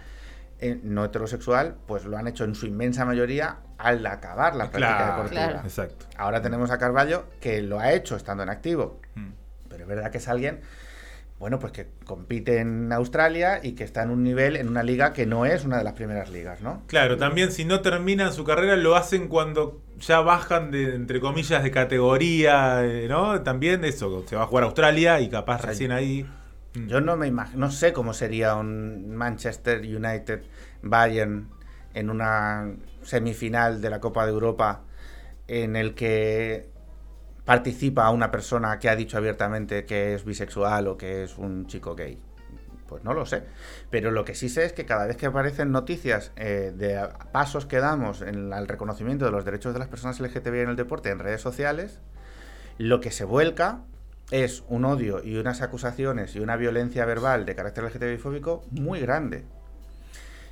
eh, 0.60 0.80
no 0.84 1.06
heterosexual, 1.06 1.76
pues 1.88 2.06
lo 2.06 2.18
han 2.18 2.28
hecho 2.28 2.46
en 2.46 2.56
su 2.56 2.66
inmensa 2.66 3.06
mayoría 3.06 3.58
al 3.78 4.06
acabar 4.06 4.56
la 4.56 4.70
práctica 4.72 4.98
Claro, 4.98 5.14
deportiva. 5.16 5.44
Claro. 5.50 5.60
Exacto. 5.68 6.06
Ahora 6.18 6.42
tenemos 6.42 6.72
a 6.72 6.78
Carballo 6.78 7.26
que 7.42 7.62
lo 7.62 7.80
ha 7.80 7.92
hecho 7.94 8.16
estando 8.16 8.44
en 8.44 8.50
activo, 8.50 9.00
Mm. 9.16 9.30
Pero 9.86 9.94
es 9.94 9.98
verdad 9.98 10.12
que 10.12 10.18
es 10.18 10.28
alguien, 10.28 10.62
bueno, 11.40 11.60
pues 11.60 11.74
que 11.74 11.88
compite 12.06 12.60
en 12.60 12.94
Australia 12.94 13.60
y 13.62 13.74
que 13.74 13.84
está 13.84 14.04
en 14.04 14.12
un 14.12 14.24
nivel, 14.24 14.56
en 14.56 14.70
una 14.70 14.84
liga 14.84 15.14
que 15.14 15.26
no 15.26 15.46
es 15.46 15.66
una 15.66 15.78
de 15.78 15.84
las 15.84 15.94
primeras 15.94 16.30
ligas, 16.30 16.62
¿no? 16.62 16.84
Claro, 16.88 17.18
también 17.18 17.52
si 17.52 17.66
no 17.66 17.82
terminan 17.82 18.32
su 18.32 18.44
carrera 18.46 18.76
lo 18.76 18.96
hacen 18.96 19.28
cuando 19.28 19.82
ya 20.00 20.22
bajan 20.22 20.72
de, 20.72 20.96
entre 20.96 21.20
comillas, 21.20 21.64
de 21.64 21.72
categoría, 21.72 22.86
eh, 22.86 23.08
¿no? 23.10 23.42
También 23.42 23.84
eso, 23.84 24.24
se 24.28 24.36
va 24.36 24.44
a 24.44 24.48
jugar 24.48 24.64
a 24.64 24.68
Australia 24.68 25.20
y 25.20 25.30
capaz 25.30 25.60
sea, 25.60 25.70
recién 25.72 25.92
ahí... 25.92 26.26
mm. 26.76 26.88
Yo 26.88 27.02
no 27.02 27.18
me 27.18 27.28
imagino, 27.28 27.60
no 27.60 27.72
sé 27.72 27.92
cómo 27.94 28.14
sería 28.14 28.56
un 28.56 29.14
Manchester 29.16 29.82
United 29.82 30.44
Bayern 30.82 31.50
en 31.94 32.10
una 32.10 32.72
semifinal 33.02 33.82
de 33.82 33.90
la 33.90 34.00
Copa 34.00 34.26
de 34.26 34.32
Europa 34.32 34.84
en 35.48 35.76
el 35.76 35.94
que 35.94 36.70
participa 37.46 38.10
una 38.10 38.32
persona 38.32 38.80
que 38.80 38.90
ha 38.90 38.96
dicho 38.96 39.18
abiertamente 39.18 39.86
que 39.86 40.14
es 40.14 40.24
bisexual 40.24 40.88
o 40.88 40.98
que 40.98 41.24
es 41.24 41.38
un 41.38 41.68
chico 41.68 41.96
gay. 41.96 42.20
Pues 42.88 43.04
no 43.04 43.14
lo 43.14 43.26
sé. 43.26 43.44
Pero 43.90 44.12
lo 44.12 44.24
que 44.24 44.36
sí 44.36 44.50
sé 44.50 44.66
es 44.66 44.74
que 44.74 44.86
cada 44.86 45.08
vez 45.08 45.18
que 45.18 45.26
aparecen 45.26 45.72
noticias 45.72 46.32
eh, 46.36 46.72
de 46.76 47.08
pasos 47.32 47.66
que 47.66 47.80
damos 47.80 48.22
en 48.22 48.52
reconocimiento 48.68 49.26
de 49.26 49.32
los 49.32 49.46
derechos 49.46 49.74
de 49.74 49.80
las 49.80 49.88
personas 49.88 50.20
LGTBI 50.20 50.60
en 50.60 50.70
el 50.70 50.76
deporte 50.76 51.10
en 51.10 51.20
redes 51.20 51.42
sociales, 51.42 52.00
lo 52.78 53.02
que 53.02 53.12
se 53.12 53.26
vuelca 53.26 53.82
es 54.32 54.64
un 54.68 54.86
odio 54.86 55.24
y 55.24 55.38
unas 55.38 55.62
acusaciones 55.62 56.36
y 56.36 56.40
una 56.40 56.56
violencia 56.56 57.06
verbal 57.06 57.46
de 57.46 57.56
carácter 57.56 57.84
LGTBI 57.86 58.18
fóbico 58.18 58.64
muy 58.72 59.00
grande. 59.00 59.44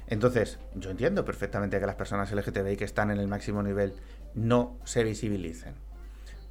Entonces, 0.07 0.59
yo 0.75 0.89
entiendo 0.89 1.23
perfectamente 1.23 1.79
que 1.79 1.85
las 1.85 1.95
personas 1.95 2.31
LGTBI 2.31 2.75
que 2.75 2.83
están 2.83 3.11
en 3.11 3.19
el 3.19 3.27
máximo 3.27 3.63
nivel 3.63 3.93
no 4.35 4.77
se 4.83 5.03
visibilicen. 5.03 5.90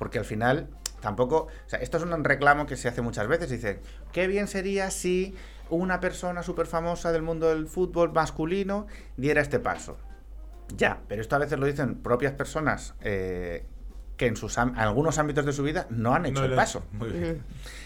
Porque 0.01 0.19
al 0.19 0.25
final, 0.25 0.67
tampoco. 1.03 1.49
O 1.67 1.69
sea, 1.69 1.79
esto 1.81 1.99
es 1.99 2.05
un 2.05 2.25
reclamo 2.25 2.65
que 2.65 2.75
se 2.79 2.89
hace 2.89 3.03
muchas 3.03 3.29
veces. 3.29 3.51
Dicen, 3.51 3.81
qué 4.13 4.27
bien 4.27 4.49
sería 4.49 4.91
si 4.91 5.35
una 5.69 6.01
persona 6.01 6.43
súper 6.43 6.67
famosa 6.67 7.13
del 7.13 7.21
mundo 7.21 7.51
del 7.51 7.67
fútbol 7.67 8.11
masculino 8.11 8.87
diera 9.19 9.43
este 9.43 9.59
paso. 9.59 9.99
Ya, 10.75 11.03
pero 11.07 11.21
esto 11.21 11.37
a 11.37 11.39
veces 11.39 11.59
lo 11.59 11.67
dicen 11.67 11.97
propias 11.97 12.33
personas 12.33 12.95
eh, 13.03 13.67
que 14.17 14.27
en 14.27 14.37
sus 14.37 14.57
algunos 14.57 15.19
ámbitos 15.19 15.45
de 15.45 15.53
su 15.53 15.65
vida 15.65 15.87
no 15.91 16.15
han 16.15 16.25
hecho 16.25 16.41
No 16.41 16.47
el 16.47 16.55
paso. 16.55 16.83
Muy 16.93 17.11
bien. 17.11 17.43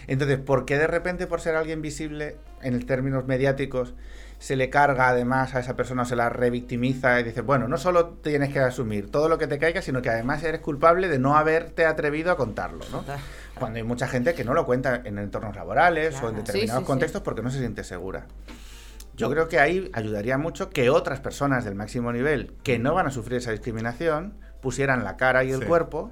Entonces, 0.07 0.39
¿por 0.39 0.63
qué 0.63 0.77
de 0.77 0.87
repente 0.87 1.27
por 1.27 1.41
ser 1.41 1.57
alguien 1.57 1.81
visible 1.81 2.37
en 2.61 2.85
términos 2.85 3.25
mediáticos 3.25 3.93
se 4.37 4.55
le 4.55 4.69
carga 4.69 5.09
además 5.09 5.55
a 5.55 5.59
esa 5.59 5.75
persona 5.75 6.01
o 6.03 6.05
se 6.05 6.15
la 6.15 6.29
revictimiza 6.29 7.19
y 7.19 7.23
dice, 7.23 7.41
bueno, 7.41 7.67
no 7.67 7.77
solo 7.77 8.09
tienes 8.21 8.51
que 8.53 8.59
asumir 8.59 9.09
todo 9.09 9.29
lo 9.29 9.37
que 9.37 9.47
te 9.47 9.57
caiga, 9.57 9.81
sino 9.81 10.01
que 10.01 10.09
además 10.09 10.43
eres 10.43 10.61
culpable 10.61 11.07
de 11.07 11.19
no 11.19 11.35
haberte 11.37 11.85
atrevido 11.85 12.31
a 12.31 12.37
contarlo, 12.37 12.83
¿no? 12.91 13.03
Cuando 13.57 13.77
hay 13.77 13.83
mucha 13.83 14.07
gente 14.07 14.33
que 14.33 14.43
no 14.43 14.53
lo 14.53 14.65
cuenta 14.65 15.01
en 15.05 15.17
entornos 15.17 15.55
laborales 15.55 16.21
o 16.21 16.29
en 16.29 16.35
determinados 16.35 16.79
Sí, 16.81 16.83
sí, 16.85 16.87
contextos 16.87 17.21
porque 17.21 17.41
no 17.41 17.49
se 17.49 17.59
siente 17.59 17.83
segura. 17.83 18.25
Yo 19.15 19.29
creo 19.29 19.47
que 19.47 19.59
ahí 19.59 19.89
ayudaría 19.93 20.37
mucho 20.37 20.69
que 20.69 20.89
otras 20.89 21.21
personas 21.21 21.63
del 21.63 21.75
máximo 21.75 22.11
nivel 22.11 22.51
que 22.63 22.77
no 22.79 22.93
van 22.93 23.07
a 23.07 23.11
sufrir 23.11 23.37
esa 23.37 23.51
discriminación 23.51 24.33
pusieran 24.61 25.05
la 25.05 25.15
cara 25.15 25.45
y 25.45 25.51
el 25.51 25.61
Sí. 25.61 25.65
cuerpo 25.65 26.11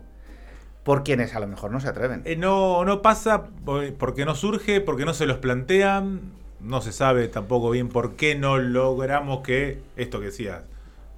por 0.83 1.03
quienes 1.03 1.35
a 1.35 1.39
lo 1.41 1.47
mejor 1.47 1.71
no 1.71 1.81
se 1.81 1.89
atreven. 1.89 2.21
Eh, 2.23 2.37
no, 2.37 2.85
no 2.85 3.01
pasa 3.01 3.43
por- 3.65 3.93
porque 3.95 4.23
no 4.25 4.35
surge, 4.35 4.79
porque 4.79 5.03
no 5.05 5.13
se 5.13 5.25
los 5.25 5.37
plantean. 5.37 6.21
No 6.63 6.79
se 6.79 6.93
sabe 6.93 7.27
tampoco 7.27 7.69
bien 7.71 7.89
por 7.89 8.15
qué 8.15 8.35
no 8.35 8.57
logramos 8.57 9.41
que 9.41 9.81
esto 9.97 10.21
que 10.21 10.27
decías, 10.27 10.63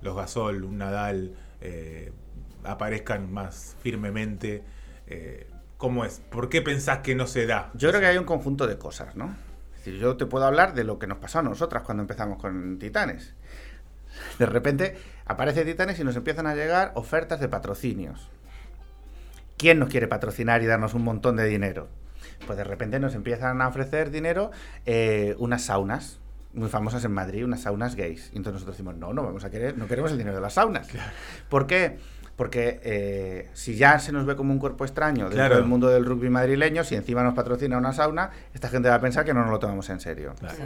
los 0.02 0.16
Gasol, 0.16 0.64
un 0.64 0.80
Nadal, 0.80 1.36
eh, 1.62 2.12
aparezcan 2.64 3.32
más 3.32 3.78
firmemente. 3.84 4.64
Eh, 5.06 5.48
¿Cómo 5.78 6.04
es? 6.04 6.20
¿Por 6.32 6.50
qué 6.50 6.64
pensás 6.64 7.00
que 7.00 7.14
no 7.14 7.28
se 7.28 7.46
da? 7.46 7.70
Yo 7.76 7.90
creo 7.90 8.02
que 8.02 8.08
hay 8.08 8.18
un 8.18 8.24
conjunto 8.24 8.66
de 8.66 8.80
cosas, 8.80 9.16
¿no? 9.16 9.36
Es 9.74 9.86
decir, 9.86 10.00
yo 10.00 10.18
te 10.18 10.26
puedo 10.26 10.46
hablar 10.46 10.74
de 10.74 10.84
lo 10.84 10.98
que 10.98 11.06
nos 11.06 11.20
pasó 11.20 11.40
a 11.40 11.44
nosotras 11.44 11.84
cuando 11.84 12.02
empezamos 12.02 12.40
con 12.42 12.80
Titanes. 12.80 13.36
De 14.40 14.48
repente 14.48 14.98
aparece 15.26 15.64
Titanes 15.64 16.00
y 16.00 16.04
nos 16.04 16.16
empiezan 16.16 16.48
a 16.48 16.56
llegar 16.56 16.92
ofertas 16.96 17.40
de 17.40 17.50
patrocinios. 17.50 18.30
¿Quién 19.58 19.78
nos 19.78 19.90
quiere 19.90 20.08
patrocinar 20.08 20.64
y 20.64 20.66
darnos 20.66 20.96
un 20.96 21.04
montón 21.04 21.36
de 21.36 21.46
dinero? 21.46 21.88
Pues 22.46 22.58
de 22.58 22.64
repente 22.64 23.00
nos 23.00 23.16
empiezan 23.16 23.62
a 23.62 23.68
ofrecer 23.68 24.12
dinero 24.12 24.52
eh, 24.86 25.36
unas 25.40 25.64
saunas 25.64 26.20
muy 26.54 26.70
famosas 26.70 27.04
en 27.04 27.12
Madrid, 27.12 27.44
unas 27.44 27.62
saunas 27.64 27.96
gays. 27.96 28.30
Y 28.34 28.38
entonces 28.38 28.54
nosotros 28.54 28.78
decimos, 28.78 28.96
no, 28.96 29.14
no 29.14 29.24
vamos 29.24 29.44
a 29.44 29.50
querer, 29.50 29.78
no 29.78 29.88
queremos 29.88 30.12
el 30.12 30.18
dinero 30.18 30.36
de 30.36 30.42
las 30.42 30.54
saunas. 30.54 30.88
¿Por 31.50 31.68
qué? 31.68 31.98
Porque 32.38 32.80
eh, 32.84 33.50
si 33.54 33.76
ya 33.76 34.00
se 34.00 34.12
nos 34.12 34.26
ve 34.26 34.36
como 34.36 34.52
un 34.54 34.60
cuerpo 34.60 34.86
extraño 34.86 35.24
dentro 35.26 35.38
Claro. 35.38 35.56
del 35.56 35.66
mundo 35.66 35.88
del 35.90 36.06
rugby 36.06 36.30
madrileño, 36.30 36.84
si 36.84 36.96
encima 36.96 37.24
nos 37.24 37.34
patrocina 37.34 37.78
una 37.78 37.92
sauna, 37.94 38.32
esta 38.54 38.70
gente 38.70 38.88
va 38.90 38.96
a 38.96 39.02
pensar 39.02 39.24
que 39.26 39.34
no 39.34 39.42
nos 39.42 39.52
lo 39.52 39.60
tomamos 39.60 39.90
en 39.90 40.00
serio. 40.00 40.34
Claro. 40.40 40.56
Sí. 40.56 40.64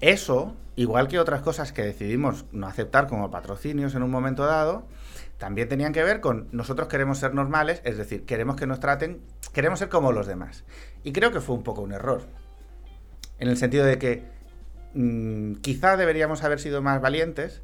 Eso, 0.00 0.54
igual 0.76 1.08
que 1.08 1.18
otras 1.18 1.40
cosas 1.42 1.72
que 1.72 1.82
decidimos 1.82 2.44
no 2.52 2.66
aceptar 2.66 3.06
como 3.06 3.30
patrocinios 3.30 3.94
en 3.94 4.02
un 4.02 4.10
momento 4.10 4.44
dado, 4.44 4.86
también 5.38 5.68
tenían 5.68 5.92
que 5.92 6.02
ver 6.02 6.20
con 6.20 6.48
nosotros 6.52 6.88
queremos 6.88 7.18
ser 7.18 7.34
normales, 7.34 7.80
es 7.84 7.96
decir, 7.98 8.24
queremos 8.24 8.56
que 8.56 8.66
nos 8.66 8.80
traten, 8.80 9.20
queremos 9.52 9.78
ser 9.78 9.88
como 9.88 10.12
los 10.12 10.26
demás. 10.26 10.64
Y 11.02 11.12
creo 11.12 11.32
que 11.32 11.40
fue 11.40 11.54
un 11.56 11.62
poco 11.62 11.82
un 11.82 11.92
error. 11.92 12.22
En 13.38 13.48
el 13.48 13.56
sentido 13.56 13.84
de 13.84 13.98
que 13.98 14.24
mm, 14.94 15.54
quizá 15.56 15.96
deberíamos 15.96 16.44
haber 16.44 16.60
sido 16.60 16.82
más 16.82 17.00
valientes 17.00 17.62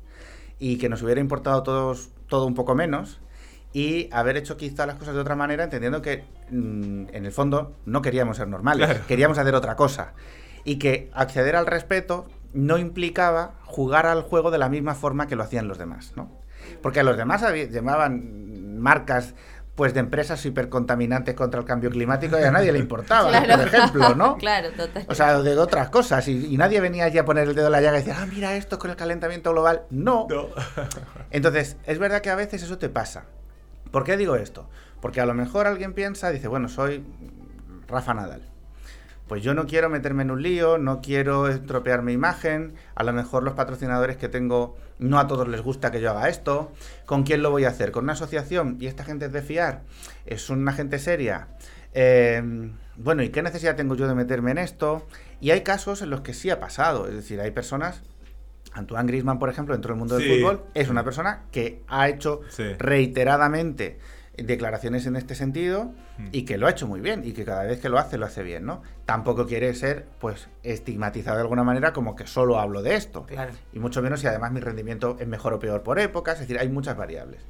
y 0.58 0.78
que 0.78 0.88
nos 0.88 1.02
hubiera 1.02 1.20
importado 1.20 1.62
todos, 1.62 2.10
todo 2.28 2.46
un 2.46 2.54
poco 2.54 2.74
menos 2.74 3.20
y 3.72 4.08
haber 4.12 4.36
hecho 4.36 4.56
quizá 4.56 4.84
las 4.84 4.96
cosas 4.96 5.14
de 5.14 5.20
otra 5.20 5.36
manera, 5.36 5.62
entendiendo 5.64 6.02
que 6.02 6.24
mm, 6.50 7.06
en 7.14 7.24
el 7.24 7.32
fondo 7.32 7.76
no 7.86 8.02
queríamos 8.02 8.36
ser 8.36 8.48
normales, 8.48 8.86
Claro. 8.88 9.04
queríamos 9.06 9.38
hacer 9.38 9.54
otra 9.54 9.76
cosa. 9.76 10.12
Y 10.64 10.76
que 10.76 11.08
acceder 11.14 11.54
al 11.56 11.66
respeto 11.66 12.26
no 12.52 12.78
implicaba 12.78 13.54
jugar 13.64 14.06
al 14.06 14.22
juego 14.22 14.50
de 14.50 14.58
la 14.58 14.68
misma 14.68 14.94
forma 14.96 15.28
que 15.28 15.36
lo 15.36 15.44
hacían 15.44 15.68
los 15.68 15.78
demás, 15.78 16.12
¿no? 16.16 16.39
Porque 16.82 17.00
a 17.00 17.02
los 17.02 17.16
demás 17.16 17.42
había- 17.42 17.66
llamaban 17.68 18.78
marcas 18.80 19.34
pues 19.76 19.94
de 19.94 20.00
empresas 20.00 20.44
hipercontaminantes 20.44 21.34
contra 21.34 21.58
el 21.60 21.64
cambio 21.66 21.88
climático 21.90 22.38
y 22.38 22.42
a 22.42 22.50
nadie 22.50 22.70
le 22.70 22.78
importaba, 22.78 23.30
Claro. 23.44 23.56
por 23.64 23.74
ejemplo, 23.74 24.14
¿no? 24.14 24.36
Claro, 24.38 24.70
total. 24.72 25.06
O 25.08 25.14
sea, 25.14 25.40
de 25.40 25.56
otras 25.56 25.88
cosas. 25.88 26.28
Y, 26.28 26.52
y 26.52 26.56
nadie 26.58 26.80
venía 26.80 27.04
allí 27.04 27.16
a 27.16 27.24
poner 27.24 27.48
el 27.48 27.54
dedo 27.54 27.66
en 27.66 27.72
la 27.72 27.80
llaga 27.80 27.98
y 27.98 28.02
decir, 28.02 28.14
ah, 28.20 28.26
mira 28.26 28.54
esto 28.56 28.78
con 28.78 28.90
el 28.90 28.96
calentamiento 28.96 29.52
global. 29.52 29.82
No. 29.90 30.26
No. 30.28 30.48
Entonces, 31.30 31.76
es 31.86 31.98
verdad 31.98 32.20
que 32.20 32.28
a 32.30 32.34
veces 32.34 32.62
eso 32.62 32.76
te 32.78 32.88
pasa. 32.90 33.24
¿Por 33.90 34.04
qué 34.04 34.16
digo 34.18 34.36
esto? 34.36 34.68
Porque 35.00 35.20
a 35.22 35.26
lo 35.26 35.32
mejor 35.34 35.66
alguien 35.66 35.94
piensa, 35.94 36.30
dice, 36.30 36.46
bueno, 36.48 36.68
soy 36.68 37.02
Rafa 37.88 38.12
Nadal. 38.12 38.42
Pues 39.30 39.44
yo 39.44 39.54
no 39.54 39.68
quiero 39.68 39.88
meterme 39.88 40.24
en 40.24 40.32
un 40.32 40.42
lío, 40.42 40.76
no 40.76 41.00
quiero 41.00 41.46
estropear 41.46 42.02
mi 42.02 42.12
imagen, 42.12 42.74
a 42.96 43.04
lo 43.04 43.12
mejor 43.12 43.44
los 43.44 43.54
patrocinadores 43.54 44.16
que 44.16 44.28
tengo 44.28 44.76
no 44.98 45.20
a 45.20 45.28
todos 45.28 45.46
les 45.46 45.60
gusta 45.60 45.92
que 45.92 46.00
yo 46.00 46.10
haga 46.10 46.28
esto, 46.28 46.72
¿con 47.06 47.22
quién 47.22 47.40
lo 47.40 47.52
voy 47.52 47.64
a 47.64 47.68
hacer? 47.68 47.92
¿Con 47.92 48.02
una 48.02 48.14
asociación? 48.14 48.76
¿Y 48.80 48.88
esta 48.88 49.04
gente 49.04 49.26
es 49.26 49.32
de 49.32 49.40
fiar? 49.40 49.82
¿Es 50.26 50.50
una 50.50 50.72
gente 50.72 50.98
seria? 50.98 51.46
Eh, 51.94 52.42
bueno, 52.96 53.22
¿y 53.22 53.28
qué 53.28 53.40
necesidad 53.40 53.76
tengo 53.76 53.94
yo 53.94 54.08
de 54.08 54.16
meterme 54.16 54.50
en 54.50 54.58
esto? 54.58 55.06
Y 55.40 55.52
hay 55.52 55.60
casos 55.60 56.02
en 56.02 56.10
los 56.10 56.22
que 56.22 56.34
sí 56.34 56.50
ha 56.50 56.58
pasado, 56.58 57.06
es 57.06 57.14
decir, 57.14 57.40
hay 57.40 57.52
personas 57.52 58.02
Antoine 58.72 59.06
Griezmann, 59.06 59.38
por 59.38 59.48
ejemplo, 59.48 59.76
dentro 59.76 59.90
del 59.92 59.98
mundo 60.00 60.16
del 60.16 60.28
fútbol, 60.40 60.64
es 60.74 60.88
una 60.88 61.04
persona 61.04 61.42
que 61.52 61.84
ha 61.86 62.08
hecho 62.08 62.40
Sí. 62.48 62.64
reiteradamente 62.80 64.00
declaraciones 64.36 65.06
en 65.06 65.16
este 65.16 65.34
sentido 65.34 65.92
Mm. 66.18 66.28
y 66.32 66.44
que 66.44 66.56
lo 66.56 66.66
ha 66.66 66.70
hecho 66.70 66.86
muy 66.86 67.00
bien 67.00 67.22
y 67.24 67.32
que 67.32 67.44
cada 67.44 67.64
vez 67.64 67.80
que 67.80 67.88
lo 67.88 67.98
hace 67.98 68.16
lo 68.16 68.26
hace 68.26 68.42
bien, 68.42 68.64
¿no? 68.64 68.82
Tampoco 69.04 69.46
quiere 69.46 69.74
ser 69.74 70.06
pues 70.18 70.48
estigmatizado 70.62 71.36
de 71.36 71.42
alguna 71.42 71.64
manera 71.64 71.92
como 71.92 72.14
que 72.16 72.26
solo 72.26 72.58
hablo 72.58 72.82
de 72.82 72.94
esto. 72.94 73.24
Claro. 73.26 73.52
Y 73.72 73.78
mucho 73.80 74.02
menos 74.02 74.20
si 74.20 74.26
además 74.26 74.52
mi 74.52 74.60
rendimiento 74.60 75.16
es 75.20 75.26
mejor 75.28 75.52
o 75.54 75.58
peor 75.58 75.82
por 75.82 75.98
épocas, 75.98 76.34
es 76.34 76.40
decir, 76.40 76.58
hay 76.58 76.68
muchas 76.68 76.96
variables. 76.96 77.42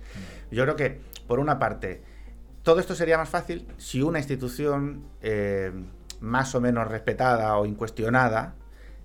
Yo 0.51 0.65
creo 0.65 0.77
que, 0.77 1.01
por 1.29 1.39
una 1.39 1.59
parte, 1.59 2.03
todo 2.63 2.81
esto 2.81 2.95
sería 2.95 3.19
más 3.19 3.29
fácil 3.29 3.67
si 3.77 4.03
una 4.03 4.19
institución 4.19 5.05
eh, 5.23 5.73
más 6.21 6.55
o 6.55 6.61
menos 6.61 6.89
respetada 6.89 7.57
o 7.57 7.67
incuestionada 7.67 8.55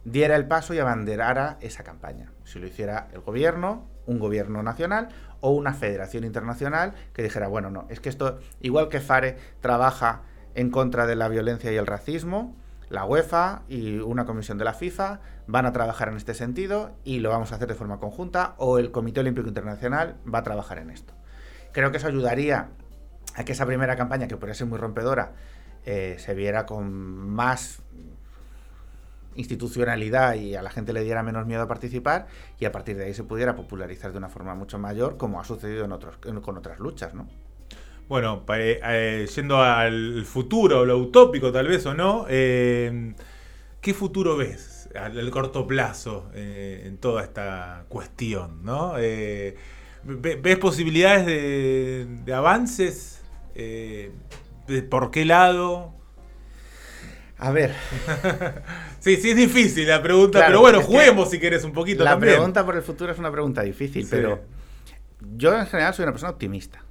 diera 0.04 0.36
el 0.36 0.48
paso 0.48 0.74
y 0.74 0.80
abanderara 0.80 1.58
esa 1.62 1.84
campaña. 1.84 2.32
Si 2.44 2.60
lo 2.60 2.68
hiciera 2.68 3.08
el 3.14 3.22
gobierno, 3.22 3.88
un 4.06 4.20
gobierno 4.20 4.62
nacional 4.64 5.10
o 5.46 5.52
una 5.52 5.74
federación 5.74 6.24
internacional 6.24 6.96
que 7.14 7.22
dijera, 7.22 7.48
bueno, 7.48 7.70
no, 7.70 7.86
es 7.90 8.00
que 8.00 8.10
esto, 8.10 8.40
igual 8.62 8.90
que 8.90 9.00
FARE 9.00 9.38
trabaja 9.62 10.24
en 10.56 10.72
contra 10.72 11.06
de 11.06 11.16
la 11.16 11.28
violencia 11.28 11.72
y 11.72 11.76
el 11.76 11.86
racismo, 11.86 12.56
la 12.90 13.06
UEFA 13.06 13.62
y 13.68 14.00
una 14.00 14.26
comisión 14.26 14.58
de 14.58 14.66
la 14.66 14.74
FIFA 14.74 15.20
van 15.46 15.68
a 15.68 15.72
trabajar 15.72 16.10
en 16.10 16.18
este 16.18 16.34
sentido 16.34 16.96
y 17.04 17.20
lo 17.20 17.30
vamos 17.30 17.52
a 17.52 17.58
hacer 17.58 17.68
de 17.68 17.76
forma 17.76 18.00
conjunta 18.00 18.56
o 18.58 18.80
el 18.80 18.90
Comité 18.90 19.20
Olímpico 19.20 19.48
Internacional 19.48 20.16
va 20.34 20.40
a 20.40 20.44
trabajar 20.44 20.80
en 20.80 20.90
esto. 20.90 21.14
Creo 21.74 21.92
que 21.92 21.98
eso 21.98 22.08
ayudaría 22.08 22.70
a 23.36 23.46
que 23.46 23.52
esa 23.52 23.68
primera 23.68 23.96
campaña, 23.96 24.28
que 24.28 24.38
podría 24.38 24.56
ser 24.56 24.66
muy 24.66 24.80
rompedora, 24.80 25.34
eh, 25.86 26.16
se 26.18 26.34
viera 26.34 26.66
con 26.66 26.92
más 26.92 27.84
institucionalidad 29.36 30.36
y 30.36 30.56
a 30.56 30.62
la 30.62 30.70
gente 30.70 30.94
le 30.94 31.04
diera 31.04 31.24
menos 31.24 31.46
miedo 31.46 31.62
a 31.64 31.68
participar 31.68 32.28
y 32.60 32.66
a 32.66 32.72
partir 32.72 32.98
de 32.98 33.06
ahí 33.06 33.14
se 33.14 33.24
pudiera 33.24 33.56
popularizar 33.56 34.12
de 34.12 34.18
una 34.18 34.30
forma 34.30 34.56
mucho 34.56 34.80
mayor 34.80 35.18
como 35.18 35.40
ha 35.40 35.44
sucedido 35.44 35.86
en 35.86 35.92
otros, 35.92 36.18
en- 36.26 36.42
con 36.42 36.58
otras 36.58 36.80
luchas, 36.80 37.14
¿no? 37.14 37.28
Bueno, 38.08 38.44
eh, 38.56 38.80
eh, 38.84 39.28
yendo 39.36 39.62
al 39.62 40.24
futuro, 40.26 40.86
lo 40.86 40.98
utópico 41.00 41.52
tal 41.52 41.68
vez 41.68 41.86
o 41.88 41.96
no, 41.96 42.26
eh, 42.30 43.14
¿qué 43.82 43.94
futuro 43.96 44.38
ves 44.38 44.90
al, 44.96 45.30
corto 45.32 45.66
plazo 45.66 46.30
en 46.36 46.98
toda 46.98 47.24
esta 47.24 47.86
cuestión? 47.90 48.64
¿no? 48.64 48.94
Ve- 48.94 49.56
¿Ves 50.04 50.58
posibilidades 50.60 51.26
de, 51.26 52.06
de 52.26 52.34
avances? 52.34 53.24
De 53.56 54.12
¿Por 54.90 55.12
qué 55.12 55.26
lado? 55.26 55.95
A 57.38 57.52
ver, 57.52 57.74
Sí, 59.00 59.18
sí, 59.18 59.32
es 59.32 59.36
difícil 59.36 59.88
la 59.88 60.02
pregunta, 60.02 60.40
Claro, 60.40 60.48
pero 60.48 60.62
bueno, 60.62 60.82
juguemos 60.82 61.30
si 61.30 61.40
querés 61.40 61.64
un 61.64 61.74
poquito 61.74 62.04
la 62.04 62.12
también. 62.12 62.36
pregunta 62.36 62.66
por 62.66 62.76
el 62.76 62.82
futuro 62.82 63.12
es 63.12 63.20
una 63.20 63.32
pregunta 63.32 63.62
difícil, 63.62 64.04
Sí. 64.04 64.10
pero 64.12 64.42
yo 65.36 65.58
en 65.58 65.66
general 65.68 65.94
soy 65.94 66.04
una 66.04 66.12
persona 66.14 66.32
optimista. 66.32 66.82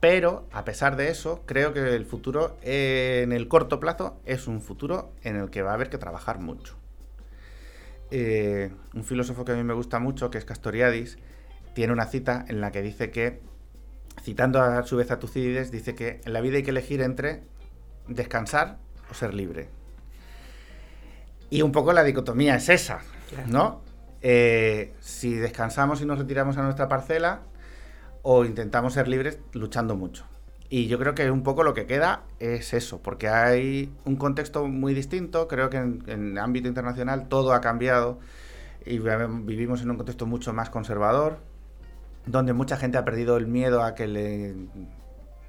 Pero, 0.00 0.46
a 0.52 0.64
pesar 0.64 0.96
de 0.96 1.08
eso, 1.08 1.42
creo 1.46 1.72
que 1.72 1.94
el 1.94 2.04
futuro 2.04 2.56
en 2.62 3.32
el 3.32 3.48
corto 3.48 3.80
plazo 3.80 4.20
es 4.26 4.46
un 4.46 4.60
futuro 4.60 5.12
en 5.22 5.36
el 5.36 5.50
que 5.50 5.62
va 5.62 5.70
a 5.70 5.74
haber 5.74 5.88
que 5.88 5.98
trabajar 5.98 6.38
mucho. 6.38 6.76
Eh, 8.10 8.70
un 8.94 9.04
filósofo 9.04 9.44
que 9.44 9.52
a 9.52 9.54
mí 9.56 9.64
me 9.64 9.72
gusta 9.74 9.98
mucho, 9.98 10.30
que 10.30 10.38
es 10.38 10.44
Castoriadis, 10.44 11.18
tiene 11.74 11.92
una 11.92 12.06
cita 12.06 12.44
en 12.48 12.60
la 12.60 12.70
que 12.72 12.82
dice 12.82 13.10
que, 13.10 13.40
citando 14.22 14.60
a 14.60 14.82
su 14.84 14.96
vez 14.96 15.10
a 15.10 15.18
Tucídides, 15.18 15.70
dice 15.70 15.94
que 15.94 16.20
en 16.24 16.32
la 16.32 16.40
vida 16.40 16.56
hay 16.58 16.62
que 16.62 16.70
elegir 16.70 17.00
entre 17.02 17.42
descansar 18.06 18.78
o 19.10 19.14
ser 19.14 19.34
libre. 19.34 19.68
Y 21.50 21.62
un 21.62 21.72
poco 21.72 21.92
la 21.92 22.02
dicotomía 22.02 22.56
es 22.56 22.68
esa, 22.68 23.00
¿no? 23.46 23.80
Eh, 24.22 24.94
si 25.00 25.34
descansamos 25.34 26.00
y 26.00 26.06
nos 26.06 26.18
retiramos 26.18 26.56
a 26.56 26.62
nuestra 26.62 26.88
parcela 26.88 27.42
o 28.22 28.44
intentamos 28.44 28.94
ser 28.94 29.06
libres 29.06 29.38
luchando 29.52 29.94
mucho. 29.94 30.24
Y 30.68 30.88
yo 30.88 30.98
creo 30.98 31.14
que 31.14 31.30
un 31.30 31.44
poco 31.44 31.62
lo 31.62 31.74
que 31.74 31.86
queda 31.86 32.24
es 32.40 32.74
eso, 32.74 33.00
porque 33.00 33.28
hay 33.28 33.92
un 34.04 34.16
contexto 34.16 34.66
muy 34.66 34.94
distinto, 34.94 35.46
creo 35.46 35.70
que 35.70 35.76
en, 35.76 36.02
en 36.08 36.38
ámbito 36.38 36.66
internacional 36.66 37.28
todo 37.28 37.52
ha 37.52 37.60
cambiado 37.60 38.18
y 38.84 38.98
vivimos 38.98 39.82
en 39.82 39.90
un 39.90 39.96
contexto 39.96 40.26
mucho 40.26 40.52
más 40.52 40.70
conservador, 40.70 41.38
donde 42.24 42.52
mucha 42.52 42.76
gente 42.76 42.98
ha 42.98 43.04
perdido 43.04 43.36
el 43.36 43.46
miedo 43.46 43.82
a 43.82 43.94
que 43.94 44.08
le 44.08 44.54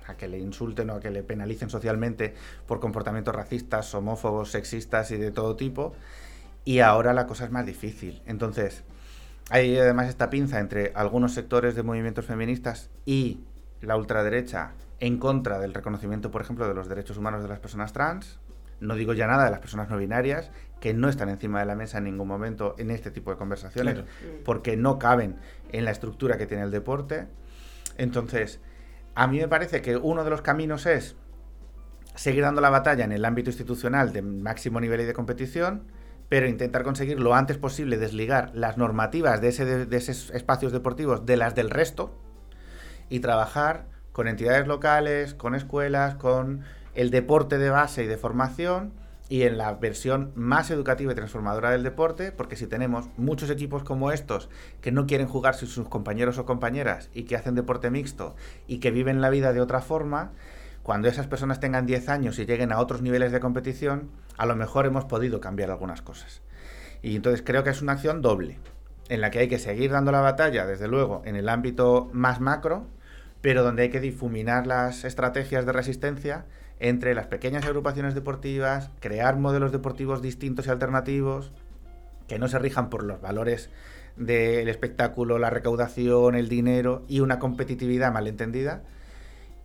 a 0.08 0.16
que 0.16 0.28
le 0.28 0.40
insulten 0.40 0.90
o 0.90 0.96
a 0.96 1.00
que 1.00 1.12
le 1.12 1.24
penalicen 1.24 1.70
socialmente 1.70 2.34
por 2.66 2.80
comportamientos 2.80 3.36
racistas, 3.36 3.94
homófobos, 3.94 4.52
sexistas 4.52 5.12
y 5.12 5.18
de 5.18 5.32
todo 5.32 5.56
tipo. 5.56 5.94
Y 6.66 6.80
ahora 6.80 7.14
la 7.14 7.28
cosa 7.28 7.46
es 7.46 7.52
más 7.52 7.66
difícil. 7.66 8.22
Entonces, 8.26 8.84
hay 9.50 9.78
además 9.78 10.10
esta 10.10 10.30
pinza 10.30 10.60
entre 10.60 10.92
algunos 10.96 11.34
sectores 11.34 11.76
de 11.76 11.84
movimientos 11.84 12.26
feministas 12.26 12.90
y 13.06 13.40
la 13.82 13.96
ultraderecha 13.96 14.72
en 15.00 15.18
contra 15.18 15.60
del 15.60 15.74
reconocimiento, 15.74 16.32
por 16.32 16.42
ejemplo, 16.42 16.68
de 16.68 16.74
los 16.74 16.90
derechos 16.90 17.18
humanos 17.18 17.44
de 17.44 17.50
las 17.50 17.60
personas 17.60 17.94
trans. 17.94 18.40
No 18.80 18.96
digo 18.96 19.14
ya 19.14 19.26
nada 19.28 19.46
de 19.46 19.52
las 19.52 19.60
personas 19.60 19.90
no 19.90 19.98
binarias, 19.98 20.52
que 20.82 20.94
no 20.94 21.10
están 21.10 21.30
encima 21.30 21.60
de 21.60 21.66
la 21.66 21.76
mesa 21.76 21.98
en 22.00 22.04
ningún 22.04 22.28
momento 22.28 22.76
en 22.78 22.92
este 22.92 23.10
tipo 23.12 23.32
de 23.32 23.38
conversaciones, 23.38 23.96
Claro. 23.96 24.08
porque 24.46 24.78
no 24.78 25.00
caben 25.00 25.36
en 25.72 25.86
la 25.86 25.92
estructura 25.92 26.38
que 26.38 26.46
tiene 26.46 26.64
el 26.64 26.72
deporte. 26.72 27.28
Entonces, 27.98 28.60
a 29.18 29.26
mí 29.26 29.40
me 29.40 29.48
parece 29.48 29.82
que 29.82 29.98
uno 29.98 30.24
de 30.24 30.30
los 30.30 30.44
caminos 30.44 30.86
es 30.86 31.16
seguir 32.14 32.44
dando 32.44 32.62
la 32.62 32.70
batalla 32.70 33.04
en 33.04 33.12
el 33.12 33.26
ámbito 33.26 33.50
institucional 33.50 34.14
de 34.14 34.22
máximo 34.22 34.80
nivel 34.80 35.02
y 35.02 35.06
de 35.06 35.14
competición, 35.14 35.88
pero 36.30 36.48
intentar 36.48 36.84
conseguir 36.84 37.20
lo 37.20 37.34
antes 37.34 37.58
posible 37.58 37.98
desligar 37.98 38.52
las 38.54 38.78
normativas 38.78 39.42
de, 39.42 39.48
ese, 39.48 39.88
esos 39.90 40.30
espacios 40.36 40.72
deportivos 40.72 41.26
de 41.26 41.36
las 41.36 41.56
del 41.56 41.72
resto 41.72 42.16
y 43.10 43.20
trabajar 43.20 43.88
con 44.12 44.28
entidades 44.28 44.68
locales, 44.68 45.34
con 45.34 45.56
escuelas, 45.56 46.14
con 46.14 46.62
el 46.94 47.10
deporte 47.10 47.58
de 47.58 47.72
base 47.72 48.04
y 48.04 48.08
de 48.08 48.18
formación 48.18 48.94
y 49.30 49.44
en 49.44 49.58
la 49.58 49.74
versión 49.74 50.32
más 50.36 50.72
educativa 50.72 51.12
y 51.12 51.16
transformadora 51.16 51.72
del 51.72 51.84
deporte, 51.84 52.32
porque 52.32 52.56
si 52.56 52.68
tenemos 52.68 53.10
muchos 53.18 53.50
equipos 53.50 53.84
como 53.84 54.12
estos 54.12 54.50
que 54.82 54.92
no 54.92 55.06
quieren 55.06 55.28
jugar 55.28 55.56
sin 55.56 55.68
sus 55.68 55.90
compañeros 55.90 56.38
o 56.38 56.46
compañeras 56.46 57.10
y 57.14 57.24
que 57.24 57.36
hacen 57.36 57.56
deporte 57.56 57.90
mixto 57.90 58.36
y 58.68 58.80
que 58.80 58.92
viven 58.92 59.22
la 59.22 59.30
vida 59.30 59.52
de 59.52 59.62
otra 59.62 59.82
forma, 59.82 60.32
cuando 60.84 61.10
esas 61.10 61.28
personas 61.28 61.60
tengan 61.60 61.86
10 61.86 62.08
años 62.08 62.40
y 62.40 62.46
lleguen 62.46 62.72
a 62.72 62.80
otros 62.80 63.02
niveles 63.02 63.34
de 63.34 63.42
competición, 63.42 64.10
a 64.38 64.46
lo 64.46 64.56
mejor 64.56 64.86
hemos 64.86 65.04
podido 65.04 65.42
cambiar 65.42 65.72
algunas 65.72 66.02
cosas. 66.02 66.42
Y 67.02 67.18
entonces 67.18 67.44
creo 67.46 67.64
que 67.66 67.72
es 67.72 67.82
una 67.82 67.94
acción 67.94 68.22
doble, 68.22 68.60
en 69.10 69.20
la 69.20 69.30
que 69.30 69.40
hay 69.40 69.48
que 69.50 69.60
seguir 69.60 69.92
dando 69.92 70.14
la 70.14 70.22
batalla, 70.22 70.66
desde 70.66 70.88
luego, 70.88 71.22
en 71.26 71.36
el 71.36 71.50
ámbito 71.50 72.10
más 72.14 72.40
macro, 72.40 72.88
pero 73.42 73.64
donde 73.64 73.84
hay 73.84 73.90
que 73.90 74.00
difuminar 74.00 74.66
las 74.66 75.04
estrategias 75.04 75.66
de 75.66 75.74
resistencia 75.74 76.46
entre 76.80 77.16
las 77.16 77.28
pequeñas 77.28 77.66
agrupaciones 77.66 78.14
deportivas, 78.14 78.90
crear 79.00 79.38
modelos 79.38 79.72
deportivos 79.72 80.22
distintos 80.22 80.68
y 80.68 80.70
alternativos, 80.70 81.52
que 82.28 82.40
no 82.40 82.48
se 82.48 82.60
rijan 82.60 82.90
por 82.90 83.04
los 83.04 83.22
valores 83.22 83.70
del 84.16 84.68
espectáculo, 84.68 85.38
la 85.38 85.50
recaudación, 85.50 86.36
el 86.36 86.50
dinero 86.50 87.04
y 87.08 87.20
una 87.20 87.40
competitividad 87.40 88.12
malentendida, 88.12 88.84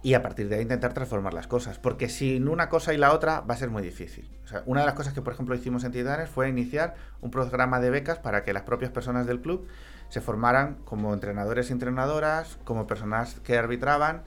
y 0.03 0.15
a 0.15 0.23
partir 0.23 0.49
de 0.49 0.57
ahí 0.57 0.63
intentar 0.63 0.93
transformar 0.95 1.33
las 1.33 1.47
cosas, 1.47 1.79
porque 1.79 2.09
sin 2.09 2.49
una 2.49 2.69
cosa 2.69 2.93
y 2.93 2.97
la 2.97 3.13
otra 3.13 3.41
va 3.41 3.55
a 3.55 3.57
ser 3.57 3.71
muy 3.71 3.83
difícil. 3.83 4.29
O 4.45 4.49
sea, 4.49 4.63
una 4.67 4.81
de 4.81 4.87
las 4.87 4.97
cosas 4.97 5.15
que, 5.15 5.23
por 5.23 5.33
ejemplo, 5.33 5.55
hicimos 5.55 5.85
en 5.85 5.93
Titanes 5.93 6.29
fue 6.29 6.49
iniciar 6.49 6.97
un 7.21 7.31
programa 7.31 7.79
de 7.79 7.91
becas 7.91 8.19
para 8.19 8.43
que 8.43 8.53
las 8.53 8.65
propias 8.65 8.91
personas 8.91 9.27
del 9.27 9.41
club 9.41 9.69
se 10.09 10.21
formaran 10.21 10.79
como 10.85 11.15
entrenadores 11.15 11.71
y 11.71 11.73
entrenadoras, 11.73 12.59
como 12.65 12.87
personas 12.87 13.37
que 13.45 13.57
arbitraban, 13.57 14.23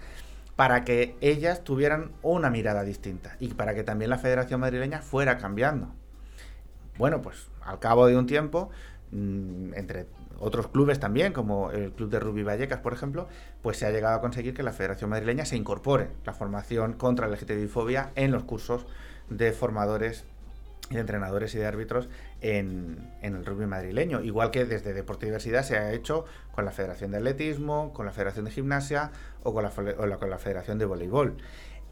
para 0.55 0.85
que 0.85 1.15
ellas 1.21 1.63
tuvieran 1.63 2.11
una 2.21 2.49
mirada 2.49 2.83
distinta 2.83 3.35
y 3.39 3.53
para 3.53 3.75
que 3.75 3.83
también 3.83 4.09
la 4.09 4.17
Federación 4.17 4.59
Madrileña 4.61 5.01
fuera 5.01 5.37
cambiando. 5.37 5.93
Bueno, 6.97 7.21
pues 7.21 7.49
al 7.63 7.79
cabo 7.79 8.07
de 8.07 8.17
un 8.17 8.25
tiempo, 8.25 8.69
mm, 9.11 9.73
entre 9.73 10.07
otros 10.39 10.67
clubes 10.67 10.99
también, 10.99 11.33
como 11.33 11.71
el 11.71 11.91
Club 11.91 12.09
de 12.09 12.19
Rugby 12.19 12.43
Vallecas, 12.43 12.79
por 12.79 12.93
ejemplo, 12.93 13.27
pues 13.61 13.77
se 13.77 13.85
ha 13.85 13.91
llegado 13.91 14.15
a 14.15 14.21
conseguir 14.21 14.53
que 14.53 14.63
la 14.63 14.73
Federación 14.73 15.09
Madrileña 15.09 15.45
se 15.45 15.57
incorpore 15.57 16.09
la 16.25 16.33
formación 16.33 16.93
contra 16.93 17.27
la 17.27 17.35
LGTBI-fobia 17.35 18.11
en 18.15 18.31
los 18.31 18.43
cursos 18.43 18.85
de 19.29 19.51
formadores 19.51 20.25
de 20.89 20.99
entrenadores 20.99 21.55
y 21.55 21.57
de 21.57 21.65
árbitros 21.65 22.09
en, 22.41 23.11
en, 23.21 23.35
el 23.35 23.45
rugby 23.45 23.65
madrileño. 23.65 24.21
Igual 24.21 24.51
que 24.51 24.65
desde 24.65 24.93
Deporte 24.93 25.25
y 25.25 25.29
Diversidad 25.29 25.63
se 25.63 25.77
ha 25.77 25.91
hecho 25.93 26.25
con 26.51 26.65
la 26.65 26.71
Federación 26.71 27.11
de 27.11 27.17
Atletismo, 27.17 27.91
con 27.93 28.05
la 28.05 28.11
Federación 28.11 28.45
de 28.45 28.51
Gimnasia 28.51 29.11
o 29.43 29.53
con 29.53 29.63
la, 29.63 29.71
o 29.97 30.05
la, 30.05 30.17
con 30.17 30.29
la 30.29 30.37
Federación 30.37 30.77
de 30.77 30.85
Voleibol. 30.85 31.37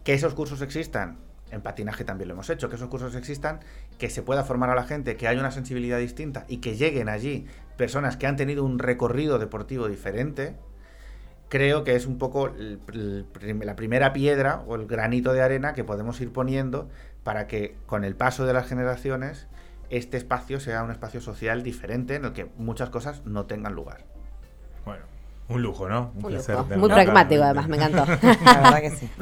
Que 0.04 0.14
esos 0.14 0.34
cursos 0.36 0.62
existan, 0.62 1.18
en 1.52 1.62
patinaje 1.62 2.04
también 2.04 2.28
lo 2.28 2.34
hemos 2.34 2.50
hecho, 2.50 2.70
que 2.70 2.76
esos 2.76 2.90
cursos 2.90 3.16
existan, 3.16 3.62
que 3.98 4.10
se 4.10 4.22
pueda 4.22 4.44
formar 4.44 4.70
a 4.70 4.76
la 4.76 4.84
gente, 4.84 5.16
que 5.16 5.28
haya 5.28 5.40
una 5.40 5.52
sensibilidad 5.52 5.98
distinta 5.98 6.46
y 6.48 6.58
que 6.58 6.76
lleguen 6.76 7.10
allí 7.10 7.48
personas 7.78 8.18
que 8.18 8.28
han 8.28 8.36
tenido 8.36 8.64
un 8.64 8.80
recorrido 8.80 9.40
deportivo 9.40 9.88
diferente, 9.88 10.56
creo 11.50 11.84
que 11.84 11.96
es 11.96 12.06
un 12.06 12.18
poco 12.18 12.52
la 12.52 13.76
primera 13.76 14.14
piedra 14.14 14.64
o 14.68 14.76
el 14.76 14.88
granito 14.88 15.34
de 15.34 15.42
arena 15.42 15.74
que 15.74 15.84
podemos 15.84 16.20
ir 16.22 16.32
poniendo 16.32 16.90
para 17.24 17.48
que 17.48 17.78
con 17.86 18.04
el 18.04 18.16
paso 18.16 18.46
de 18.46 18.54
las 18.54 18.68
generaciones 18.68 19.48
este 19.90 20.18
espacio 20.18 20.60
sea 20.60 20.84
un 20.84 20.92
espacio 20.92 21.22
social 21.22 21.64
diferente 21.64 22.16
en 22.16 22.26
el 22.26 22.34
que 22.34 22.50
muchas 22.58 22.90
cosas 22.90 23.26
no 23.26 23.46
tengan 23.46 23.74
lugar. 23.74 24.13
Un 25.50 25.62
lujo, 25.62 25.88
¿no? 25.90 26.12
Un, 26.16 26.26
un 26.26 26.32
placer. 26.32 26.56
Lujo. 26.58 26.76
Muy 26.78 26.90
pragmático, 26.90 27.44
además, 27.44 27.68
me 27.68 27.78
encantó. 27.78 28.06
La 28.46 28.62
verdad 28.62 28.82
que 28.82 28.92
sí. 28.92 29.10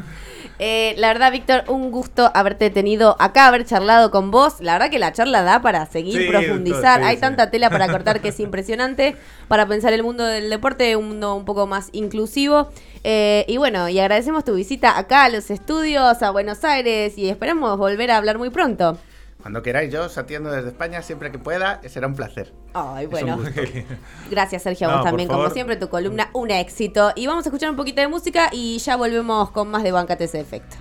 Eh, 0.63 0.93
la 0.99 1.07
verdad, 1.07 1.31
Víctor, 1.31 1.63
un 1.69 1.89
gusto 1.89 2.29
haberte 2.35 2.69
tenido 2.69 3.15
acá, 3.17 3.47
haber 3.47 3.65
charlado 3.65 4.11
con 4.11 4.29
vos. 4.29 4.57
La 4.59 4.73
verdad 4.73 4.91
que 4.91 4.99
la 4.99 5.11
charla 5.11 5.41
da 5.41 5.59
para 5.63 5.87
seguir, 5.87 6.21
Sí, 6.21 6.27
profundizar. 6.29 6.99
sí, 6.99 7.05
Hay 7.07 7.15
sí. 7.15 7.21
tanta 7.21 7.49
tela 7.49 7.71
para 7.71 7.87
cortar 7.87 8.21
que 8.21 8.27
es 8.27 8.39
impresionante. 8.39 9.15
Para 9.47 9.65
pensar 9.65 9.91
el 9.93 10.03
mundo 10.03 10.23
del 10.23 10.51
deporte, 10.51 10.95
un 10.95 11.07
mundo 11.07 11.33
un 11.33 11.45
poco 11.45 11.65
más 11.65 11.89
inclusivo. 11.93 12.69
Eh, 13.03 13.43
y 13.47 13.57
bueno, 13.57 13.89
y 13.89 13.97
agradecemos 13.99 14.43
tu 14.43 14.53
visita 14.53 14.99
acá 14.99 15.23
a 15.23 15.29
los 15.29 15.49
estudios, 15.49 16.21
a 16.21 16.29
Buenos 16.29 16.63
Aires, 16.63 17.17
y 17.17 17.27
esperamos 17.29 17.75
volver 17.79 18.11
a 18.11 18.17
hablar 18.17 18.37
muy 18.37 18.51
pronto. 18.51 18.99
Cuando 19.41 19.61
queráis, 19.61 19.91
yo 19.91 20.05
os 20.05 20.17
atiendo 20.17 20.51
desde 20.51 20.69
España 20.69 21.01
siempre 21.01 21.31
que 21.31 21.39
pueda, 21.39 21.81
será 21.87 22.07
un 22.07 22.15
placer. 22.15 22.53
Ay, 22.73 23.07
bueno. 23.07 23.39
Gracias, 24.29 24.63
Sergio, 24.63 24.89
a 24.89 24.97
vos 24.97 25.03
también, 25.03 25.27
como 25.27 25.49
siempre, 25.49 25.75
tu 25.75 25.89
columna, 25.89 26.29
un 26.33 26.51
éxito. 26.51 27.11
Y 27.15 27.27
vamos 27.27 27.45
a 27.45 27.49
escuchar 27.49 27.69
un 27.69 27.75
poquito 27.75 28.01
de 28.01 28.07
música 28.07 28.49
y 28.51 28.77
ya 28.77 28.95
volvemos 28.95 29.51
con 29.51 29.69
más 29.69 29.83
de 29.83 29.91
Bancate 29.91 30.25
ese 30.25 30.39
efecto. 30.39 30.77